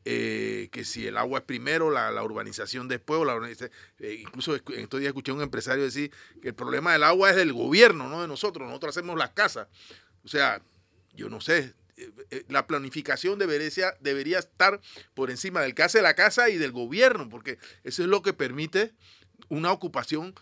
eh, 0.06 0.70
que 0.72 0.84
si 0.84 1.08
el 1.08 1.18
agua 1.18 1.40
es 1.40 1.46
primero, 1.46 1.90
la, 1.90 2.24
urbanización 2.24 2.88
después, 2.88 3.22
o 3.22 3.26
la 3.26 3.40
eh, 4.00 4.18
incluso 4.20 4.56
estos 4.56 5.00
días 5.00 5.10
escuché 5.10 5.32
a 5.32 5.36
un 5.36 5.42
empresario 5.42 5.84
decir 5.84 6.12
que 6.42 6.50
el 6.50 6.56
problema 6.56 6.94
del 6.94 7.04
agua 7.04 7.30
es 7.30 7.36
del 7.36 7.54
gobierno, 7.54 8.10
no 8.10 8.22
de 8.22 8.28
nosotros, 8.28 8.68
nosotros 8.68 8.98
hacemos 8.98 9.18
las 9.18 9.32
casas. 9.32 9.68
O 10.24 10.28
sea, 10.28 10.62
yo 11.16 11.30
no 11.30 11.40
sé, 11.40 11.74
eh, 11.96 12.44
la 12.50 12.68
planificación 12.68 13.40
debería, 13.40 13.96
debería 14.02 14.40
estar 14.40 14.82
por 15.14 15.30
encima 15.30 15.62
del 15.62 15.76
que 15.76 15.84
hace 15.84 16.02
la 16.02 16.16
casa 16.16 16.50
y 16.50 16.58
del 16.58 16.72
gobierno, 16.72 17.30
porque 17.30 17.58
eso 17.84 18.04
es 18.04 18.10
lo 18.10 18.22
que 18.22 18.34
permite 18.34 18.94
una 19.48 19.72
ocupación 19.72 20.34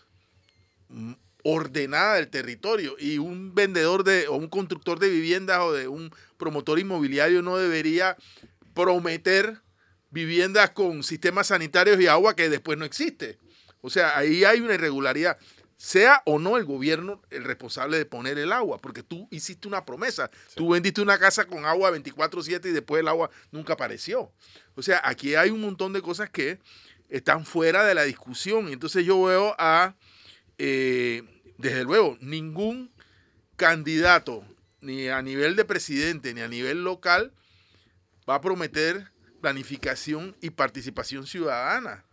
mm, 0.88 1.12
ordenada 1.44 2.14
del 2.14 2.28
territorio 2.28 2.96
y 2.98 3.18
un 3.18 3.54
vendedor 3.54 4.04
de 4.04 4.28
o 4.28 4.34
un 4.34 4.48
constructor 4.48 4.98
de 4.98 5.08
viviendas 5.08 5.60
o 5.60 5.72
de 5.72 5.88
un 5.88 6.14
promotor 6.36 6.78
inmobiliario 6.78 7.42
no 7.42 7.56
debería 7.56 8.16
prometer 8.74 9.60
viviendas 10.10 10.70
con 10.70 11.02
sistemas 11.02 11.48
sanitarios 11.48 12.00
y 12.00 12.06
agua 12.06 12.36
que 12.36 12.48
después 12.48 12.78
no 12.78 12.84
existe. 12.84 13.38
O 13.80 13.90
sea, 13.90 14.16
ahí 14.16 14.44
hay 14.44 14.60
una 14.60 14.74
irregularidad. 14.74 15.38
Sea 15.76 16.22
o 16.26 16.38
no 16.38 16.56
el 16.58 16.64
gobierno 16.64 17.22
el 17.30 17.42
responsable 17.42 17.98
de 17.98 18.06
poner 18.06 18.38
el 18.38 18.52
agua, 18.52 18.78
porque 18.78 19.02
tú 19.02 19.26
hiciste 19.32 19.66
una 19.66 19.84
promesa. 19.84 20.30
Tú 20.54 20.68
vendiste 20.70 21.00
una 21.00 21.18
casa 21.18 21.46
con 21.46 21.64
agua 21.64 21.90
24/7 21.90 22.68
y 22.68 22.72
después 22.72 23.00
el 23.00 23.08
agua 23.08 23.30
nunca 23.50 23.72
apareció. 23.72 24.32
O 24.76 24.82
sea, 24.82 25.00
aquí 25.02 25.34
hay 25.34 25.50
un 25.50 25.60
montón 25.60 25.92
de 25.92 26.00
cosas 26.00 26.30
que 26.30 26.60
están 27.08 27.44
fuera 27.44 27.84
de 27.84 27.94
la 27.94 28.04
discusión. 28.04 28.68
Y 28.68 28.74
entonces 28.74 29.04
yo 29.04 29.20
veo 29.22 29.56
a, 29.58 29.96
eh, 30.58 31.22
desde 31.58 31.82
luego, 31.82 32.16
ningún 32.20 32.92
candidato, 33.56 34.44
ni 34.80 35.08
a 35.08 35.20
nivel 35.22 35.56
de 35.56 35.64
presidente, 35.64 36.32
ni 36.32 36.40
a 36.42 36.48
nivel 36.48 36.84
local, 36.84 37.32
va 38.28 38.36
a 38.36 38.40
prometer 38.40 39.12
planificación 39.40 40.36
y 40.40 40.50
participación 40.50 41.26
ciudadana. 41.26 42.04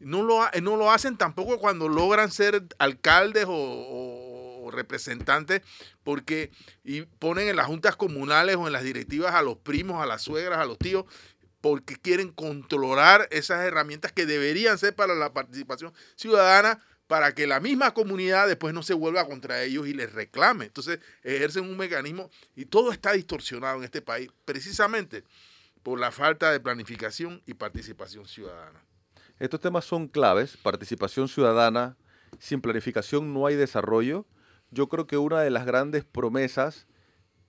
No 0.00 0.22
lo, 0.22 0.40
no 0.62 0.76
lo 0.76 0.90
hacen 0.90 1.16
tampoco 1.16 1.58
cuando 1.58 1.88
logran 1.88 2.30
ser 2.30 2.64
alcaldes 2.78 3.46
o, 3.48 4.70
representantes 4.72 5.60
porque 6.02 6.50
y 6.82 7.02
ponen 7.02 7.48
en 7.48 7.56
las 7.56 7.66
juntas 7.66 7.96
comunales 7.96 8.56
o 8.56 8.66
en 8.66 8.72
las 8.72 8.82
directivas 8.82 9.34
a 9.34 9.42
los 9.42 9.58
primos, 9.58 10.02
a 10.02 10.06
las 10.06 10.22
suegras, 10.22 10.58
a 10.58 10.64
los 10.64 10.78
tíos, 10.78 11.04
porque 11.60 11.96
quieren 11.96 12.32
controlar 12.32 13.28
esas 13.30 13.64
herramientas 13.64 14.10
que 14.10 14.26
deberían 14.26 14.78
ser 14.78 14.94
para 14.94 15.14
la 15.14 15.32
participación 15.32 15.92
ciudadana 16.16 16.82
para 17.06 17.34
que 17.34 17.46
la 17.46 17.60
misma 17.60 17.92
comunidad 17.92 18.48
después 18.48 18.72
no 18.72 18.82
se 18.82 18.94
vuelva 18.94 19.26
contra 19.26 19.62
ellos 19.62 19.86
y 19.86 19.92
les 19.92 20.12
reclame. 20.12 20.66
Entonces 20.66 21.00
ejercen 21.22 21.64
un 21.64 21.76
mecanismo 21.76 22.30
y 22.56 22.64
todo 22.64 22.92
está 22.92 23.12
distorsionado 23.12 23.78
en 23.78 23.84
este 23.84 24.00
país 24.02 24.30
precisamente 24.44 25.24
por 25.82 26.00
la 26.00 26.10
falta 26.10 26.50
de 26.50 26.60
planificación 26.60 27.42
y 27.46 27.54
participación 27.54 28.26
ciudadana. 28.26 28.82
Estos 29.38 29.60
temas 29.60 29.84
son 29.84 30.08
claves, 30.08 30.56
participación 30.56 31.28
ciudadana, 31.28 31.96
sin 32.38 32.60
planificación 32.60 33.34
no 33.34 33.46
hay 33.46 33.56
desarrollo. 33.56 34.26
Yo 34.70 34.88
creo 34.88 35.06
que 35.06 35.18
una 35.18 35.42
de 35.42 35.50
las 35.50 35.66
grandes 35.66 36.04
promesas 36.04 36.86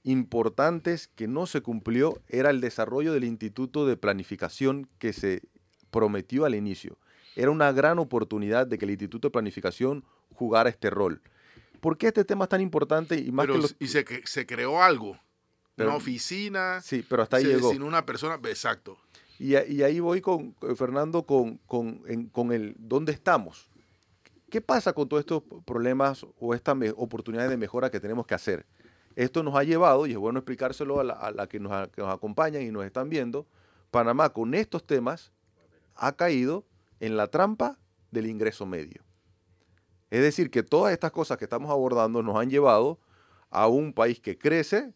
importantes 0.03 1.07
que 1.07 1.27
no 1.27 1.47
se 1.47 1.61
cumplió 1.61 2.21
era 2.27 2.49
el 2.49 2.59
desarrollo 2.59 3.13
del 3.13 3.23
Instituto 3.23 3.87
de 3.87 3.97
Planificación 3.97 4.89
que 4.99 5.13
se 5.13 5.41
prometió 5.89 6.45
al 6.45 6.55
inicio 6.55 6.99
era 7.35 7.51
una 7.51 7.71
gran 7.71 7.99
oportunidad 7.99 8.65
de 8.67 8.77
que 8.77 8.85
el 8.85 8.91
Instituto 8.91 9.27
de 9.27 9.31
Planificación 9.31 10.03
jugara 10.33 10.69
este 10.69 10.89
rol. 10.89 11.21
¿Por 11.81 11.97
qué 11.97 12.07
este 12.07 12.25
tema 12.25 12.45
es 12.45 12.49
tan 12.49 12.61
importante? 12.61 13.15
Y, 13.15 13.31
más 13.31 13.47
que 13.47 13.75
y 13.79 13.87
se, 13.87 14.05
se, 14.25 14.45
creó 14.45 14.81
algo, 14.81 15.19
una 15.77 15.95
oficina, 15.95 16.81
sí, 16.81 17.05
pero 17.07 17.21
hasta 17.21 17.37
ahí 17.37 17.45
llegó. 17.45 17.71
sin 17.71 17.83
una 17.83 18.05
persona, 18.05 18.39
exacto. 18.45 18.97
Y, 19.37 19.55
ahí 19.55 19.99
voy 19.99 20.21
con 20.21 20.55
eh, 20.61 20.75
Fernando 20.75 21.23
con, 21.23 21.57
con, 21.67 22.29
con, 22.31 22.53
el 22.53 22.75
dónde 22.79 23.11
estamos. 23.11 23.69
¿Qué 24.49 24.61
pasa 24.61 24.93
con 24.93 25.09
todos 25.09 25.19
estos 25.19 25.43
problemas 25.65 26.25
o 26.39 26.53
estas 26.53 26.77
oportunidades 26.95 27.49
de 27.49 27.57
mejora 27.57 27.91
que 27.91 27.99
tenemos 27.99 28.25
que 28.25 28.33
hacer? 28.33 28.65
Esto 29.15 29.43
nos 29.43 29.55
ha 29.55 29.63
llevado, 29.63 30.07
y 30.07 30.11
es 30.11 30.17
bueno 30.17 30.39
explicárselo 30.39 30.99
a 30.99 31.03
la, 31.03 31.13
a 31.13 31.31
la 31.31 31.47
que, 31.47 31.59
nos, 31.59 31.89
que 31.89 32.01
nos 32.01 32.13
acompañan 32.13 32.61
y 32.61 32.71
nos 32.71 32.85
están 32.85 33.09
viendo, 33.09 33.45
Panamá 33.91 34.29
con 34.29 34.53
estos 34.53 34.85
temas 34.85 35.31
ha 35.95 36.13
caído 36.13 36.65
en 36.99 37.17
la 37.17 37.27
trampa 37.27 37.79
del 38.11 38.27
ingreso 38.27 38.65
medio. 38.65 39.03
Es 40.09 40.21
decir, 40.21 40.49
que 40.49 40.63
todas 40.63 40.93
estas 40.93 41.11
cosas 41.11 41.37
que 41.37 41.45
estamos 41.45 41.69
abordando 41.69 42.21
nos 42.23 42.37
han 42.37 42.49
llevado 42.49 42.99
a 43.49 43.67
un 43.67 43.93
país 43.93 44.19
que 44.19 44.37
crece, 44.37 44.93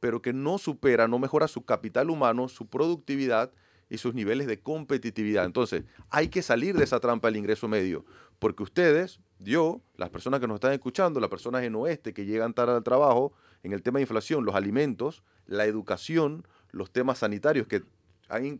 pero 0.00 0.22
que 0.22 0.32
no 0.32 0.58
supera, 0.58 1.08
no 1.08 1.18
mejora 1.18 1.48
su 1.48 1.64
capital 1.64 2.10
humano, 2.10 2.48
su 2.48 2.68
productividad 2.68 3.52
y 3.88 3.98
sus 3.98 4.14
niveles 4.14 4.46
de 4.46 4.60
competitividad. 4.60 5.44
Entonces, 5.44 5.84
hay 6.10 6.28
que 6.28 6.42
salir 6.42 6.76
de 6.76 6.84
esa 6.84 7.00
trampa 7.00 7.28
del 7.28 7.36
ingreso 7.36 7.68
medio, 7.68 8.04
porque 8.38 8.62
ustedes, 8.62 9.20
yo, 9.38 9.82
las 9.96 10.10
personas 10.10 10.40
que 10.40 10.46
nos 10.46 10.56
están 10.56 10.72
escuchando, 10.72 11.20
las 11.20 11.30
personas 11.30 11.62
en 11.62 11.74
oeste 11.74 12.12
que 12.12 12.24
llegan 12.24 12.54
tarde 12.54 12.74
al 12.74 12.82
trabajo, 12.82 13.32
en 13.62 13.72
el 13.72 13.82
tema 13.82 13.98
de 13.98 14.02
inflación, 14.02 14.44
los 14.44 14.54
alimentos, 14.54 15.24
la 15.46 15.64
educación, 15.64 16.46
los 16.70 16.90
temas 16.90 17.18
sanitarios 17.18 17.66
que 17.66 17.82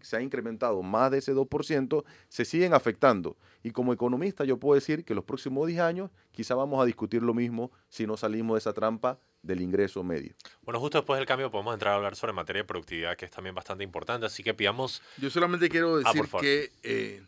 se 0.02 0.16
ha 0.16 0.20
incrementado 0.20 0.82
más 0.82 1.10
de 1.10 1.18
ese 1.18 1.34
2%, 1.34 2.04
se 2.28 2.44
siguen 2.44 2.74
afectando. 2.74 3.36
Y 3.62 3.70
como 3.70 3.92
economista 3.92 4.44
yo 4.44 4.58
puedo 4.58 4.74
decir 4.74 5.04
que 5.04 5.14
los 5.14 5.24
próximos 5.24 5.66
10 5.66 5.80
años 5.80 6.10
quizá 6.32 6.54
vamos 6.54 6.82
a 6.82 6.84
discutir 6.84 7.22
lo 7.22 7.34
mismo 7.34 7.70
si 7.88 8.06
no 8.06 8.16
salimos 8.16 8.54
de 8.56 8.58
esa 8.58 8.72
trampa 8.72 9.18
del 9.42 9.60
ingreso 9.60 10.02
medio. 10.02 10.34
Bueno, 10.62 10.80
justo 10.80 10.98
después 10.98 11.18
del 11.18 11.26
cambio 11.26 11.50
podemos 11.50 11.74
entrar 11.74 11.92
a 11.92 11.96
hablar 11.96 12.16
sobre 12.16 12.32
materia 12.32 12.62
de 12.62 12.66
productividad, 12.66 13.16
que 13.16 13.26
es 13.26 13.30
también 13.30 13.54
bastante 13.54 13.84
importante, 13.84 14.26
así 14.26 14.42
que 14.42 14.54
pidamos... 14.54 15.02
Yo 15.18 15.30
solamente 15.30 15.68
quiero 15.68 15.96
ah, 15.96 15.98
decir 15.98 16.28
que 16.40 16.72
eh, 16.82 17.22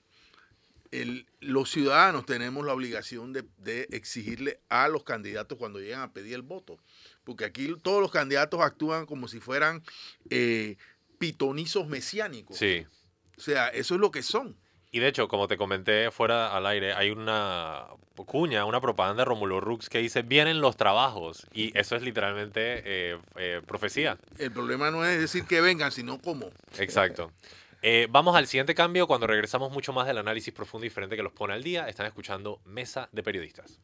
los 1.41 1.71
ciudadanos 1.71 2.27
tenemos 2.27 2.65
la 2.65 2.73
obligación 2.73 3.33
de, 3.33 3.89
exigirle 3.91 4.61
a 4.69 4.89
los 4.89 5.05
candidatos 5.05 5.59
cuando 5.59 5.81
llegan 5.81 6.01
a 6.01 6.13
pedir 6.13 6.35
el 6.35 6.43
voto, 6.43 6.79
porque 7.25 7.45
aquí 7.45 7.75
todos 7.83 8.01
los 8.01 8.11
candidatos 8.11 8.61
actúan 8.61 9.07
como 9.07 9.29
si 9.29 9.41
fueran 9.41 9.83
eh, 10.31 10.77
pitonizos 11.19 11.87
mesiánicos. 11.87 12.57
Sí. 12.57 12.87
O 13.37 13.41
sea, 13.41 13.69
eso 13.69 13.95
es 13.95 14.01
lo 14.01 14.11
que 14.11 14.23
son. 14.23 14.57
Y 14.91 14.99
de 14.99 15.09
hecho, 15.09 15.29
como 15.29 15.47
te 15.49 15.57
comenté 15.57 16.11
fuera 16.11 16.57
al 16.57 16.67
aire, 16.67 16.95
hay 16.95 17.11
una 17.11 17.87
cuña, 18.25 18.65
una 18.65 18.81
propaganda 18.81 19.23
de 19.23 19.25
Romulo 19.27 19.61
Rux 19.61 19.91
que 19.91 19.99
dice, 19.99 20.23
vienen 20.23 20.61
los 20.61 20.77
trabajos. 20.77 21.47
Y 21.53 21.77
eso 21.79 21.97
es 21.97 22.03
literalmente 22.03 22.83
eh, 22.85 23.19
eh, 23.37 23.61
profecía. 23.67 24.17
El 24.39 24.53
problema 24.53 24.91
no 24.91 25.05
es 25.05 25.21
decir 25.21 25.45
que 25.45 25.61
vengan, 25.61 25.93
sino 25.93 26.19
cómo. 26.19 26.51
Exacto. 26.79 27.33
Eh, 27.83 28.07
vamos 28.11 28.35
al 28.37 28.47
siguiente 28.47 28.75
cambio 28.75 29.07
cuando 29.07 29.27
regresamos 29.27 29.71
mucho 29.71 29.93
más 29.93 30.07
del 30.07 30.19
análisis 30.19 30.53
profundo 30.55 30.87
y 30.87 30.89
diferente 30.89 31.15
que 31.15 31.23
los 31.23 31.33
pone 31.33 31.53
al 31.53 31.63
día. 31.63 31.89
Están 31.89 32.07
escuchando 32.07 32.61
Mesa 32.65 33.09
de 33.13 33.23
Periodistas. 33.23 33.81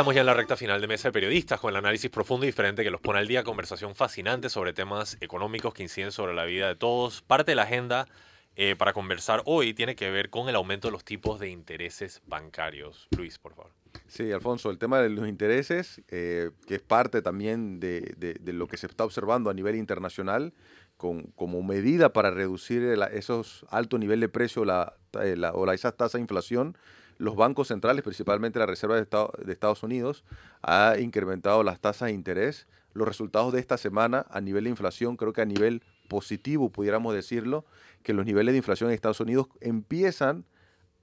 Estamos 0.00 0.14
ya 0.14 0.22
en 0.22 0.26
la 0.28 0.32
recta 0.32 0.56
final 0.56 0.80
de 0.80 0.86
Mesa 0.86 1.08
de 1.08 1.12
Periodistas 1.12 1.60
con 1.60 1.68
el 1.68 1.76
análisis 1.76 2.08
profundo 2.08 2.46
y 2.46 2.48
diferente 2.48 2.82
que 2.82 2.90
los 2.90 3.02
pone 3.02 3.18
al 3.18 3.28
día, 3.28 3.44
conversación 3.44 3.94
fascinante 3.94 4.48
sobre 4.48 4.72
temas 4.72 5.18
económicos 5.20 5.74
que 5.74 5.82
inciden 5.82 6.10
sobre 6.10 6.32
la 6.32 6.46
vida 6.46 6.68
de 6.68 6.74
todos. 6.74 7.20
Parte 7.20 7.52
de 7.52 7.56
la 7.56 7.64
agenda 7.64 8.08
eh, 8.56 8.76
para 8.78 8.94
conversar 8.94 9.42
hoy 9.44 9.74
tiene 9.74 9.96
que 9.96 10.10
ver 10.10 10.30
con 10.30 10.48
el 10.48 10.56
aumento 10.56 10.88
de 10.88 10.92
los 10.92 11.04
tipos 11.04 11.38
de 11.38 11.50
intereses 11.50 12.22
bancarios. 12.24 13.08
Luis, 13.14 13.38
por 13.38 13.54
favor. 13.54 13.72
Sí, 14.06 14.32
Alfonso, 14.32 14.70
el 14.70 14.78
tema 14.78 15.02
de 15.02 15.10
los 15.10 15.28
intereses, 15.28 16.00
eh, 16.08 16.50
que 16.66 16.76
es 16.76 16.82
parte 16.82 17.20
también 17.20 17.78
de, 17.78 18.40
lo 18.42 18.68
que 18.68 18.78
se 18.78 18.86
está 18.86 19.04
observando 19.04 19.50
a 19.50 19.52
nivel 19.52 19.76
internacional, 19.76 20.54
con, 20.96 21.24
como 21.32 21.62
medida 21.62 22.14
para 22.14 22.30
reducir 22.30 22.84
esos 23.12 23.66
altos 23.68 24.00
niveles 24.00 24.22
de 24.22 24.28
precio 24.30 24.64
la, 24.64 24.94
eh, 25.22 25.36
la, 25.36 25.52
o 25.52 25.66
la, 25.66 25.74
esas 25.74 25.94
tasas 25.94 26.14
de 26.14 26.20
inflación, 26.20 26.74
los 27.20 27.36
bancos 27.36 27.68
centrales, 27.68 28.02
principalmente 28.02 28.58
la 28.58 28.64
Reserva 28.64 28.96
de, 28.96 29.06
de 29.44 29.52
Estados 29.52 29.82
Unidos, 29.82 30.24
ha 30.62 30.96
incrementado 30.98 31.62
las 31.62 31.78
tasas 31.78 32.06
de 32.06 32.14
interés. 32.14 32.66
Los 32.94 33.06
resultados 33.06 33.52
de 33.52 33.60
esta 33.60 33.76
semana 33.76 34.24
a 34.30 34.40
nivel 34.40 34.64
de 34.64 34.70
inflación, 34.70 35.18
creo 35.18 35.34
que 35.34 35.42
a 35.42 35.44
nivel 35.44 35.82
positivo, 36.08 36.70
pudiéramos 36.70 37.14
decirlo, 37.14 37.66
que 38.02 38.14
los 38.14 38.24
niveles 38.24 38.54
de 38.54 38.56
inflación 38.56 38.88
en 38.88 38.94
Estados 38.94 39.20
Unidos 39.20 39.48
empiezan 39.60 40.46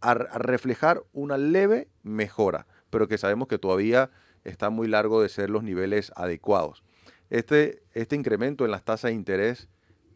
a, 0.01 0.15
reflejar 0.15 1.03
una 1.13 1.37
leve 1.37 1.87
mejora, 2.01 2.65
pero 2.89 3.07
que 3.07 3.19
sabemos 3.19 3.47
que 3.47 3.59
todavía 3.59 4.09
está 4.43 4.71
muy 4.71 4.87
largo 4.87 5.21
de 5.21 5.29
ser 5.29 5.51
los 5.51 5.61
niveles 5.61 6.11
adecuados. 6.15 6.83
Este, 7.29 7.83
este 7.93 8.15
incremento 8.15 8.65
en 8.65 8.71
las 8.71 8.83
tasas 8.83 9.09
de 9.09 9.15
interés 9.15 9.69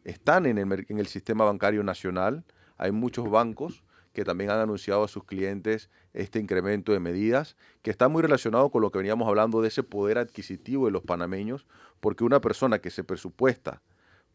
están 0.03 0.47
en 0.47 0.57
el, 0.57 0.85
en 0.89 0.97
el 0.97 1.05
sistema 1.05 1.45
bancario 1.45 1.83
nacional. 1.83 2.43
Hay 2.79 2.91
muchos 2.91 3.29
bancos 3.29 3.83
que 4.13 4.23
también 4.23 4.51
han 4.51 4.59
anunciado 4.59 5.03
a 5.03 5.07
sus 5.07 5.23
clientes 5.23 5.89
este 6.13 6.39
incremento 6.39 6.91
de 6.91 6.99
medidas, 6.99 7.55
que 7.81 7.91
está 7.91 8.09
muy 8.09 8.21
relacionado 8.21 8.69
con 8.69 8.81
lo 8.81 8.91
que 8.91 8.99
veníamos 8.99 9.27
hablando 9.27 9.61
de 9.61 9.69
ese 9.69 9.83
poder 9.83 10.17
adquisitivo 10.17 10.85
de 10.85 10.91
los 10.91 11.03
panameños, 11.03 11.65
porque 11.99 12.23
una 12.23 12.41
persona 12.41 12.79
que 12.79 12.89
se 12.89 13.03
presupuesta 13.03 13.81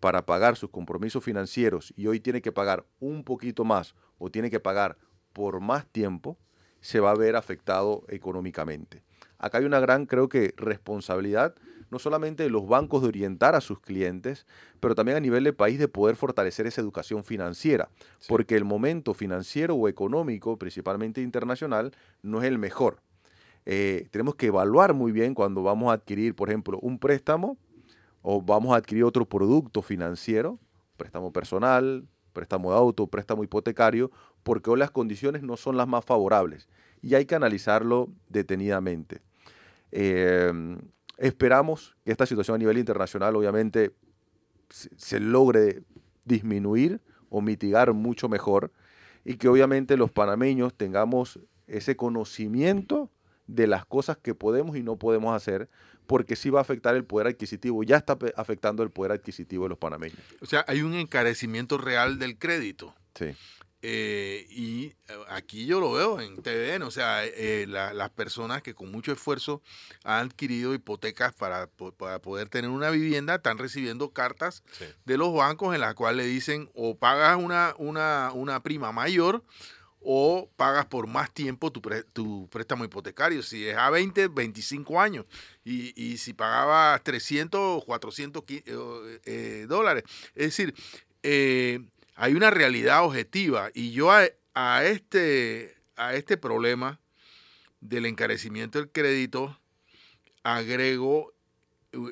para 0.01 0.27
pagar 0.27 0.57
sus 0.57 0.71
compromisos 0.71 1.25
financieros 1.25 1.93
y 1.97 2.07
hoy 2.07 2.21
tiene 2.21 2.43
que 2.43 2.53
pagar 2.53 2.87
un 3.01 3.25
poquito 3.25 3.65
más 3.65 3.95
o 4.19 4.31
tiene 4.31 4.51
que 4.51 4.61
pagar 4.61 4.97
por 5.33 5.61
más 5.61 5.87
tiempo, 5.87 6.39
se 6.81 7.01
va 7.01 7.11
a 7.11 7.17
ver 7.17 7.37
afectado 7.37 8.05
económicamente. 8.09 9.03
Acá 9.39 9.59
hay 9.59 9.65
una 9.65 9.81
gran, 9.81 10.07
creo 10.07 10.29
que, 10.29 10.55
responsabilidad 10.57 11.55
no 11.91 11.99
solamente 11.99 12.43
de 12.43 12.51
los 12.51 12.67
bancos 12.67 13.03
de 13.03 13.09
orientar 13.09 13.55
a 13.55 13.61
sus 13.61 13.81
clientes, 13.81 14.47
pero 14.81 14.95
también 14.95 15.17
a 15.17 15.21
nivel 15.21 15.45
de 15.45 15.53
país 15.53 15.79
de 15.79 15.89
poder 15.89 16.17
fortalecer 16.17 16.67
esa 16.67 16.81
educación 16.81 17.25
financiera, 17.25 17.89
porque 18.29 18.57
el 18.57 18.65
momento 18.65 19.15
financiero 19.15 19.75
o 19.75 19.89
económico, 19.89 20.59
principalmente 20.59 21.23
internacional, 21.23 21.93
no 22.23 22.41
es 22.41 22.45
el 22.45 22.59
mejor. 22.59 23.01
Eh, 23.65 24.09
tenemos 24.11 24.37
que 24.37 24.47
evaluar 24.47 24.95
muy 24.95 25.13
bien 25.13 25.35
cuando 25.35 25.63
vamos 25.63 25.91
a 25.91 25.95
adquirir, 25.95 26.35
por 26.35 26.49
ejemplo, 26.49 26.79
un 26.81 26.99
préstamo 26.99 27.59
o 28.23 28.41
vamos 28.41 28.73
a 28.73 28.77
adquirir 28.77 29.05
otro 29.05 29.27
producto 29.27 29.83
financiero, 29.83 30.59
préstamo 30.97 31.33
personal, 31.33 32.07
préstamo 32.33 32.71
de 32.71 32.77
auto, 32.77 33.07
préstamo 33.07 33.43
hipotecario, 33.43 34.11
porque 34.43 34.71
hoy 34.71 34.79
las 34.79 34.91
condiciones 34.91 35.43
no 35.43 35.57
son 35.57 35.77
las 35.77 35.89
más 35.89 36.05
favorables 36.05 36.69
y 37.03 37.15
hay 37.15 37.25
que 37.25 37.35
analizarlo 37.35 38.09
detenidamente. 38.29 39.21
Eh, 39.91 40.53
Esperamos 41.17 41.97
que 42.05 42.13
esta 42.13 42.27
situación 42.27 42.57
a 42.57 42.59
nivel 42.59 42.79
internacional 42.79 43.37
obviamente 43.37 43.93
se, 44.69 45.21
logre 45.21 45.83
disminuir 46.25 47.01
o 47.31 47.41
mitigar 47.41 47.93
mucho 47.93 48.29
mejor 48.29 48.73
y 49.25 49.37
que 49.37 49.49
obviamente 49.49 49.97
los 49.97 50.11
panameños 50.11 50.75
tengamos 50.75 51.41
ese 51.67 51.97
conocimiento 51.97 53.11
de 53.47 53.67
las 53.67 53.85
cosas 53.87 54.17
que 54.17 54.35
podemos 54.35 54.77
y 54.77 54.83
no 54.83 54.97
podemos 54.97 55.35
hacer, 55.35 55.69
porque 56.07 56.37
sí 56.37 56.51
va 56.51 56.61
a 56.61 56.63
afectar 56.63 56.97
el 56.97 57.05
poder 57.05 57.29
adquisitivo, 57.29 57.83
ya 57.83 57.97
está 57.97 58.19
afectando 58.37 58.83
el 58.83 58.91
poder 58.91 59.13
adquisitivo 59.13 59.65
de 59.65 59.71
los 59.71 59.79
panameños. 59.79 60.19
O 60.41 60.47
sea, 60.47 60.65
hay 60.69 60.83
un 60.83 60.95
encarecimiento 60.95 61.79
real 61.79 62.19
del 62.19 62.39
crédito. 62.39 62.95
Sí. 63.15 63.35
Eh, 63.89 64.49
y 64.51 64.87
eh, 64.87 64.95
aquí 65.29 65.65
yo 65.65 65.79
lo 65.79 65.93
veo 65.93 66.21
en 66.21 66.43
TVN, 66.43 66.83
o 66.83 66.91
sea, 66.91 67.25
eh, 67.25 67.67
las 67.69 68.11
personas 68.11 68.61
que 68.61 68.75
con 68.75 68.91
mucho 68.91 69.13
esfuerzo 69.13 69.63
han 70.03 70.27
adquirido 70.27 70.75
hipotecas 70.75 71.33
para, 71.35 71.69
poder 71.69 72.49
tener 72.49 72.69
una 72.69 72.91
vivienda 72.91 73.37
están 73.37 73.59
recibiendo 73.59 74.11
cartas 74.11 74.65
de 75.05 75.17
los 75.17 75.33
bancos 75.33 75.73
en 75.73 75.83
las 75.83 75.95
cuales 75.95 76.27
le 76.27 76.33
dicen 76.33 76.69
o 76.75 76.99
pagas 76.99 77.37
una, 77.37 77.77
una, 77.79 78.33
una 78.35 78.61
prima 78.61 78.91
mayor 78.91 79.45
o 80.01 80.51
pagas 80.57 80.87
por 80.87 81.07
más 81.07 81.33
tiempo 81.33 81.71
tu, 81.71 81.81
tu, 82.13 82.49
préstamo 82.51 82.85
hipotecario. 82.85 83.41
Si 83.45 83.69
es 83.69 83.77
a 83.77 83.91
20, 83.91 84.27
25 84.29 85.01
años. 85.01 85.27
Y, 85.65 85.93
y 86.01 86.19
si 86.19 86.33
pagabas 86.33 87.05
300 87.05 87.61
o 87.61 87.85
400 87.85 88.43
dólares. 89.69 90.03
Es 90.35 90.57
decir, 90.57 90.75
hay 92.17 92.35
una 92.35 92.51
realidad 92.51 93.05
objetiva 93.05 93.71
y 93.75 93.93
yo 93.93 94.11
a, 94.11 94.85
este, 94.85 95.77
a 95.97 96.15
este 96.15 96.37
problema 96.37 96.99
del 97.81 98.07
encarecimiento 98.07 98.79
del 98.79 98.91
crédito 98.91 99.61
agrego 100.43 101.35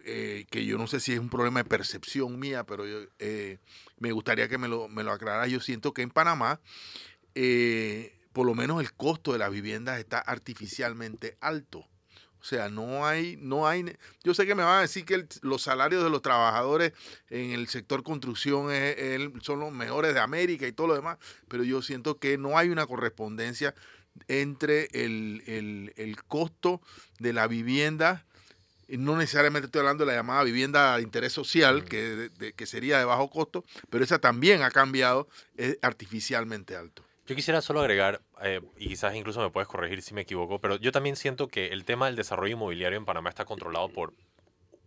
eh, 0.04 0.46
que 0.50 0.64
yo 0.64 0.78
no 0.78 0.86
sé 0.86 1.00
si 1.00 1.12
es 1.12 1.18
un 1.18 1.30
problema 1.30 1.62
de 1.62 1.68
percepción 1.68 2.38
mía, 2.38 2.64
pero 2.64 2.84
eh, 3.18 3.58
me 3.98 4.12
gustaría 4.12 4.48
que 4.48 4.58
me 4.58 4.68
lo, 4.68 4.88
me 4.88 5.02
lo 5.02 5.12
aclarara. 5.12 5.46
Yo 5.46 5.60
siento 5.60 5.92
que 5.92 6.02
en 6.02 6.10
Panamá, 6.10 6.60
eh, 7.34 8.18
por 8.32 8.46
lo 8.46 8.54
menos 8.54 8.80
el 8.80 8.92
costo 8.92 9.32
de 9.32 9.38
las 9.38 9.50
viviendas 9.50 9.98
está 9.98 10.18
artificialmente 10.18 11.36
alto. 11.40 11.86
O 12.44 12.46
sea, 12.46 12.68
no 12.68 13.06
hay, 13.06 13.38
no 13.40 13.66
hay. 13.66 13.96
Yo 14.22 14.34
sé 14.34 14.44
que 14.44 14.54
me 14.54 14.62
van 14.62 14.76
a 14.76 14.82
decir 14.82 15.06
que 15.06 15.26
los 15.40 15.62
salarios 15.62 16.04
de 16.04 16.10
los 16.10 16.20
trabajadores 16.20 16.92
en 17.30 17.52
el 17.52 17.68
sector 17.68 18.02
construcción 18.02 18.68
son 19.40 19.60
los 19.60 19.72
mejores 19.72 20.12
de 20.12 20.20
América 20.20 20.66
y 20.66 20.72
todo 20.72 20.88
lo 20.88 20.94
demás, 20.94 21.16
pero 21.48 21.64
yo 21.64 21.80
siento 21.80 22.18
que 22.18 22.36
no 22.36 22.58
hay 22.58 22.68
una 22.68 22.84
correspondencia 22.84 23.74
entre 24.28 24.88
el, 24.92 26.16
costo 26.28 26.82
de 27.18 27.32
la 27.32 27.46
vivienda 27.46 28.26
no 28.88 29.16
necesariamente 29.16 29.64
estoy 29.64 29.78
hablando 29.78 30.04
de 30.04 30.12
la 30.12 30.18
llamada 30.18 30.44
vivienda 30.44 30.96
de 30.98 31.02
interés 31.02 31.32
social, 31.32 31.86
que, 31.86 32.30
que, 32.54 32.66
sería 32.66 32.98
de 32.98 33.06
bajo 33.06 33.30
costo, 33.30 33.64
pero 33.88 34.04
esa 34.04 34.18
también 34.18 34.60
ha 34.60 34.70
cambiado, 34.70 35.26
es 35.56 35.78
artificialmente 35.80 36.76
alto. 36.76 37.03
Yo 37.26 37.34
quisiera 37.34 37.62
solo 37.62 37.80
agregar, 37.80 38.20
eh, 38.42 38.60
y 38.76 38.88
quizás 38.88 39.14
incluso 39.14 39.40
me 39.40 39.50
puedes 39.50 39.66
corregir 39.66 40.02
si 40.02 40.12
me 40.12 40.22
equivoco, 40.22 40.60
pero 40.60 40.76
yo 40.76 40.92
también 40.92 41.16
siento 41.16 41.48
que 41.48 41.68
el 41.68 41.84
tema 41.84 42.06
del 42.06 42.16
desarrollo 42.16 42.52
inmobiliario 42.52 42.98
en 42.98 43.06
Panamá 43.06 43.30
está 43.30 43.44
controlado 43.44 43.88
por 43.88 44.12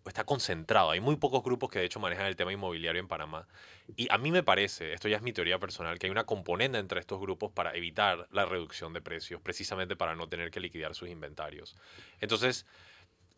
está 0.10 0.24
concentrado. 0.24 0.92
Hay 0.92 1.00
muy 1.00 1.18
pocos 1.18 1.44
grupos 1.44 1.70
que 1.70 1.80
de 1.80 1.86
hecho 1.86 2.00
manejan 2.00 2.28
el 2.28 2.36
tema 2.36 2.54
inmobiliario 2.54 3.02
en 3.02 3.08
Panamá. 3.08 3.48
Y 3.96 4.08
a 4.12 4.18
mí 4.18 4.32
me 4.32 4.44
parece, 4.44 4.94
esto 4.94 5.08
ya 5.08 5.18
es 5.18 5.22
mi 5.22 5.34
teoría 5.34 5.60
personal, 5.60 5.98
que 6.00 6.08
hay 6.08 6.12
una 6.12 6.26
componente 6.26 6.78
entre 6.78 7.00
estos 7.00 7.20
grupos 7.20 7.52
para 7.52 7.76
evitar 7.76 8.28
la 8.32 8.46
reducción 8.46 8.94
de 8.94 9.02
precios, 9.02 9.42
precisamente 9.42 9.96
para 9.96 10.16
no 10.16 10.28
tener 10.28 10.52
que 10.52 10.60
liquidar 10.60 10.96
sus 10.96 11.10
inventarios. 11.10 11.76
Entonces, 12.20 12.66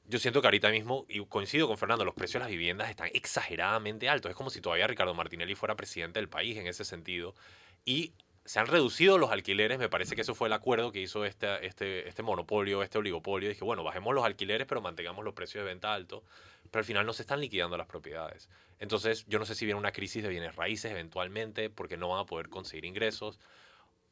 yo 0.05 0.19
siento 0.19 0.41
que 0.41 0.47
ahorita 0.47 0.69
mismo, 0.69 1.05
y 1.07 1.23
coincido 1.25 1.67
con 1.67 1.77
Fernando, 1.77 2.03
los 2.03 2.15
precios 2.15 2.35
de 2.35 2.45
las 2.45 2.49
viviendas 2.49 2.89
están 2.89 3.09
exageradamente 3.13 4.09
altos. 4.09 4.29
Es 4.29 4.35
como 4.35 4.49
si 4.49 4.59
todavía 4.61 4.87
Ricardo 4.87 5.13
Martinelli 5.13 5.55
fuera 5.55 5.75
presidente 5.75 6.19
del 6.19 6.29
país 6.29 6.57
en 6.57 6.67
ese 6.67 6.83
sentido. 6.83 7.35
Y 7.85 8.13
se 8.49 8.59
han 8.59 8.65
reducido 8.65 9.19
los 9.19 9.29
alquileres, 9.29 9.77
me 9.77 9.89
parece 9.89 10.15
que 10.15 10.21
eso 10.21 10.33
fue 10.33 10.47
el 10.47 10.53
acuerdo 10.53 10.91
que 10.91 10.99
hizo 10.99 11.23
este, 11.23 11.67
este, 11.67 12.23
monopolio, 12.23 12.81
este 12.81 12.97
oligopolio. 12.97 13.47
Dije, 13.47 13.63
bueno, 13.63 13.83
bajemos 13.83 14.15
los 14.15 14.25
alquileres, 14.25 14.65
pero 14.65 14.81
mantengamos 14.81 15.23
los 15.23 15.35
precios 15.35 15.63
de 15.63 15.69
venta 15.69 15.93
altos. 15.93 16.23
Pero 16.71 16.79
al 16.79 16.85
final 16.85 17.05
no 17.05 17.13
se 17.13 17.21
están 17.21 17.41
liquidando 17.41 17.77
las 17.77 17.85
propiedades. 17.85 18.49
Entonces, 18.79 19.23
yo 19.27 19.37
no 19.37 19.45
sé 19.45 19.53
si 19.53 19.65
viene 19.65 19.77
una 19.77 19.91
crisis 19.91 20.23
de 20.23 20.29
bienes 20.29 20.55
raíces 20.55 20.89
eventualmente, 20.89 21.69
porque 21.69 21.95
no 21.95 22.09
van 22.09 22.21
a 22.21 22.25
poder 22.25 22.49
conseguir 22.49 22.85
ingresos 22.85 23.39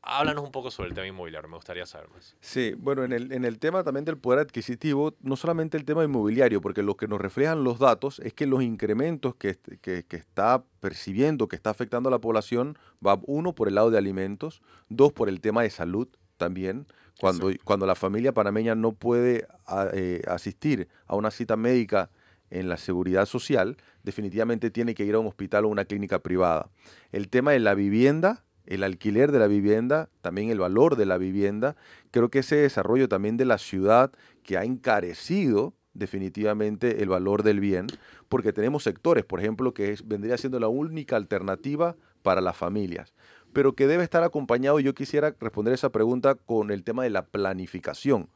háblanos 0.08 0.44
un 0.44 0.52
poco 0.52 0.72
sobre 0.72 0.90
el 0.90 0.96
tema 0.96 1.08
inmobiliario, 1.08 1.50
me 1.50 1.58
gustaría 1.58 1.86
saber 1.86 2.10
más. 2.10 2.36
Sí, 2.40 2.74
bueno, 2.78 3.04
en 3.04 3.12
el, 3.12 3.32
en 3.32 3.46
el 3.46 3.60
tema 3.60 3.84
también 3.84 4.06
del 4.06 4.18
poder 4.18 4.40
adquisitivo, 4.40 5.14
no 5.22 5.36
solamente 5.36 5.78
el 5.78 5.86
tema 5.86 6.04
inmobiliario, 6.04 6.62
porque 6.62 6.82
lo 6.82 6.96
que 6.96 7.08
nos 7.08 7.20
reflejan 7.20 7.64
los 7.64 7.78
datos 7.78 8.20
es 8.20 8.34
que 8.34 8.48
los 8.48 8.64
incrementos 8.64 9.36
que, 9.36 9.58
que, 9.82 10.04
que 10.04 10.16
está 10.16 10.64
percibiendo, 10.80 11.48
que 11.48 11.56
está 11.56 11.70
afectando 11.70 12.10
a 12.10 12.12
la 12.12 12.20
población, 12.20 12.78
va 13.06 13.20
uno 13.26 13.54
por 13.54 13.68
el 13.68 13.76
lado 13.76 13.92
de 13.92 13.98
alimentos, 13.98 14.62
dos 14.90 15.12
por 15.12 15.30
el 15.30 15.42
tema 15.42 15.62
de 15.64 15.70
salud 15.70 16.08
también. 16.38 16.88
Cuando, 17.20 17.50
cuando 17.64 17.88
la 17.88 17.96
familia 17.96 18.32
panameña 18.32 18.76
no 18.76 18.94
puede 18.94 19.48
eh, 19.94 20.22
asistir 20.28 20.88
a 21.08 21.16
una 21.16 21.32
cita 21.32 21.58
médica 21.58 22.12
en 22.50 22.70
la 22.70 22.78
seguridad 22.78 23.26
social, 23.26 23.78
definitivamente 24.04 24.70
tiene 24.70 24.94
que 24.94 25.04
ir 25.04 25.16
a 25.16 25.20
un 25.20 25.28
hospital 25.28 25.66
o 25.66 25.70
una 25.70 25.86
clínica 25.86 26.20
privada. 26.20 26.70
El 27.12 27.30
tema 27.30 27.52
de 27.52 27.60
la 27.60 27.74
vivienda, 27.74 28.46
el 28.68 28.84
alquiler 28.84 29.32
de 29.32 29.40
la 29.40 29.48
vivienda, 29.48 30.10
también 30.22 30.50
el 30.50 30.60
valor 30.60 30.96
de 30.96 31.06
la 31.06 31.18
vivienda. 31.18 31.76
Creo 32.12 32.30
que 32.30 32.40
ese 32.40 32.58
desarrollo 32.58 33.10
también 33.10 33.38
de 33.38 33.46
la 33.46 33.58
ciudad 33.58 34.12
que 34.44 34.58
ha 34.58 34.64
encarecido 34.64 35.74
definitivamente 35.94 37.02
el 37.02 37.10
valor 37.10 37.44
del 37.44 37.60
bien, 37.60 37.88
porque 38.30 38.54
tenemos 38.54 38.84
sectores, 38.84 39.26
por 39.26 39.40
ejemplo, 39.40 39.74
que 39.74 39.98
vendría 40.06 40.38
siendo 40.38 40.60
la 40.60 40.68
única 40.68 41.16
alternativa 41.16 41.96
para 42.22 42.42
las 42.42 42.56
familias, 42.56 43.14
pero 43.54 43.74
que 43.74 43.88
debe 43.88 44.04
estar 44.04 44.24
acompañado, 44.24 44.80
yo 44.80 44.94
quisiera 44.94 45.36
responder 45.40 45.74
esa 45.74 45.92
pregunta 45.92 46.36
con 46.36 46.72
el 46.72 46.84
tema 46.84 47.04
de 47.04 47.10
la 47.10 47.26
planificación, 47.26 48.30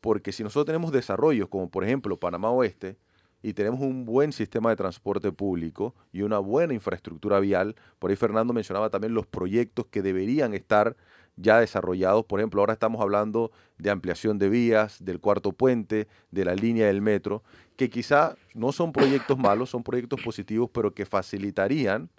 porque 0.00 0.32
si 0.32 0.42
nosotros 0.42 0.66
tenemos 0.66 0.92
desarrollos 0.92 1.48
como 1.48 1.70
por 1.70 1.84
ejemplo 1.84 2.18
Panamá 2.18 2.50
Oeste, 2.50 2.96
y 3.42 3.54
tenemos 3.54 3.80
un 3.80 4.04
buen 4.04 4.32
sistema 4.32 4.70
de 4.70 4.76
transporte 4.76 5.32
público 5.32 5.94
y 6.12 6.22
una 6.22 6.38
buena 6.38 6.74
infraestructura 6.74 7.40
vial. 7.40 7.74
Por 7.98 8.10
ahí 8.10 8.16
Fernando 8.16 8.52
mencionaba 8.52 8.88
también 8.88 9.14
los 9.14 9.26
proyectos 9.26 9.86
que 9.86 10.00
deberían 10.00 10.54
estar 10.54 10.96
ya 11.36 11.58
desarrollados. 11.58 12.24
Por 12.24 12.40
ejemplo, 12.40 12.60
ahora 12.60 12.74
estamos 12.74 13.00
hablando 13.00 13.50
de 13.78 13.90
ampliación 13.90 14.38
de 14.38 14.48
vías, 14.48 15.04
del 15.04 15.18
cuarto 15.18 15.52
puente, 15.52 16.06
de 16.30 16.44
la 16.44 16.54
línea 16.54 16.86
del 16.86 17.02
metro, 17.02 17.42
que 17.76 17.90
quizá 17.90 18.36
no 18.54 18.70
son 18.70 18.92
proyectos 18.92 19.38
malos, 19.38 19.70
son 19.70 19.82
proyectos 19.82 20.20
positivos, 20.22 20.70
pero 20.72 20.94
que 20.94 21.04
facilitarían 21.04 22.10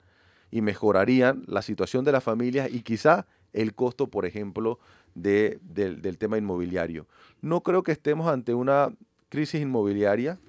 y 0.52 0.62
mejorarían 0.62 1.44
la 1.48 1.62
situación 1.62 2.04
de 2.04 2.12
las 2.12 2.24
familias 2.24 2.70
y 2.72 2.82
quizá 2.82 3.26
el 3.54 3.74
costo, 3.76 4.08
por 4.08 4.26
ejemplo, 4.26 4.80
de, 5.16 5.60
del 5.62 6.18
tema 6.18 6.38
inmobiliario. 6.38 7.08
No 7.42 7.62
creo 7.62 7.84
que 7.84 7.92
estemos 7.92 8.28
ante 8.28 8.54
una 8.54 8.92
crisis 9.30 9.62
inmobiliaria, 9.62 10.40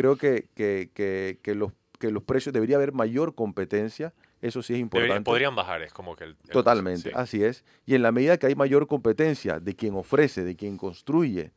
creo 0.00 0.16
que, 0.16 0.48
que, 0.54 1.38
que, 1.42 1.54
los, 1.54 1.72
que 1.98 2.10
los 2.10 2.22
precios 2.22 2.54
debería 2.54 2.76
haber 2.76 2.92
mayor 2.92 3.34
competencia. 3.34 4.14
Eso 4.40 4.62
sí 4.62 4.72
es 4.72 4.80
importante. 4.80 5.20
podrían 5.20 5.54
bajar, 5.54 5.82
es 5.82 5.92
como 5.92 6.16
que 6.16 6.24
el... 6.24 6.36
Totalmente, 6.36 7.12
así 7.14 7.44
es. 7.44 7.62
Y 7.84 7.94
en 7.94 8.02
la 8.02 8.10
medida 8.10 8.38
que 8.38 8.46
hay 8.46 8.54
mayor 8.54 8.86
competencia 8.86 9.60
de 9.60 9.76
quien 9.76 9.94
ofrece, 9.94 10.42
de 10.42 10.56
quien 10.56 10.78
construye, 10.78 11.52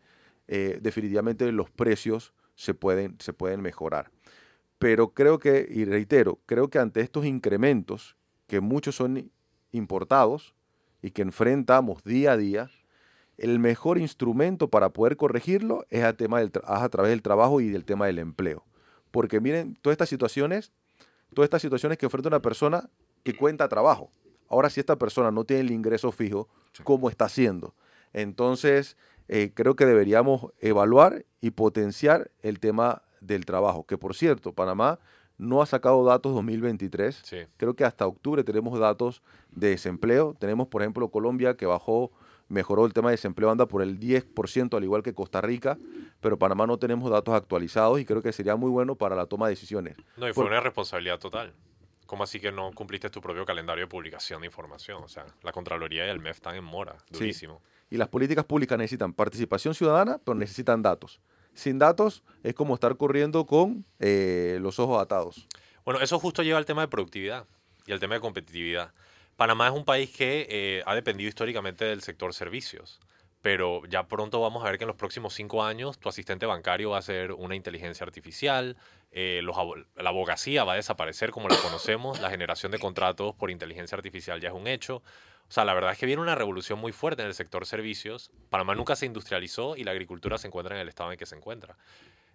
eh, 0.49 0.79
definitivamente 0.81 1.49
los 1.53 1.69
precios 1.69 2.33
se 2.55 2.73
pueden, 2.73 3.15
se 3.19 3.31
pueden 3.31 3.61
mejorar. 3.61 4.11
Pero 4.77 5.13
creo 5.13 5.39
que, 5.39 5.65
y 5.69 5.85
reitero, 5.85 6.41
creo 6.45 6.69
que 6.69 6.79
ante 6.79 6.99
estos 6.99 7.25
incrementos, 7.25 8.17
que 8.47 8.59
muchos 8.59 8.95
son 8.95 9.31
importados 9.71 10.53
y 11.01 11.11
que 11.11 11.21
enfrentamos 11.21 12.03
día 12.03 12.33
a 12.33 12.37
día, 12.37 12.69
el 13.37 13.59
mejor 13.59 13.97
instrumento 13.97 14.69
para 14.69 14.89
poder 14.89 15.17
corregirlo 15.17 15.85
es 15.89 16.03
a, 16.03 16.13
tema 16.13 16.39
del 16.39 16.51
a 16.65 16.87
través 16.89 17.11
del 17.11 17.21
trabajo 17.21 17.61
y 17.61 17.69
del 17.69 17.85
tema 17.85 18.05
del 18.05 18.19
empleo. 18.19 18.63
Porque 19.11 19.39
miren, 19.39 19.77
todas 19.81 19.93
estas 19.93 20.09
situaciones, 20.09 20.71
todas 21.33 21.47
estas 21.47 21.61
situaciones 21.61 21.97
que 21.97 22.05
ofrece 22.05 22.27
una 22.27 22.41
persona 22.41 22.89
que 23.23 23.35
cuenta 23.35 23.67
trabajo. 23.67 24.11
Ahora, 24.49 24.69
si 24.69 24.79
esta 24.79 24.97
persona 24.97 25.31
no 25.31 25.45
tiene 25.45 25.61
el 25.61 25.71
ingreso 25.71 26.11
fijo, 26.11 26.47
¿cómo 26.83 27.09
está 27.09 27.25
haciendo? 27.25 27.73
Entonces, 28.11 28.97
eh, 29.27 29.51
creo 29.53 29.75
que 29.75 29.85
deberíamos 29.85 30.51
evaluar 30.59 31.25
y 31.41 31.51
potenciar 31.51 32.31
el 32.41 32.59
tema 32.59 33.03
del 33.21 33.45
trabajo. 33.45 33.85
Que 33.85 33.97
por 33.97 34.15
cierto, 34.15 34.53
Panamá 34.53 34.99
no 35.37 35.61
ha 35.61 35.65
sacado 35.65 36.03
datos 36.05 36.33
2023. 36.33 37.47
Creo 37.57 37.75
que 37.75 37.85
hasta 37.85 38.05
octubre 38.05 38.43
tenemos 38.43 38.77
datos 38.79 39.23
de 39.51 39.69
desempleo. 39.69 40.35
Tenemos, 40.39 40.67
por 40.67 40.81
ejemplo, 40.81 41.09
Colombia 41.09 41.55
que 41.55 41.65
bajó 41.65 42.11
mejoró 42.53 42.85
el 42.85 42.93
tema 42.93 43.09
de 43.09 43.15
desempleo, 43.15 43.49
anda 43.51 43.65
por 43.65 43.81
el 43.81 43.99
10%, 43.99 44.77
al 44.77 44.83
igual 44.83 45.03
que 45.03 45.13
Costa 45.13 45.41
Rica, 45.41 45.77
pero 46.21 46.37
Panamá 46.37 46.65
no 46.67 46.77
tenemos 46.77 47.09
datos 47.09 47.33
actualizados 47.33 47.99
y 47.99 48.05
creo 48.05 48.21
que 48.21 48.31
sería 48.31 48.55
muy 48.55 48.69
bueno 48.69 48.95
para 48.95 49.15
la 49.15 49.25
toma 49.25 49.47
de 49.47 49.53
decisiones. 49.53 49.97
No, 50.15 50.29
y 50.29 50.33
fue 50.33 50.45
una 50.45 50.61
responsabilidad 50.61 51.19
total. 51.19 51.53
¿Cómo 52.05 52.23
así 52.23 52.39
que 52.39 52.51
no 52.51 52.71
cumpliste 52.73 53.09
tu 53.09 53.21
propio 53.21 53.45
calendario 53.45 53.85
de 53.85 53.87
publicación 53.87 54.41
de 54.41 54.47
información? 54.47 55.03
O 55.03 55.07
sea, 55.07 55.25
la 55.41 55.51
Contraloría 55.51 56.05
y 56.05 56.09
el 56.09 56.19
MEF 56.19 56.37
están 56.37 56.55
en 56.55 56.63
mora, 56.63 56.95
durísimo. 57.09 57.61
Y 57.89 57.97
las 57.97 58.07
políticas 58.07 58.45
públicas 58.45 58.77
necesitan 58.77 59.13
participación 59.13 59.73
ciudadana, 59.73 60.19
pero 60.23 60.35
necesitan 60.35 60.81
datos. 60.81 61.21
Sin 61.53 61.79
datos 61.79 62.23
es 62.43 62.53
como 62.53 62.73
estar 62.73 62.97
corriendo 62.97 63.45
con 63.45 63.85
eh, 63.99 64.57
los 64.61 64.79
ojos 64.79 65.01
atados. 65.01 65.47
Bueno, 65.85 66.01
eso 66.01 66.19
justo 66.19 66.43
lleva 66.43 66.57
al 66.57 66.65
tema 66.65 66.81
de 66.81 66.87
productividad 66.87 67.45
y 67.85 67.91
al 67.91 67.99
tema 67.99 68.15
de 68.15 68.21
competitividad. 68.21 68.93
Panamá 69.35 69.67
es 69.67 69.73
un 69.73 69.85
país 69.85 70.11
que 70.15 70.47
eh, 70.49 70.83
ha 70.85 70.93
dependido 70.95 71.27
históricamente 71.27 71.85
del 71.85 72.01
sector 72.01 72.33
servicios, 72.33 72.99
pero 73.41 73.83
ya 73.85 74.07
pronto 74.07 74.39
vamos 74.39 74.63
a 74.63 74.69
ver 74.69 74.77
que 74.77 74.83
en 74.83 74.89
los 74.89 74.95
próximos 74.95 75.33
cinco 75.33 75.63
años 75.63 75.99
tu 75.99 76.07
asistente 76.07 76.45
bancario 76.45 76.91
va 76.91 76.99
a 76.99 77.01
ser 77.01 77.31
una 77.31 77.55
inteligencia 77.55 78.05
artificial, 78.05 78.77
eh, 79.11 79.41
la 79.43 80.09
abogacía 80.09 80.63
va 80.63 80.73
a 80.73 80.75
desaparecer 80.75 81.31
como 81.31 81.49
la 81.49 81.57
conocemos, 81.57 82.19
la 82.19 82.29
generación 82.29 82.71
de 82.71 82.79
contratos 82.79 83.35
por 83.35 83.51
inteligencia 83.51 83.95
artificial 83.95 84.39
ya 84.39 84.49
es 84.49 84.55
un 84.55 84.67
hecho. 84.67 85.03
O 85.47 85.51
sea, 85.53 85.65
la 85.65 85.73
verdad 85.73 85.91
es 85.91 85.99
que 85.99 86.05
viene 86.05 86.21
una 86.21 86.35
revolución 86.35 86.79
muy 86.79 86.91
fuerte 86.91 87.21
en 87.21 87.27
el 87.27 87.35
sector 87.35 87.65
servicios. 87.65 88.31
Panamá 88.49 88.73
nunca 88.75 88.95
se 88.95 89.05
industrializó 89.05 89.75
y 89.75 89.83
la 89.83 89.91
agricultura 89.91 90.37
se 90.37 90.47
encuentra 90.47 90.75
en 90.75 90.81
el 90.81 90.89
estado 90.89 91.11
en 91.11 91.17
que 91.17 91.25
se 91.25 91.35
encuentra. 91.35 91.77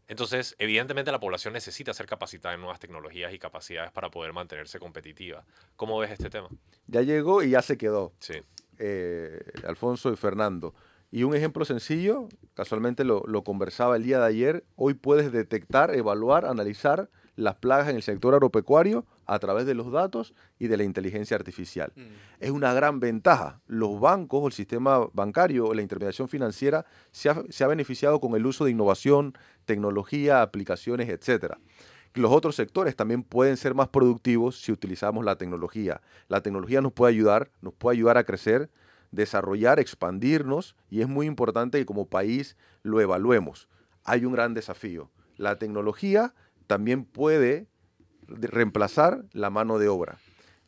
Entonces, 0.09 0.57
evidentemente 0.59 1.13
la 1.13 1.21
población 1.21 1.53
necesita 1.53 1.93
ser 1.93 2.07
capacitada 2.07 2.55
en 2.55 2.61
nuevas 2.61 2.81
tecnologías 2.81 3.33
y 3.33 3.39
capacidades 3.39 3.93
para 3.93 4.11
poder 4.11 4.33
mantenerse 4.33 4.81
competitiva. 4.81 5.45
¿Cómo 5.77 5.99
ves 5.99 6.11
este 6.11 6.31
tema? 6.31 6.49
Ya 6.87 7.03
llegó 7.03 7.43
y 7.43 7.51
ya 7.51 7.61
se 7.61 7.77
quedó. 7.77 8.13
Sí. 8.19 8.35
Eh, 8.79 9.39
Alfonso 9.67 10.11
y 10.11 10.17
Fernando. 10.17 10.75
Y 11.11 11.25
un 11.25 11.35
ejemplo 11.35 11.65
sencillo, 11.65 12.29
casualmente 12.55 13.05
lo, 13.05 13.23
lo, 13.27 13.45
conversaba 13.45 13.97
el 13.97 14.03
día 14.03 14.19
de 14.19 14.27
ayer, 14.27 14.65
hoy 14.77 14.95
puedes 14.95 15.31
detectar, 15.31 15.95
evaluar, 15.95 16.45
analizar 16.45 17.09
las 17.39 17.55
plagas 17.55 17.89
en 17.89 17.97
el 17.97 18.03
sector 18.03 18.35
agropecuario 18.35 19.07
a 19.25 19.39
través 19.39 19.65
de 19.65 19.75
los 19.75 19.93
datos 19.93 20.35
y 20.59 20.67
de 20.67 20.77
la 20.77 20.83
inteligencia 20.83 21.37
artificial. 21.37 21.93
Mm. 21.95 22.01
Es 22.41 22.51
una 22.51 22.75
gran 22.75 22.99
ventaja. 22.99 23.61
Los 23.67 24.01
bancos, 24.01 24.45
el 24.47 24.53
sistema 24.53 25.07
bancario, 25.13 25.73
la 25.73 25.83
intermediación 25.83 26.29
financiera 26.29 26.85
se 27.13 27.31
ha, 27.31 27.45
se 27.49 27.63
ha 27.63 27.69
beneficiado 27.69 28.21
con 28.21 28.35
el 28.35 28.45
uso 28.45 28.65
de 28.65 28.73
innovación, 28.73 29.39
tecnología, 29.69 30.41
aplicaciones, 30.41 31.11
etc. 31.11 31.57
Los 32.15 32.33
otros 32.33 32.57
sectores 32.57 32.97
también 32.97 33.23
pueden 33.23 33.59
ser 33.59 33.75
más 33.75 33.89
productivos 33.89 34.59
si 34.63 34.73
utilizamos 34.73 35.27
la 35.27 35.37
tecnología. 35.37 36.01
La 36.27 36.41
tecnología 36.41 36.81
nos 36.81 36.95
puede 36.95 37.13
ayudar, 37.13 37.51
nos 37.61 37.75
puede 37.75 37.99
ayudar 37.99 38.17
a 38.17 38.25
crecer, 38.25 38.71
desarrollar, 39.13 39.79
expandirnos 39.79 40.75
y 40.89 41.03
es 41.03 41.09
muy 41.09 41.27
importante 41.27 41.79
que 41.79 41.85
como 41.85 42.09
país 42.09 42.57
lo 42.83 42.99
evaluemos. 43.03 43.69
Hay 44.05 44.25
un 44.25 44.33
gran 44.33 44.55
desafío. 44.55 45.11
La 45.37 45.59
tecnología 45.59 46.35
también 46.67 47.05
puede 47.05 47.67
reemplazar 48.27 49.27
la 49.33 49.51
mano 49.51 49.79
de 49.79 49.89
obra, 49.89 50.17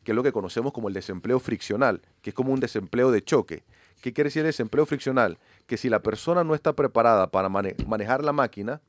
que 0.03 0.11
es 0.11 0.15
lo 0.15 0.21
que 0.21 0.31
conocemos 0.31 0.73
como 0.73 0.89
el 0.89 0.93
desempleo 0.93 1.39
friccional, 1.39 2.01
que 2.21 2.29
es 2.29 2.35
como 2.35 2.53
un 2.53 2.59
desempleo 2.59 3.09
de 3.09 3.23
choque. 3.23 3.63
¿Qué 4.01 4.13
quiere 4.13 4.27
decir 4.27 4.41
el 4.41 4.47
desempleo 4.47 4.85
friccional? 4.85 5.39
Que 5.65 5.77
si 5.77 5.89
la 5.89 6.01
persona 6.01 6.43
no 6.43 6.53
está 6.53 6.73
preparada 6.75 7.31
para 7.31 7.49
manejar 7.49 8.23
la 8.23 8.31
máquina, 8.31 8.81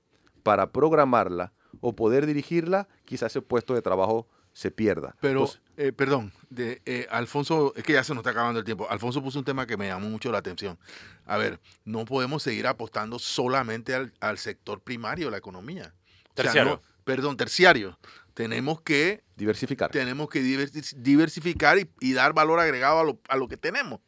para 0.43 0.73
programarla 0.73 1.53
o 1.81 1.95
poder 1.95 2.27
dirigirla, 2.27 2.89
quizás 3.05 3.33
ese 3.33 3.43
puesto 3.43 3.75
de 3.75 3.83
trabajo 3.83 4.29
se 4.53 4.71
pierda. 4.71 5.17
Pero, 5.21 5.49
eh, 5.77 5.93
perdón, 5.93 6.33
de, 6.51 6.83
eh, 6.85 7.07
Alfonso, 7.11 7.73
es 7.75 7.83
que 7.83 7.95
ya 7.95 8.05
se 8.05 8.13
nos 8.13 8.21
está 8.21 8.31
acabando 8.31 8.59
el 8.59 8.65
tiempo. 8.65 8.87
Alfonso 8.91 9.23
puso 9.23 9.39
un 9.39 9.45
tema 9.45 9.67
que 9.67 9.77
me 9.77 9.89
llamó 9.89 10.09
mucho 10.09 10.31
la 10.31 10.39
atención. 10.39 10.79
A 11.25 11.39
ver, 11.39 11.59
no 11.85 12.05
podemos 12.05 12.43
seguir 12.43 12.67
apostando 12.67 13.19
solamente 13.19 13.95
al, 13.95 14.13
al 14.21 14.39
sector 14.39 14.81
primario 14.81 15.27
de 15.27 15.31
la 15.33 15.39
economía. 15.39 15.95
Terciario. 16.35 16.81
perdón, 17.05 17.37
terciarios. 17.37 17.97
Tenemos 18.35 18.81
que 18.81 19.25
Diversificar. 19.37 19.91
tenemos 19.91 20.29
que 20.29 20.43
diversi- 20.43 20.95
diversificar 20.97 21.79
y, 21.79 21.91
y 22.01 22.13
dar 22.15 22.33
valor 22.33 22.61
agregado 22.61 23.01
a 23.01 23.05
lo, 23.05 23.21
a 23.29 23.37
lo 23.37 23.49
que 23.49 23.57
tenemos. 23.57 24.01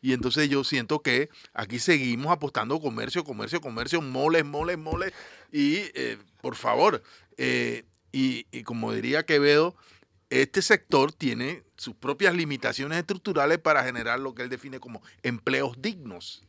Y 0.00 0.12
entonces 0.12 0.48
yo 0.48 0.62
siento 0.64 1.00
que 1.02 1.28
aquí 1.52 1.78
seguimos 1.78 2.30
apostando 2.30 2.80
comercio, 2.80 3.24
comercio, 3.24 3.60
comercio, 3.60 4.00
moles, 4.00 4.44
moles, 4.44 4.78
moles. 4.78 5.12
Y 5.50 5.76
eh, 5.94 6.18
por 6.40 6.54
favor, 6.56 7.02
eh, 7.36 7.84
y, 8.12 8.46
y 8.52 8.62
como 8.62 8.92
diría 8.92 9.24
Quevedo, 9.24 9.74
este 10.30 10.62
sector 10.62 11.12
tiene 11.12 11.62
sus 11.76 11.94
propias 11.94 12.34
limitaciones 12.34 12.98
estructurales 12.98 13.58
para 13.58 13.82
generar 13.84 14.20
lo 14.20 14.34
que 14.34 14.42
él 14.42 14.48
define 14.48 14.78
como 14.80 15.02
empleos 15.22 15.80
dignos, 15.80 16.42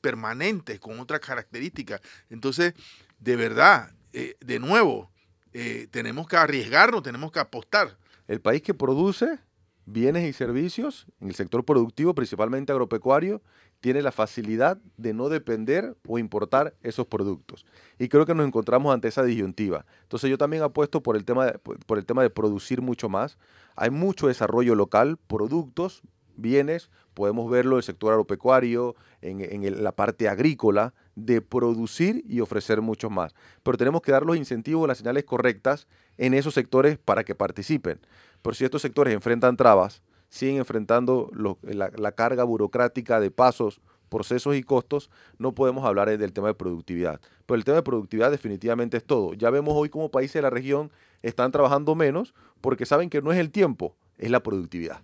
permanentes, 0.00 0.78
con 0.80 1.00
otras 1.00 1.20
características. 1.20 2.00
Entonces, 2.30 2.74
de 3.18 3.36
verdad, 3.36 3.92
eh, 4.12 4.36
de 4.40 4.58
nuevo, 4.58 5.10
eh, 5.52 5.88
tenemos 5.90 6.26
que 6.26 6.36
arriesgarnos, 6.36 7.02
tenemos 7.02 7.32
que 7.32 7.40
apostar. 7.40 7.96
El 8.26 8.40
país 8.40 8.62
que 8.62 8.74
produce 8.74 9.38
bienes 9.86 10.28
y 10.28 10.32
servicios 10.32 11.06
en 11.20 11.28
el 11.28 11.34
sector 11.34 11.64
productivo, 11.64 12.14
principalmente 12.14 12.72
agropecuario, 12.72 13.42
tiene 13.80 14.02
la 14.02 14.12
facilidad 14.12 14.78
de 14.96 15.14
no 15.14 15.28
depender 15.28 15.96
o 16.06 16.18
importar 16.18 16.74
esos 16.82 17.06
productos. 17.06 17.64
Y 17.98 18.08
creo 18.08 18.26
que 18.26 18.34
nos 18.34 18.46
encontramos 18.46 18.92
ante 18.92 19.08
esa 19.08 19.22
disyuntiva. 19.22 19.86
Entonces 20.02 20.28
yo 20.28 20.36
también 20.36 20.62
apuesto 20.62 21.02
por 21.02 21.16
el 21.16 21.24
tema 21.24 21.46
de, 21.46 21.58
por 21.58 21.98
el 21.98 22.04
tema 22.04 22.22
de 22.22 22.30
producir 22.30 22.82
mucho 22.82 23.08
más. 23.08 23.38
Hay 23.76 23.90
mucho 23.90 24.26
desarrollo 24.26 24.74
local, 24.74 25.16
productos, 25.16 26.02
bienes, 26.36 26.90
podemos 27.14 27.50
verlo 27.50 27.72
en 27.72 27.78
el 27.78 27.82
sector 27.84 28.12
agropecuario, 28.12 28.94
en, 29.22 29.40
en 29.40 29.82
la 29.82 29.92
parte 29.92 30.28
agrícola, 30.28 30.92
de 31.26 31.40
producir 31.40 32.24
y 32.28 32.40
ofrecer 32.40 32.80
mucho 32.80 33.10
más. 33.10 33.34
Pero 33.62 33.76
tenemos 33.78 34.02
que 34.02 34.12
dar 34.12 34.24
los 34.24 34.36
incentivos, 34.36 34.86
las 34.88 34.98
señales 34.98 35.24
correctas 35.24 35.86
en 36.16 36.34
esos 36.34 36.54
sectores 36.54 36.98
para 36.98 37.24
que 37.24 37.34
participen. 37.34 38.00
Pero 38.42 38.54
si 38.54 38.64
estos 38.64 38.82
sectores 38.82 39.14
enfrentan 39.14 39.56
trabas, 39.56 40.02
siguen 40.28 40.56
enfrentando 40.58 41.30
lo- 41.32 41.58
la, 41.62 41.90
la 41.96 42.12
carga 42.12 42.44
burocrática 42.44 43.18
de 43.20 43.30
pasos, 43.30 43.80
procesos 44.08 44.56
y 44.56 44.62
costos, 44.62 45.10
no 45.38 45.54
podemos 45.54 45.84
hablar 45.84 46.16
del 46.16 46.32
tema 46.32 46.48
de 46.48 46.54
productividad. 46.54 47.20
Pero 47.46 47.56
el 47.56 47.64
tema 47.64 47.76
de 47.76 47.82
productividad 47.82 48.30
definitivamente 48.30 48.96
es 48.96 49.04
todo. 49.04 49.34
Ya 49.34 49.50
vemos 49.50 49.74
hoy 49.76 49.88
cómo 49.90 50.10
países 50.10 50.34
de 50.34 50.42
la 50.42 50.50
región 50.50 50.90
están 51.22 51.50
trabajando 51.52 51.94
menos 51.94 52.34
porque 52.60 52.86
saben 52.86 53.10
que 53.10 53.20
no 53.22 53.32
es 53.32 53.38
el 53.38 53.50
tiempo, 53.50 53.96
es 54.16 54.30
la 54.30 54.42
productividad. 54.42 55.00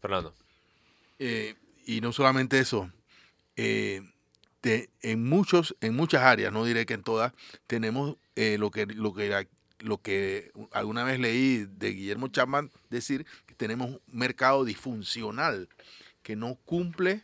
Fernando. 0.00 0.34
Eh, 1.18 1.54
y 1.86 2.00
no 2.00 2.12
solamente 2.12 2.58
eso, 2.58 2.90
eh, 3.56 4.02
te- 4.66 4.90
en, 5.00 5.22
muchos, 5.22 5.76
en 5.80 5.94
muchas 5.94 6.22
áreas, 6.22 6.52
no 6.52 6.64
diré 6.64 6.86
que 6.86 6.94
en 6.94 7.04
todas, 7.04 7.32
tenemos 7.68 8.16
eh, 8.34 8.56
lo, 8.58 8.72
que, 8.72 8.84
lo, 8.86 9.14
que, 9.14 9.46
lo 9.78 9.98
que 10.02 10.50
alguna 10.72 11.04
vez 11.04 11.20
leí 11.20 11.66
de 11.70 11.90
Guillermo 11.92 12.26
Chapman 12.26 12.72
decir, 12.90 13.26
que 13.46 13.54
tenemos 13.54 13.90
un 13.90 14.00
mercado 14.08 14.64
disfuncional 14.64 15.68
que 16.24 16.34
no 16.34 16.56
cumple 16.64 17.22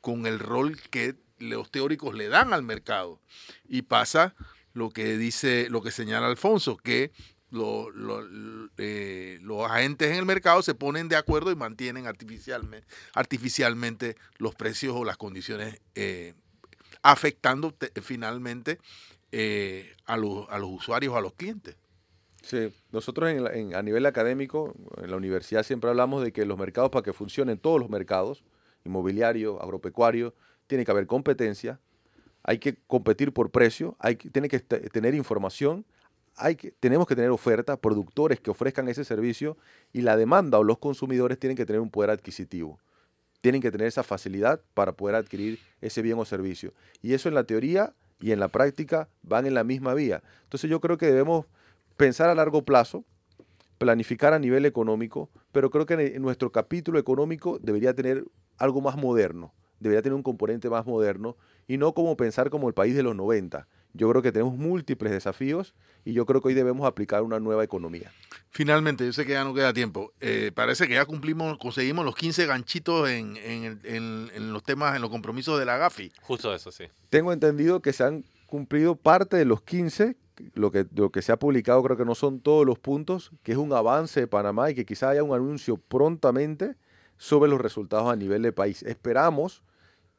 con 0.00 0.24
el 0.26 0.38
rol 0.38 0.78
que 0.90 1.16
los 1.40 1.68
teóricos 1.72 2.14
le 2.14 2.28
dan 2.28 2.52
al 2.52 2.62
mercado. 2.62 3.20
Y 3.68 3.82
pasa 3.82 4.36
lo 4.72 4.90
que 4.90 5.18
dice, 5.18 5.66
lo 5.70 5.82
que 5.82 5.90
señala 5.90 6.28
Alfonso, 6.28 6.76
que 6.76 7.10
lo- 7.50 7.90
eh, 8.78 9.38
los 9.42 9.68
agentes 9.68 10.12
en 10.12 10.16
el 10.18 10.26
mercado 10.26 10.62
se 10.62 10.74
ponen 10.76 11.08
de 11.08 11.16
acuerdo 11.16 11.50
y 11.50 11.56
mantienen 11.56 12.06
artificialmente, 12.06 12.86
artificialmente 13.14 14.16
los 14.38 14.54
precios 14.54 14.94
o 14.96 15.04
las 15.04 15.16
condiciones, 15.16 15.80
eh, 15.96 16.34
afectando 17.04 17.72
te- 17.72 17.92
finalmente 18.00 18.78
eh, 19.30 19.92
a, 20.06 20.16
los, 20.16 20.48
a 20.48 20.58
los 20.58 20.70
usuarios, 20.70 21.14
a 21.14 21.20
los 21.20 21.34
clientes. 21.34 21.76
Sí, 22.42 22.72
nosotros 22.92 23.30
en 23.30 23.46
en- 23.46 23.74
a 23.74 23.82
nivel 23.82 24.06
académico, 24.06 24.74
en 24.96 25.10
la 25.10 25.16
universidad 25.16 25.62
siempre 25.62 25.90
hablamos 25.90 26.22
de 26.24 26.32
que 26.32 26.44
los 26.46 26.58
mercados, 26.58 26.90
para 26.90 27.02
que 27.02 27.12
funcionen 27.12 27.58
todos 27.58 27.78
los 27.78 27.90
mercados, 27.90 28.42
inmobiliario, 28.84 29.62
agropecuario, 29.62 30.34
tiene 30.66 30.84
que 30.84 30.90
haber 30.90 31.06
competencia, 31.06 31.78
hay 32.42 32.58
que 32.58 32.76
competir 32.86 33.32
por 33.32 33.50
precio, 33.50 33.96
hay 33.98 34.16
que, 34.16 34.30
tiene 34.30 34.48
que 34.48 34.60
te- 34.60 34.88
tener 34.90 35.14
información, 35.14 35.84
hay 36.36 36.56
que, 36.56 36.70
tenemos 36.72 37.06
que 37.06 37.14
tener 37.14 37.30
oferta, 37.30 37.76
productores 37.76 38.40
que 38.40 38.50
ofrezcan 38.50 38.88
ese 38.88 39.04
servicio 39.04 39.56
y 39.92 40.00
la 40.02 40.16
demanda 40.16 40.58
o 40.58 40.64
los 40.64 40.78
consumidores 40.78 41.38
tienen 41.38 41.56
que 41.56 41.66
tener 41.66 41.80
un 41.80 41.90
poder 41.90 42.10
adquisitivo. 42.10 42.78
Tienen 43.44 43.60
que 43.60 43.70
tener 43.70 43.86
esa 43.86 44.02
facilidad 44.02 44.62
para 44.72 44.92
poder 44.92 45.16
adquirir 45.16 45.58
ese 45.82 46.00
bien 46.00 46.18
o 46.18 46.24
servicio. 46.24 46.72
Y 47.02 47.12
eso 47.12 47.28
en 47.28 47.34
la 47.34 47.44
teoría 47.44 47.92
y 48.18 48.32
en 48.32 48.40
la 48.40 48.48
práctica 48.48 49.10
van 49.20 49.44
en 49.44 49.52
la 49.52 49.64
misma 49.64 49.92
vía. 49.92 50.22
Entonces 50.44 50.70
yo 50.70 50.80
creo 50.80 50.96
que 50.96 51.04
debemos 51.04 51.44
pensar 51.98 52.30
a 52.30 52.34
largo 52.34 52.64
plazo, 52.64 53.04
planificar 53.76 54.32
a 54.32 54.38
nivel 54.38 54.64
económico, 54.64 55.28
pero 55.52 55.68
creo 55.68 55.84
que 55.84 55.92
en 55.92 56.22
nuestro 56.22 56.52
capítulo 56.52 56.98
económico 56.98 57.58
debería 57.58 57.92
tener 57.92 58.24
algo 58.56 58.80
más 58.80 58.96
moderno, 58.96 59.52
debería 59.78 60.00
tener 60.00 60.16
un 60.16 60.22
componente 60.22 60.70
más 60.70 60.86
moderno 60.86 61.36
y 61.66 61.76
no 61.76 61.92
como 61.92 62.16
pensar 62.16 62.48
como 62.48 62.68
el 62.68 62.72
país 62.72 62.94
de 62.96 63.02
los 63.02 63.14
90. 63.14 63.68
Yo 63.94 64.10
creo 64.10 64.22
que 64.22 64.32
tenemos 64.32 64.56
múltiples 64.56 65.12
desafíos 65.12 65.74
y 66.04 66.12
yo 66.12 66.26
creo 66.26 66.42
que 66.42 66.48
hoy 66.48 66.54
debemos 66.54 66.86
aplicar 66.86 67.22
una 67.22 67.40
nueva 67.40 67.64
economía. 67.64 68.12
Finalmente, 68.50 69.06
yo 69.06 69.12
sé 69.12 69.24
que 69.24 69.32
ya 69.32 69.44
no 69.44 69.54
queda 69.54 69.72
tiempo. 69.72 70.12
eh, 70.20 70.50
parece 70.54 70.86
que 70.86 70.94
ya 70.94 71.04
cumplimos, 71.06 71.56
conseguimos 71.58 72.04
los 72.04 72.14
15 72.16 72.46
ganchitos 72.46 73.08
en, 73.08 73.36
en 73.36 73.80
en 73.84 74.52
los 74.52 74.62
temas, 74.62 74.94
en 74.96 75.02
los 75.02 75.10
compromisos 75.10 75.58
de 75.58 75.64
la 75.64 75.76
GAFI. 75.76 76.12
Justo 76.22 76.54
eso, 76.54 76.70
sí. 76.72 76.84
Tengo 77.08 77.32
entendido 77.32 77.80
que 77.80 77.92
se 77.92 78.04
han 78.04 78.24
cumplido 78.46 78.96
parte 78.96 79.36
de 79.36 79.44
los 79.44 79.62
15, 79.62 80.16
lo 80.54 80.70
que, 80.70 80.86
lo 80.94 81.10
que 81.10 81.22
se 81.22 81.32
ha 81.32 81.38
publicado 81.38 81.82
creo 81.82 81.96
que 81.96 82.04
no 82.04 82.14
son 82.14 82.40
todos 82.40 82.66
los 82.66 82.78
puntos, 82.78 83.30
que 83.42 83.52
es 83.52 83.58
un 83.58 83.72
avance 83.72 84.20
de 84.20 84.26
Panamá 84.26 84.70
y 84.70 84.74
que 84.74 84.84
quizá 84.84 85.10
haya 85.10 85.22
un 85.22 85.34
anuncio 85.34 85.76
prontamente 85.76 86.74
sobre 87.16 87.48
los 87.50 87.60
resultados 87.60 88.12
a 88.12 88.16
nivel 88.16 88.42
de 88.42 88.52
país. 88.52 88.82
Esperamos 88.82 89.62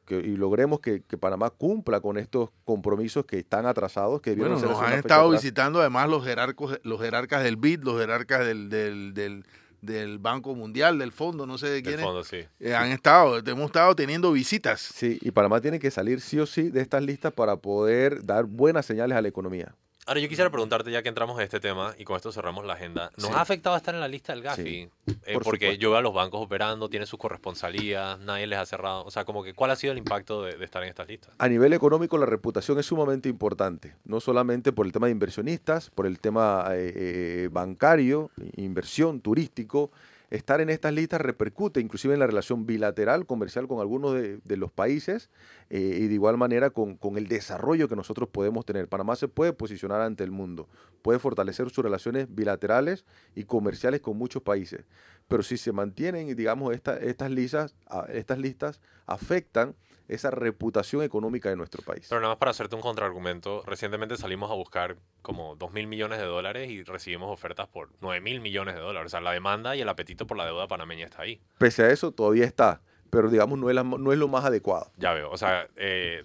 que, 0.06 0.16
y 0.16 0.36
logremos 0.36 0.80
que, 0.80 1.02
que 1.02 1.18
Panamá 1.18 1.50
cumpla 1.50 2.00
con 2.00 2.16
estos 2.16 2.50
compromisos 2.64 3.26
que 3.26 3.38
están 3.38 3.66
atrasados, 3.66 4.20
que 4.22 4.30
debieron 4.30 4.54
Bueno, 4.54 4.72
nos 4.72 4.80
han 4.82 4.94
estado 4.94 5.26
atrás. 5.28 5.42
visitando 5.42 5.80
además 5.80 6.08
los 6.08 6.24
jerarcos, 6.24 6.80
los 6.84 7.00
jerarcas 7.00 7.42
del 7.44 7.56
BID, 7.56 7.80
los 7.82 8.00
jerarcas 8.00 8.46
del, 8.46 8.70
del, 8.70 9.12
del, 9.12 9.44
del 9.82 10.18
Banco 10.18 10.54
Mundial, 10.54 10.98
del 10.98 11.12
Fondo, 11.12 11.46
no 11.46 11.58
sé 11.58 11.66
de 11.66 11.82
Del 11.82 11.82
quién 11.82 12.00
fondo, 12.00 12.24
sí. 12.24 12.38
han 12.74 12.90
estado, 12.90 13.38
hemos 13.44 13.66
estado 13.66 13.94
teniendo 13.94 14.32
visitas. 14.32 14.80
Sí, 14.80 15.18
y 15.20 15.30
Panamá 15.32 15.60
tiene 15.60 15.78
que 15.78 15.90
salir 15.90 16.20
sí 16.20 16.38
o 16.38 16.46
sí 16.46 16.70
de 16.70 16.80
estas 16.80 17.02
listas 17.02 17.32
para 17.32 17.56
poder 17.56 18.24
dar 18.24 18.44
buenas 18.44 18.86
señales 18.86 19.16
a 19.18 19.22
la 19.22 19.28
economía. 19.28 19.74
Ahora, 20.08 20.20
yo 20.20 20.28
quisiera 20.28 20.50
preguntarte, 20.50 20.92
ya 20.92 21.02
que 21.02 21.08
entramos 21.08 21.36
en 21.36 21.42
este 21.42 21.58
tema 21.58 21.92
y 21.98 22.04
con 22.04 22.14
esto 22.14 22.30
cerramos 22.30 22.64
la 22.64 22.74
agenda, 22.74 23.10
¿nos 23.16 23.26
Sí. 23.26 23.32
ha 23.34 23.40
afectado 23.40 23.76
estar 23.76 23.92
en 23.92 24.00
la 24.00 24.06
lista 24.06 24.32
del 24.32 24.40
Gafi? 24.44 24.62
Sí, 24.62 24.88
Eh, 25.24 25.32
por 25.34 25.42
porque 25.42 25.66
supuesto. 25.66 25.80
yo 25.82 25.90
veo 25.90 25.98
a 25.98 26.00
los 26.02 26.14
bancos 26.14 26.40
operando, 26.40 26.88
tienen 26.88 27.08
su 27.08 27.18
corresponsalía, 27.18 28.16
nadie 28.20 28.46
les 28.46 28.60
ha 28.60 28.66
cerrado. 28.66 29.02
O 29.04 29.10
sea, 29.10 29.24
como 29.24 29.42
que, 29.42 29.52
¿cuál 29.52 29.72
ha 29.72 29.76
sido 29.76 29.92
el 29.92 29.98
impacto 29.98 30.44
de, 30.44 30.56
de 30.56 30.64
estar 30.64 30.80
en 30.84 30.90
estas 30.90 31.08
listas? 31.08 31.34
A 31.38 31.48
nivel 31.48 31.72
económico, 31.72 32.18
la 32.18 32.26
reputación 32.26 32.78
es 32.78 32.86
sumamente 32.86 33.28
importante, 33.28 33.96
no 34.04 34.20
solamente 34.20 34.70
por 34.72 34.86
el 34.86 34.92
tema 34.92 35.06
de 35.06 35.12
inversionistas, 35.12 35.90
por 35.90 36.06
el 36.06 36.20
tema 36.20 36.66
eh, 36.70 36.92
eh, 36.94 37.48
bancario, 37.50 38.30
inversión, 38.54 39.20
turístico. 39.20 39.90
Estar 40.30 40.60
en 40.60 40.70
estas 40.70 40.92
listas 40.92 41.20
repercute 41.20 41.80
inclusive 41.80 42.14
en 42.14 42.20
la 42.20 42.26
relación 42.26 42.66
bilateral, 42.66 43.26
comercial 43.26 43.68
con 43.68 43.80
algunos 43.80 44.14
de, 44.14 44.56
los 44.56 44.72
países 44.72 45.30
eh, 45.70 45.98
y 46.00 46.08
de 46.08 46.14
igual 46.14 46.36
manera 46.36 46.70
con, 46.70 46.96
con 46.96 47.16
el 47.16 47.28
desarrollo 47.28 47.88
que 47.88 47.94
nosotros 47.96 48.28
podemos 48.28 48.64
tener. 48.66 48.88
Panamá 48.88 49.14
se 49.14 49.28
puede 49.28 49.52
posicionar 49.52 50.00
ante 50.00 50.24
el 50.24 50.32
mundo, 50.32 50.68
puede 51.02 51.18
fortalecer 51.18 51.70
sus 51.70 51.84
relaciones 51.84 52.26
bilaterales 52.34 53.04
y 53.34 53.44
comerciales 53.44 54.00
con 54.00 54.16
muchos 54.18 54.42
países. 54.42 54.84
Pero 55.28 55.42
si 55.42 55.56
se 55.56 55.72
mantienen, 55.72 56.34
digamos, 56.34 56.74
esta- 56.74 56.98
estas, 56.98 57.30
listas, 57.30 57.76
estas 58.08 58.38
listas 58.38 58.80
afectan 59.06 59.76
esa 60.08 60.30
reputación 60.30 61.02
económica 61.02 61.48
de 61.48 61.56
nuestro 61.56 61.82
país. 61.82 62.06
Pero 62.08 62.20
nada 62.20 62.32
más 62.34 62.38
para 62.38 62.50
hacerte 62.52 62.76
un 62.76 62.82
contraargumento, 62.82 63.62
recientemente 63.66 64.16
salimos 64.16 64.50
a 64.50 64.54
buscar 64.54 64.96
como 65.22 65.56
2 65.56 65.72
mil 65.72 65.86
millones 65.86 66.18
de 66.18 66.24
dólares 66.24 66.70
y 66.70 66.82
recibimos 66.84 67.30
ofertas 67.32 67.66
por 67.68 67.90
9 68.00 68.20
mil 68.20 68.40
millones 68.40 68.74
de 68.74 68.80
dólares. 68.80 69.06
O 69.06 69.10
sea, 69.10 69.20
la 69.20 69.32
demanda 69.32 69.74
y 69.76 69.80
el 69.80 69.88
apetito 69.88 70.26
por 70.26 70.36
la 70.36 70.44
deuda 70.46 70.66
panameña 70.68 71.04
está 71.06 71.22
ahí. 71.22 71.40
Pese 71.58 71.82
a 71.84 71.90
eso, 71.90 72.12
todavía 72.12 72.44
está, 72.44 72.80
pero 73.10 73.28
digamos, 73.30 73.58
no 73.58 73.68
es, 73.68 73.74
la- 73.74 73.82
no 73.84 74.12
es 74.12 74.18
lo 74.18 74.28
más 74.28 74.44
adecuado. 74.44 74.90
Ya 74.96 75.12
veo. 75.12 75.30
O 75.30 75.36
sea, 75.36 75.66
eh, 75.76 76.24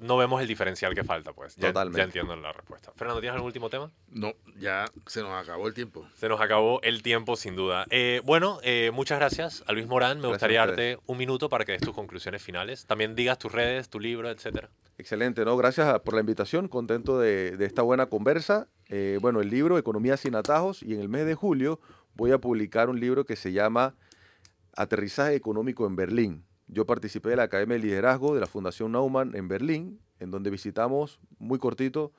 no 0.00 0.16
vemos 0.16 0.40
el 0.40 0.46
diferencial 0.48 0.94
que 0.94 1.04
falta, 1.04 1.32
pues. 1.32 1.56
Ya, 1.56 1.68
Totalmente. 1.68 1.98
ya 1.98 2.04
entiendo 2.04 2.36
la 2.36 2.52
respuesta. 2.52 2.92
Fernando, 2.96 3.20
¿tienes 3.20 3.34
algún 3.34 3.46
último 3.46 3.70
tema? 3.70 3.90
No, 4.08 4.34
ya 4.58 4.84
se 5.06 5.22
nos 5.22 5.32
acabó 5.32 5.66
el 5.68 5.74
tiempo. 5.74 6.06
Se 6.14 6.28
nos 6.28 6.40
acabó 6.40 6.80
el 6.82 7.02
tiempo, 7.02 7.36
sin 7.36 7.56
duda. 7.56 7.86
Eh, 7.90 8.20
bueno, 8.24 8.58
eh, 8.62 8.90
muchas 8.92 9.18
gracias 9.18 9.64
a 9.66 9.72
Luis 9.72 9.86
Morán. 9.86 10.18
Me 10.18 10.28
Gracias 10.28 10.32
gustaría 10.32 10.66
darte 10.66 10.98
un 11.06 11.18
minuto 11.18 11.48
para 11.48 11.64
que 11.64 11.72
des 11.72 11.80
tus 11.82 11.94
conclusiones 11.94 12.42
finales. 12.42 12.86
También 12.86 13.14
digas 13.14 13.38
tus 13.38 13.52
redes, 13.52 13.88
tu 13.88 14.00
libro, 14.00 14.30
etcétera. 14.30 14.70
Excelente, 14.98 15.44
¿no? 15.44 15.56
Gracias 15.56 16.00
por 16.00 16.14
la 16.14 16.20
invitación, 16.20 16.68
contento 16.68 17.18
de, 17.18 17.56
de 17.56 17.64
esta 17.66 17.82
buena 17.82 18.06
conversa. 18.06 18.68
Eh, 18.88 19.18
bueno, 19.20 19.40
el 19.40 19.50
libro 19.50 19.76
Economía 19.78 20.16
sin 20.16 20.34
atajos 20.34 20.82
y 20.82 20.94
en 20.94 21.00
el 21.00 21.08
mes 21.08 21.26
de 21.26 21.34
julio 21.34 21.80
voy 22.14 22.32
a 22.32 22.38
publicar 22.38 22.88
un 22.88 22.98
libro 22.98 23.26
que 23.26 23.36
se 23.36 23.52
llama 23.52 23.94
Aterrizaje 24.74 25.34
Económico 25.34 25.86
en 25.86 25.96
Berlín. 25.96 26.44
Yo 26.68 26.84
participé 26.84 27.30
de 27.30 27.36
la 27.36 27.44
Academia 27.44 27.76
de 27.76 27.82
Liderazgo 27.82 28.34
de 28.34 28.40
la 28.40 28.46
Fundación 28.46 28.92
Naumann 28.92 29.36
en 29.36 29.46
Berlín, 29.46 30.00
en 30.18 30.30
donde 30.30 30.50
visitamos, 30.50 31.20
muy 31.38 31.58
cortito, 31.58 32.12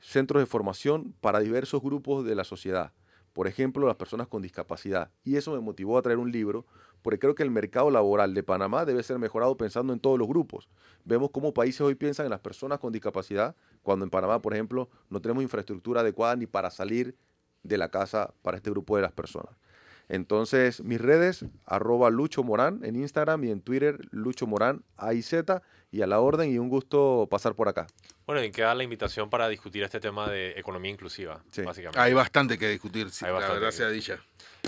centros 0.00 0.40
de 0.40 0.46
formación 0.46 1.14
para 1.20 1.40
diversos 1.40 1.82
grupos 1.82 2.24
de 2.24 2.34
la 2.34 2.44
sociedad. 2.44 2.92
Por 3.32 3.46
ejemplo, 3.46 3.86
las 3.86 3.96
personas 3.96 4.28
con 4.28 4.42
discapacidad. 4.42 5.10
Y 5.24 5.36
eso 5.36 5.52
me 5.52 5.60
motivó 5.60 5.98
a 5.98 6.02
traer 6.02 6.18
un 6.18 6.32
libro, 6.32 6.66
porque 7.02 7.18
creo 7.18 7.34
que 7.34 7.42
el 7.42 7.50
mercado 7.50 7.90
laboral 7.90 8.34
de 8.34 8.42
Panamá 8.42 8.84
debe 8.84 9.02
ser 9.02 9.18
mejorado 9.18 9.56
pensando 9.56 9.92
en 9.92 10.00
todos 10.00 10.18
los 10.18 10.28
grupos. 10.28 10.68
Vemos 11.04 11.30
cómo 11.30 11.52
países 11.52 11.80
hoy 11.82 11.94
piensan 11.94 12.26
en 12.26 12.30
las 12.30 12.40
personas 12.40 12.78
con 12.78 12.92
discapacidad, 12.92 13.56
cuando 13.82 14.04
en 14.04 14.10
Panamá, 14.10 14.40
por 14.40 14.54
ejemplo, 14.54 14.88
no 15.10 15.20
tenemos 15.20 15.42
infraestructura 15.42 16.00
adecuada 16.00 16.36
ni 16.36 16.46
para 16.46 16.70
salir 16.70 17.16
de 17.62 17.78
la 17.78 17.90
casa 17.90 18.34
para 18.42 18.56
este 18.56 18.70
grupo 18.70 18.96
de 18.96 19.02
las 19.02 19.12
personas. 19.12 19.54
Entonces, 20.12 20.84
mis 20.84 21.00
redes, 21.00 21.46
arroba 21.64 22.10
Lucho 22.10 22.42
Morán 22.44 22.80
en 22.84 22.96
Instagram 22.96 23.44
y 23.44 23.50
en 23.50 23.62
Twitter, 23.62 23.98
Lucho 24.10 24.46
Morán, 24.46 24.82
AIZ, 24.98 25.34
y 25.90 26.02
a 26.02 26.06
la 26.06 26.20
orden 26.20 26.52
y 26.52 26.58
un 26.58 26.68
gusto 26.68 27.26
pasar 27.30 27.54
por 27.54 27.68
acá. 27.68 27.86
Bueno, 28.26 28.44
y 28.44 28.50
queda 28.50 28.74
la 28.74 28.82
invitación 28.84 29.30
para 29.30 29.48
discutir 29.48 29.82
este 29.82 30.00
tema 30.00 30.28
de 30.28 30.50
economía 30.50 30.90
inclusiva, 30.90 31.42
Sí. 31.50 31.62
básicamente. 31.62 31.98
Hay 31.98 32.12
bastante 32.12 32.58
que 32.58 32.68
discutir, 32.68 33.10
sí, 33.10 33.24
Hay 33.24 33.30
la 33.30 33.38
bastante 33.38 33.54
verdad 33.60 33.70
que 33.70 33.76
sea 33.76 33.88
dicha. 33.88 34.18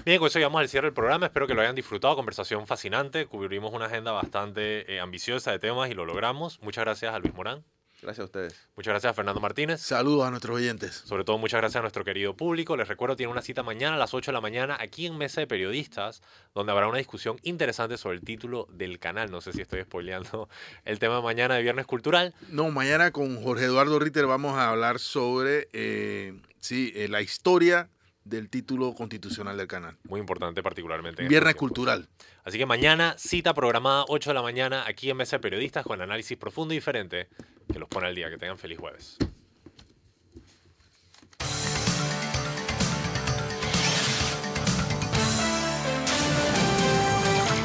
Bien, 0.07 0.19
con 0.19 0.29
eso 0.29 0.39
llegamos 0.39 0.61
al 0.63 0.69
cierre 0.71 0.87
del 0.87 0.95
programa. 0.95 1.27
Espero 1.27 1.47
que 1.47 1.53
lo 1.53 1.61
hayan 1.61 1.75
disfrutado. 1.75 2.17
Conversación 2.17 2.67
fascinante. 2.67 3.27
Cubrimos 3.27 3.73
una 3.75 3.85
agenda 3.87 4.13
bastante 4.13 4.91
eh, 4.95 4.99
ambiciosa 4.99 5.53
de 5.53 5.59
temas 5.59 5.91
y 5.91 5.95
lo 5.95 6.07
logramos. 6.07 6.59
Muchas 6.63 6.85
gracias 6.85 7.15
a 7.15 7.19
Luis 7.19 7.35
Morán. 7.35 7.63
Gracias 8.05 8.21
a 8.21 8.25
ustedes. 8.27 8.69
Muchas 8.77 8.93
gracias 8.93 9.11
a 9.11 9.15
Fernando 9.15 9.41
Martínez. 9.41 9.81
Saludos 9.81 10.27
a 10.27 10.31
nuestros 10.31 10.55
oyentes. 10.55 10.95
Sobre 11.07 11.25
todo, 11.25 11.39
muchas 11.39 11.63
gracias 11.63 11.79
a 11.79 11.81
nuestro 11.81 12.05
querido 12.05 12.37
público. 12.37 12.77
Les 12.77 12.87
recuerdo, 12.87 13.17
tiene 13.17 13.33
una 13.33 13.41
cita 13.41 13.63
mañana 13.63 13.97
a 13.97 13.99
las 13.99 14.13
8 14.13 14.31
de 14.31 14.35
la 14.35 14.43
mañana 14.43 14.77
aquí 14.79 15.07
en 15.07 15.17
Mesa 15.17 15.41
de 15.41 15.47
Periodistas, 15.47 16.21
donde 16.55 16.73
habrá 16.73 16.87
una 16.87 16.99
discusión 16.99 17.39
interesante 17.45 17.97
sobre 17.97 18.19
el 18.19 18.23
título 18.23 18.69
del 18.71 18.99
canal. 18.99 19.31
No 19.31 19.41
sé 19.41 19.55
si 19.55 19.63
estoy 19.63 19.83
spoileando 19.85 20.51
el 20.85 20.99
tema 20.99 21.17
de 21.17 21.23
mañana 21.23 21.55
de 21.55 21.63
Viernes 21.63 21.87
Cultural. 21.87 22.35
No, 22.51 22.71
mañana 22.71 23.11
con 23.11 23.43
Jorge 23.43 23.65
Eduardo 23.65 23.99
Ritter 23.99 24.27
vamos 24.27 24.59
a 24.59 24.69
hablar 24.69 24.99
sobre 24.99 25.69
eh, 25.73 26.39
sí, 26.61 26.93
eh, 26.95 27.09
la 27.09 27.23
historia 27.23 27.89
del 28.25 28.51
título 28.51 28.95
constitucional 28.95 29.57
del 29.57 29.67
canal. 29.67 29.97
Muy 30.05 30.21
importante, 30.21 30.63
particularmente. 30.63 31.23
en 31.23 31.29
Viernes 31.29 31.55
cultural. 31.55 32.09
Así 32.45 32.59
que 32.59 32.67
mañana, 32.67 33.15
cita 33.17 33.55
programada, 33.55 34.05
8 34.09 34.29
de 34.31 34.35
la 34.35 34.43
mañana, 34.43 34.85
aquí 34.87 35.09
en 35.09 35.17
Mesa 35.17 35.37
de 35.37 35.41
Periodistas, 35.41 35.85
con 35.85 36.03
análisis 36.03 36.37
profundo 36.37 36.75
y 36.75 36.79
diferente 36.79 37.29
que 37.73 37.79
los 37.79 37.89
pone 37.89 38.07
al 38.07 38.15
día. 38.15 38.31
Que 38.31 38.39
tengan 38.39 38.59
feliz 38.59 38.79
jueves. 38.79 39.17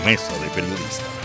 Mesa 0.06 0.38
de 0.40 0.50
Periodistas. 0.50 1.19